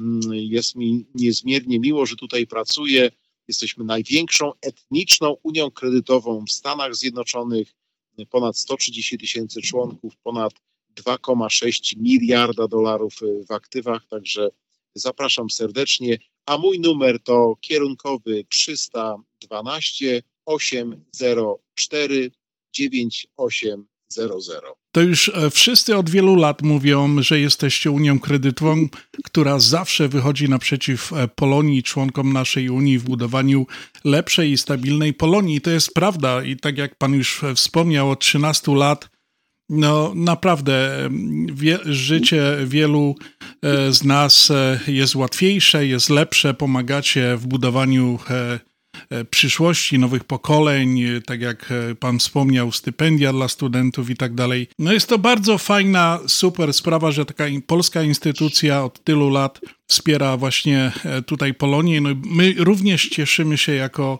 [0.00, 3.10] Mm, jest mi niezmiernie miło, że tutaj pracuję.
[3.48, 7.74] Jesteśmy największą etniczną Unią Kredytową w Stanach Zjednoczonych.
[8.30, 10.52] Ponad 130 tysięcy członków, ponad
[10.94, 14.48] 2,6 miliarda dolarów y, w aktywach, także
[14.94, 16.18] zapraszam serdecznie.
[16.46, 22.30] A mój numer to kierunkowy 312 804
[22.72, 23.90] 9800.
[24.92, 28.88] To już e, wszyscy od wielu lat mówią, że jesteście Unią Kredytową,
[29.24, 33.66] która zawsze wychodzi naprzeciw e, Polonii, członkom naszej Unii w budowaniu
[34.04, 35.60] lepszej i stabilnej Polonii.
[35.60, 39.08] To jest prawda i tak jak pan już e, wspomniał, od 13 lat
[39.70, 41.08] no naprawdę
[41.54, 43.14] wie, życie wielu
[43.90, 44.52] z nas
[44.86, 48.69] jest łatwiejsze, jest lepsze, pomagacie w budowaniu E,
[49.30, 54.68] przyszłości, nowych pokoleń, e, tak jak e, pan wspomniał, stypendia dla studentów i tak dalej.
[54.78, 60.36] No jest to bardzo fajna, super sprawa, że taka polska instytucja od tylu lat wspiera
[60.36, 60.92] właśnie
[61.26, 62.00] tutaj Polonię.
[62.00, 64.18] No my również cieszymy się jako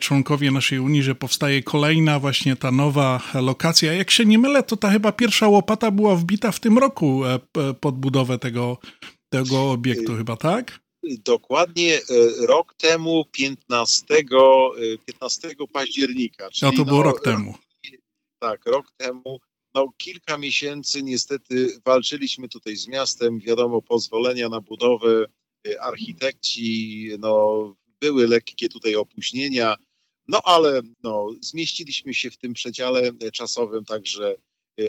[0.00, 3.92] członkowie naszej Unii, że powstaje kolejna właśnie ta nowa lokacja.
[3.92, 7.22] Jak się nie mylę, to ta chyba pierwsza łopata była wbita w tym roku
[7.80, 8.78] pod budowę tego,
[9.28, 10.83] tego obiektu chyba, tak?
[11.24, 14.04] Dokładnie e, rok temu, 15,
[15.06, 16.50] 15 e, października.
[16.50, 17.54] Czyli no to było no, rok temu.
[18.38, 19.40] Tak, rok temu.
[19.74, 23.40] No, kilka miesięcy niestety walczyliśmy tutaj z miastem.
[23.40, 25.24] Wiadomo, pozwolenia na budowę,
[25.68, 29.76] e, architekci, no, były lekkie tutaj opóźnienia,
[30.28, 34.36] no ale no, zmieściliśmy się w tym przedziale czasowym, także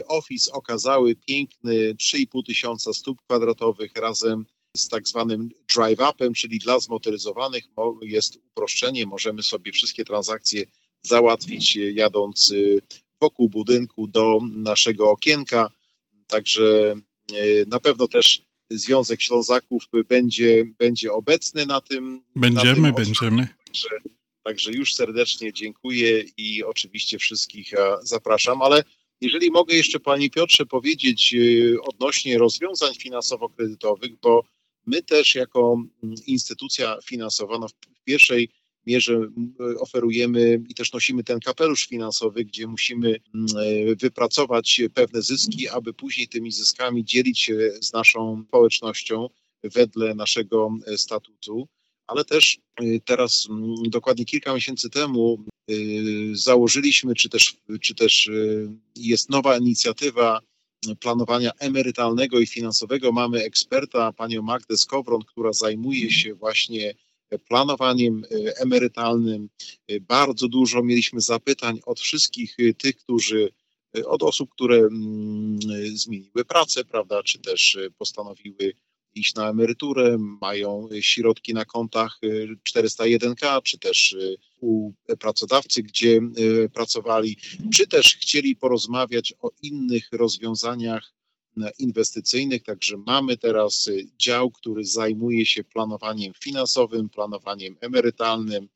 [0.06, 4.46] office okazały piękny 3,5 tysiąca stóp kwadratowych razem
[4.76, 7.64] z tak zwanym drive-upem, czyli dla zmotoryzowanych
[8.02, 9.06] jest uproszczenie.
[9.06, 10.64] Możemy sobie wszystkie transakcje
[11.02, 12.80] załatwić jadąc y,
[13.20, 15.70] wokół budynku do naszego okienka.
[16.26, 16.94] Także
[17.32, 22.22] y, na pewno też Związek Ślązaków będzie, będzie obecny na tym.
[22.36, 23.48] Będziemy, na tym będziemy.
[23.64, 23.88] Także,
[24.42, 27.72] także już serdecznie dziękuję i oczywiście wszystkich
[28.02, 28.84] zapraszam, ale
[29.20, 31.34] jeżeli mogę jeszcze Panie Piotrze powiedzieć
[31.82, 34.44] odnośnie rozwiązań finansowo-kredytowych, bo
[34.86, 38.48] My też jako mm, instytucja finansowa no w pierwszej
[38.86, 39.20] mierze
[39.80, 43.46] oferujemy i też nosimy ten kapelusz finansowy, gdzie musimy mm,
[43.90, 49.28] e, wypracować pewne zyski, aby później tymi zyskami dzielić się z naszą społecznością
[49.62, 51.68] wedle naszego e, statutu.
[52.06, 53.48] Ale też e, teraz,
[53.88, 55.44] dokładnie kilka miesięcy temu,
[56.32, 58.30] założyliśmy, czy też, czy też
[58.96, 60.40] jest nowa inicjatywa
[61.00, 66.94] planowania emerytalnego i finansowego mamy eksperta, panią Magdę Skowron, która zajmuje się właśnie
[67.48, 69.48] planowaniem e, emerytalnym.
[69.88, 73.52] E, bardzo dużo mieliśmy zapytań od wszystkich e, tych, którzy,
[74.04, 75.58] od osób, które mm,
[75.94, 78.72] zmieniły pracę, prawda, czy też postanowiły
[79.16, 82.18] iść na emeryturę, mają środki na kontach
[82.68, 84.16] 401k, czy też
[84.60, 86.20] u pracodawcy, gdzie
[86.74, 87.36] pracowali,
[87.74, 91.12] czy też chcieli porozmawiać o innych rozwiązaniach
[91.78, 92.62] inwestycyjnych.
[92.62, 98.68] Także mamy teraz dział, który zajmuje się planowaniem finansowym, planowaniem emerytalnym.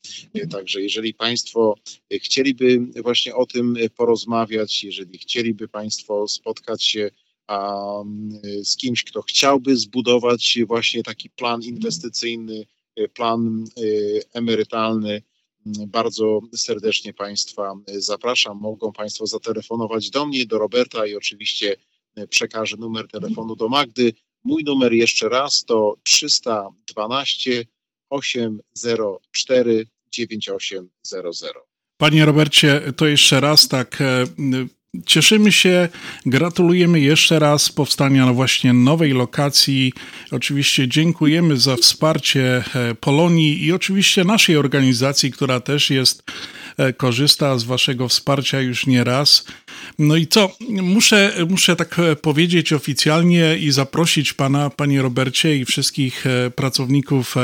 [0.51, 1.75] Także jeżeli Państwo
[2.23, 7.11] chcieliby właśnie o tym porozmawiać, jeżeli chcieliby Państwo spotkać się
[8.65, 12.67] z kimś, kto chciałby zbudować właśnie taki plan inwestycyjny,
[13.15, 13.65] plan
[14.33, 15.23] emerytalny,
[15.87, 18.59] bardzo serdecznie Państwa zapraszam.
[18.59, 21.77] Mogą Państwo zatelefonować do mnie, do Roberta i oczywiście
[22.31, 24.13] przekażę numer telefonu do Magdy.
[24.45, 27.65] Mój numer jeszcze raz to 312
[28.11, 31.53] 804 9800.
[31.97, 34.25] Panie Robercie, to jeszcze raz tak e,
[35.07, 35.89] Cieszymy się,
[36.27, 39.93] gratulujemy jeszcze raz powstania właśnie nowej lokacji.
[40.31, 46.23] Oczywiście dziękujemy za wsparcie e, Polonii i oczywiście naszej organizacji, która też jest
[46.97, 49.45] korzysta z waszego wsparcia już nie raz.
[49.99, 55.65] No i co, muszę, muszę tak e, powiedzieć oficjalnie i zaprosić pana, panie Robercie i
[55.65, 57.35] wszystkich e, pracowników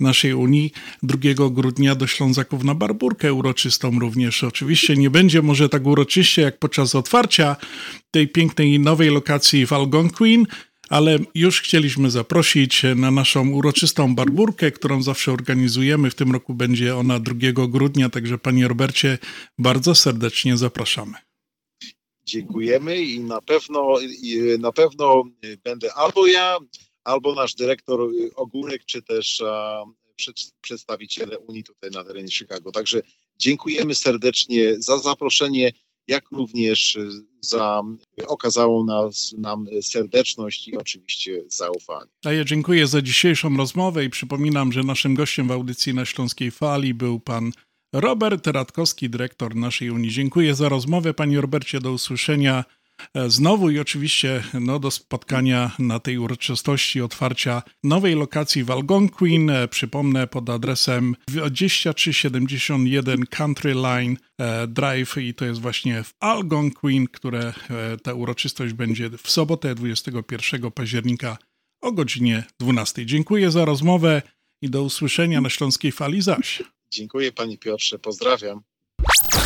[0.00, 0.72] naszej Unii
[1.02, 1.18] 2
[1.50, 4.44] grudnia do Ślązaków na Barburkę uroczystą również.
[4.44, 7.56] Oczywiście nie będzie może tak uroczyście jak podczas otwarcia
[8.10, 10.46] tej pięknej nowej lokacji w Algonquin,
[10.88, 16.10] ale już chcieliśmy zaprosić na naszą uroczystą barburkę, którą zawsze organizujemy.
[16.10, 17.34] W tym roku będzie ona 2
[17.68, 19.18] grudnia, także panie Robercie,
[19.58, 21.14] bardzo serdecznie zapraszamy.
[22.26, 23.94] Dziękujemy i na pewno,
[24.58, 25.24] na pewno
[25.64, 26.56] będę albo ja,
[27.04, 29.42] albo nasz dyrektor Ogórek, czy też
[30.60, 32.72] przedstawiciele Unii tutaj na terenie Chicago.
[32.72, 33.02] Także
[33.38, 35.72] dziękujemy serdecznie za zaproszenie
[36.08, 36.98] jak również
[37.40, 37.82] za
[38.26, 42.10] okazałą nas, nam serdeczność i oczywiście zaufanie.
[42.24, 46.50] A ja dziękuję za dzisiejszą rozmowę i przypominam, że naszym gościem w audycji na Śląskiej
[46.50, 47.52] Fali był pan
[47.92, 50.10] Robert Radkowski, dyrektor naszej Unii.
[50.10, 52.64] Dziękuję za rozmowę, panie Robercie, do usłyszenia
[53.28, 59.50] znowu i oczywiście no, do spotkania na tej uroczystości otwarcia nowej lokacji w Algonquin.
[59.50, 67.06] E, przypomnę pod adresem 2371 Country Line e, Drive i to jest właśnie w Algonquin,
[67.06, 67.52] które
[68.02, 71.38] ta uroczystość będzie w sobotę 21 października
[71.80, 73.06] o godzinie 12.
[73.06, 74.22] Dziękuję za rozmowę
[74.62, 76.62] i do usłyszenia na Śląskiej Fali zaś.
[76.90, 78.62] Dziękuję Panie Piotrze, pozdrawiam.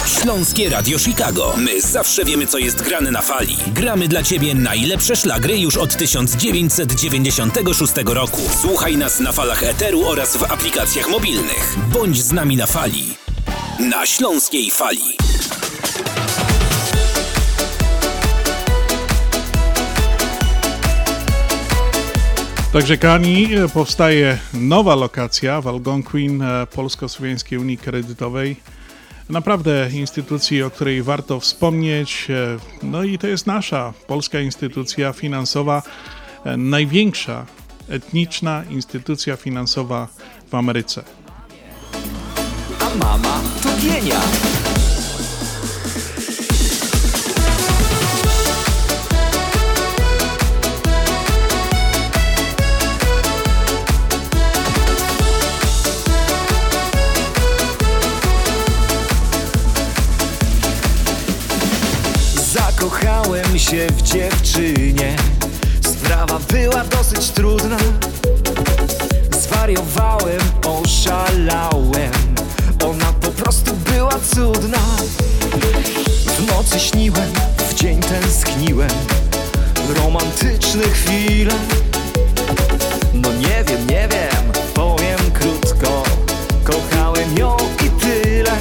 [0.07, 1.55] Śląskie Radio Chicago.
[1.57, 3.57] My zawsze wiemy, co jest grane na fali.
[3.67, 8.41] Gramy dla Ciebie najlepsze szlagry już od 1996 roku.
[8.61, 11.77] Słuchaj nas na falach Eteru oraz w aplikacjach mobilnych.
[11.93, 13.05] Bądź z nami na fali.
[13.91, 15.17] Na Śląskiej Fali.
[22.73, 28.57] Także Kani, powstaje nowa lokacja w Algonquin e, Polsko-Słowiańskiej Unii Kredytowej.
[29.31, 32.29] Naprawdę instytucji, o której warto wspomnieć.
[32.31, 35.83] E, no i to jest nasza polska instytucja finansowa,
[36.45, 37.47] e, największa
[37.89, 40.09] etniczna instytucja finansowa
[40.51, 41.03] w Ameryce.
[42.81, 44.70] A mama to genial.
[63.71, 65.17] Się w dziewczynie.
[65.81, 67.77] Sprawa była dosyć trudna.
[69.41, 72.13] Zwariowałem, oszalałem.
[72.85, 74.79] Ona po prostu była cudna.
[76.27, 77.33] W nocy śniłem,
[77.71, 78.91] w dzień tęskniłem.
[79.97, 81.55] Romantyczne chwile.
[83.15, 86.03] No nie wiem, nie wiem, powiem krótko.
[86.65, 87.57] Kochałem ją
[87.87, 88.53] i tyle.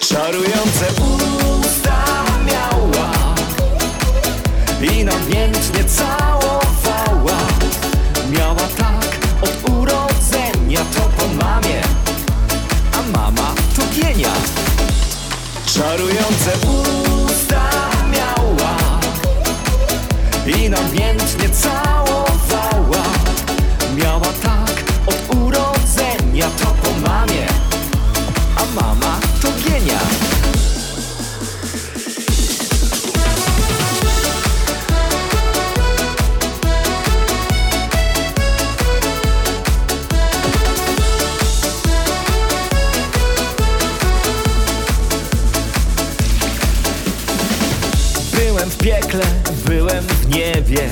[0.00, 1.05] Czarujące
[5.28, 7.38] namiętnie całowała.
[8.30, 11.82] Miała tak od urodzenia To po mamie
[12.92, 14.32] A mama to gienia
[15.66, 16.52] Czarujące
[17.26, 17.70] usta
[18.12, 18.76] miała
[20.46, 21.95] I namiętnie całowała
[48.66, 49.24] Byłem w piekle,
[49.66, 50.88] byłem w niebie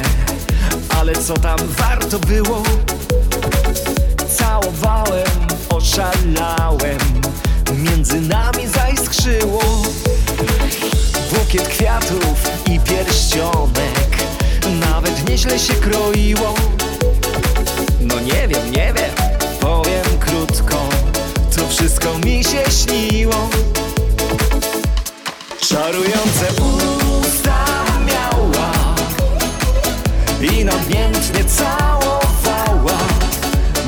[0.98, 2.62] Ale co tam warto było?
[4.36, 6.98] Całowałem, oszalałem
[7.76, 9.62] Między nami zaiskrzyło.
[11.32, 14.16] Bukiet kwiatów i pierścionek
[14.80, 16.54] Nawet nieźle się kroiło.
[18.00, 19.14] No nie wiem, nie wiem,
[19.60, 20.88] powiem krótko
[21.56, 23.48] To wszystko mi się śniło.
[25.68, 26.93] Czarujące usta
[30.52, 32.98] I namiętnie całowała.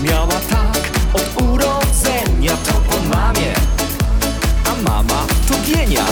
[0.03, 3.55] Miała tak od urodzenia To po mamie
[4.65, 6.05] A mama to gienia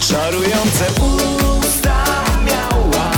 [0.00, 0.86] Czarujące
[1.58, 2.04] usta
[2.46, 3.10] miała.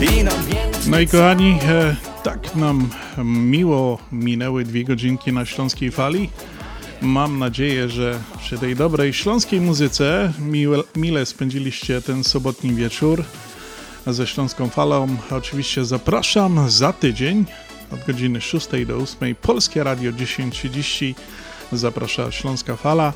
[0.00, 2.88] I namiętnie No i kochani, e, tak nam
[3.24, 6.30] miło minęły dwie godzinki na Śląskiej Fali.
[7.02, 13.24] Mam nadzieję, że przy tej dobrej śląskiej muzyce miłe, mile spędziliście ten sobotni wieczór
[14.08, 15.16] ze Śląską Falą.
[15.30, 17.44] Oczywiście zapraszam za tydzień
[17.92, 19.34] od godziny 6 do 8.
[19.34, 21.14] Polskie Radio 10.30
[21.72, 23.12] zaprasza Śląska Fala.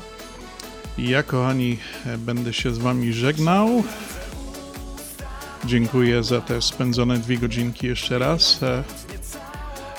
[0.97, 1.77] Ja, kochani,
[2.17, 3.83] będę się z Wami żegnał.
[5.65, 8.59] Dziękuję za te spędzone dwie godzinki jeszcze raz.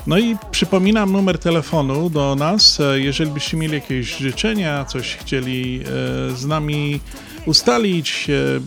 [0.07, 2.79] No i przypominam numer telefonu do nas.
[2.95, 7.01] Jeżeli byście mieli jakieś życzenia, coś chcieli e, z nami
[7.47, 8.61] ustalić, e, e,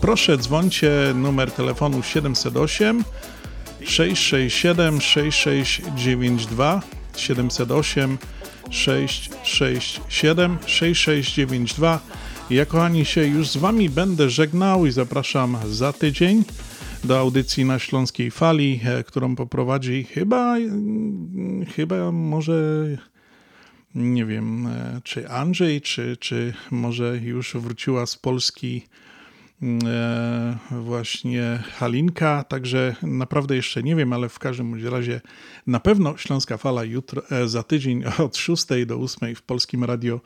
[0.00, 3.04] proszę dzwońcie numer telefonu 708
[3.84, 6.82] 667 6692
[7.16, 8.18] 708
[8.70, 12.00] 667 6692
[12.50, 16.44] ja kochani się już z wami będę żegnał i zapraszam za tydzień
[17.04, 22.86] do audycji na Śląskiej Fali, e, którą poprowadzi chyba, mm, chyba może
[23.94, 28.86] nie wiem, e, czy Andrzej, czy, czy może już wróciła z Polski
[29.84, 35.20] e, właśnie Halinka, także naprawdę jeszcze nie wiem, ale w każdym razie
[35.66, 40.20] na pewno Śląska Fala jutro, e, za tydzień od 6 do 8 w Polskim Radio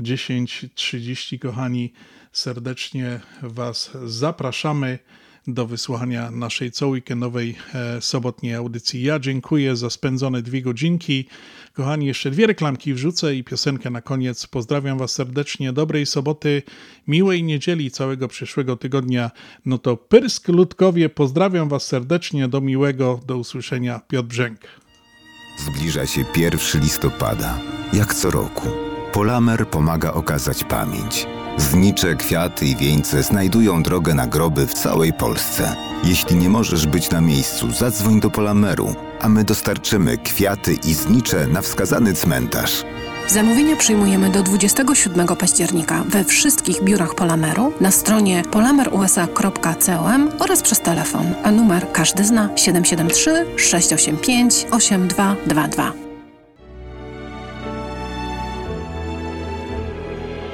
[0.00, 1.38] 10.30.
[1.38, 1.92] Kochani,
[2.32, 4.98] serdecznie Was zapraszamy
[5.48, 9.02] do wysłuchania naszej co weekendowej e, sobotniej audycji.
[9.02, 11.28] Ja dziękuję za spędzone dwie godzinki.
[11.72, 14.46] Kochani, jeszcze dwie reklamki wrzucę i piosenkę na koniec.
[14.46, 15.72] Pozdrawiam Was serdecznie.
[15.72, 16.62] Dobrej soboty,
[17.06, 19.30] miłej niedzieli całego przyszłego tygodnia.
[19.66, 22.48] No to Pyrsk Ludkowie, pozdrawiam Was serdecznie.
[22.48, 24.00] Do miłego, do usłyszenia.
[24.08, 24.60] Piotr Brzęk.
[25.58, 27.58] Zbliża się 1 listopada.
[27.92, 28.68] Jak co roku.
[29.12, 31.26] Polamer pomaga okazać pamięć.
[31.58, 35.76] Znicze, kwiaty i wieńce znajdują drogę na groby w całej Polsce.
[36.04, 41.46] Jeśli nie możesz być na miejscu, zadzwoń do Polameru, a my dostarczymy kwiaty i znicze
[41.46, 42.84] na wskazany cmentarz.
[43.28, 51.26] Zamówienia przyjmujemy do 27 października we wszystkich biurach Polameru, na stronie polamerusa.com oraz przez telefon,
[51.42, 56.07] a numer każdy zna 773 685 8222.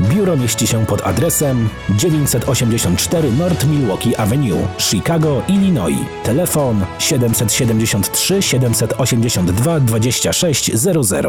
[0.00, 5.98] Biuro mieści się pod adresem 984 North Milwaukee Avenue, Chicago, Illinois.
[6.24, 11.26] Telefon 773 782 2600.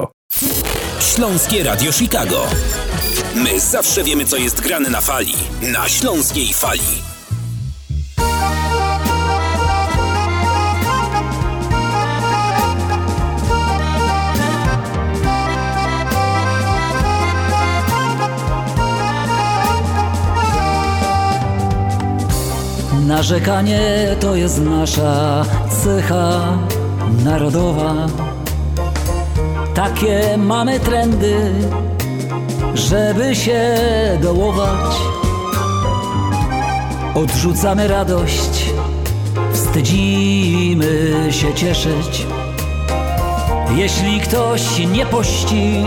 [0.99, 2.45] Śląskie Radio Chicago.
[3.35, 5.33] My zawsze wiemy, co jest grane na fali.
[5.61, 7.10] Na Śląskiej Fali.
[23.07, 25.45] Narzekanie to jest nasza
[25.83, 26.57] cecha
[27.23, 28.07] narodowa.
[29.73, 31.51] Takie mamy trendy,
[32.73, 33.77] żeby się
[34.21, 34.95] dołować.
[37.15, 38.65] Odrzucamy radość,
[39.53, 42.27] wstydzimy się cieszyć.
[43.75, 45.83] Jeśli ktoś nie pości,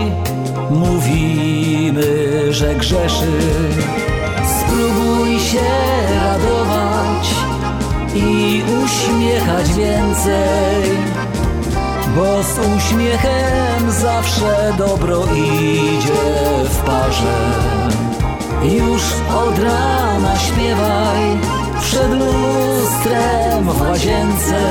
[0.69, 3.31] mówimy, że grzeszy.
[4.67, 5.69] Spróbuj się
[6.15, 7.35] radować
[8.15, 10.83] i uśmiechać więcej,
[12.15, 17.51] bo z uśmiechem zawsze dobro idzie w parze.
[18.63, 19.01] Już
[19.35, 21.39] od rana śpiewaj
[21.81, 24.61] przed lustrem w łazience.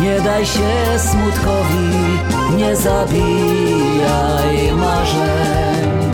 [0.00, 2.18] Nie daj się smutkowi,
[2.56, 6.05] nie zabijaj marzeń.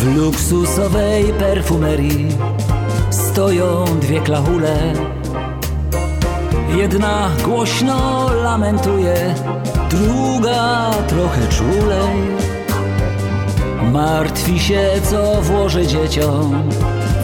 [0.00, 2.28] W luksusowej perfumerii
[3.10, 4.92] stoją dwie klahule.
[6.76, 9.34] Jedna głośno lamentuje,
[9.90, 12.16] druga trochę czulej.
[13.92, 16.70] Martwi się, co włoży dzieciom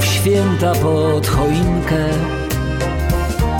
[0.01, 2.05] w święta pod choinkę.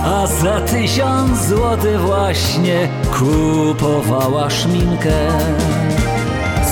[0.03, 2.87] A za tysiąc złotych właśnie
[3.19, 5.27] kupowała szminkę.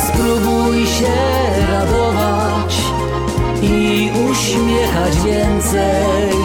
[0.07, 1.13] Spróbuj się
[1.71, 2.24] radować
[3.65, 6.35] i uśmiechać więcej,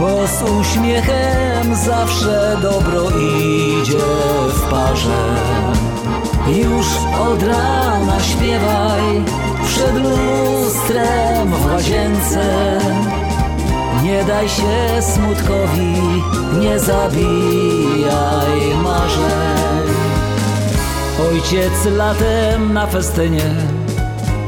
[0.00, 3.98] bo z uśmiechem zawsze dobro idzie
[4.48, 5.34] w parze.
[6.46, 6.86] Już
[7.30, 9.22] od rana śpiewaj
[9.66, 12.78] przed lustrem w łazience.
[14.02, 15.94] Nie daj się smutkowi,
[16.60, 19.92] nie zabijaj marzeń.
[21.32, 23.71] Ojciec latem na festynie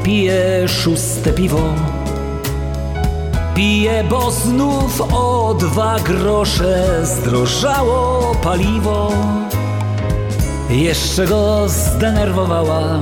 [0.05, 1.73] pije szóste piwo.
[3.55, 9.11] Pije, bo znów o dwa grosze zdrożało paliwo.
[10.69, 13.01] Jeszcze go zdenerwowała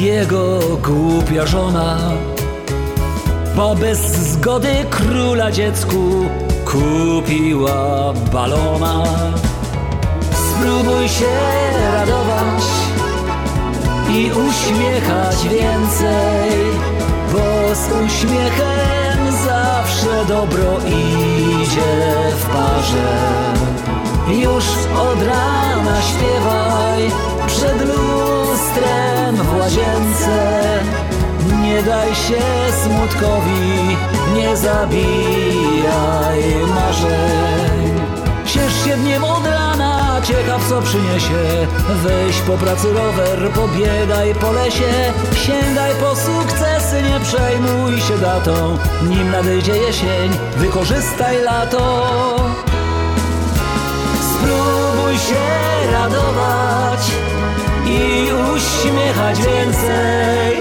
[0.00, 1.98] jego głupia żona,
[3.56, 6.26] bo bez zgody króla dziecku
[6.64, 9.04] kupiła balona.
[10.32, 11.32] Spróbuj się
[11.92, 12.85] radować
[14.16, 16.50] i uśmiechać więcej,
[17.32, 23.16] bo z uśmiechem zawsze dobro idzie w parze.
[24.28, 24.64] Już
[24.98, 27.10] od rana śpiewaj
[27.46, 30.56] przed lustrem w łazience.
[31.62, 32.42] Nie daj się
[32.82, 33.96] smutkowi,
[34.36, 36.42] nie zabijaj
[36.74, 38.00] marzeń.
[38.46, 39.75] Ciesz się dniem od rana,
[40.22, 41.66] ciekaw co przyniesie.
[42.02, 45.12] Weź po pracy rower, pobiegaj po lesie.
[45.34, 48.78] Sięgaj po sukcesy, nie przejmuj się datą.
[49.02, 52.06] Nim nadejdzie jesień, wykorzystaj lato.
[54.20, 57.00] Spróbuj się radować
[57.86, 60.60] i uśmiechać więcej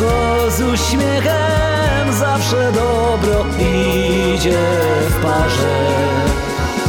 [0.00, 4.58] Bo z uśmiechem zawsze dobro idzie
[5.08, 6.35] w parze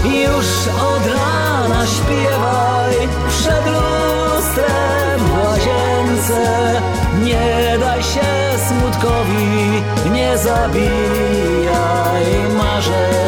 [0.05, 6.81] już od rana śpiewaj przed lustrem w łazience.
[7.23, 10.87] Nie daj się smutkowi, nie zabijaj
[12.57, 13.26] marzeń.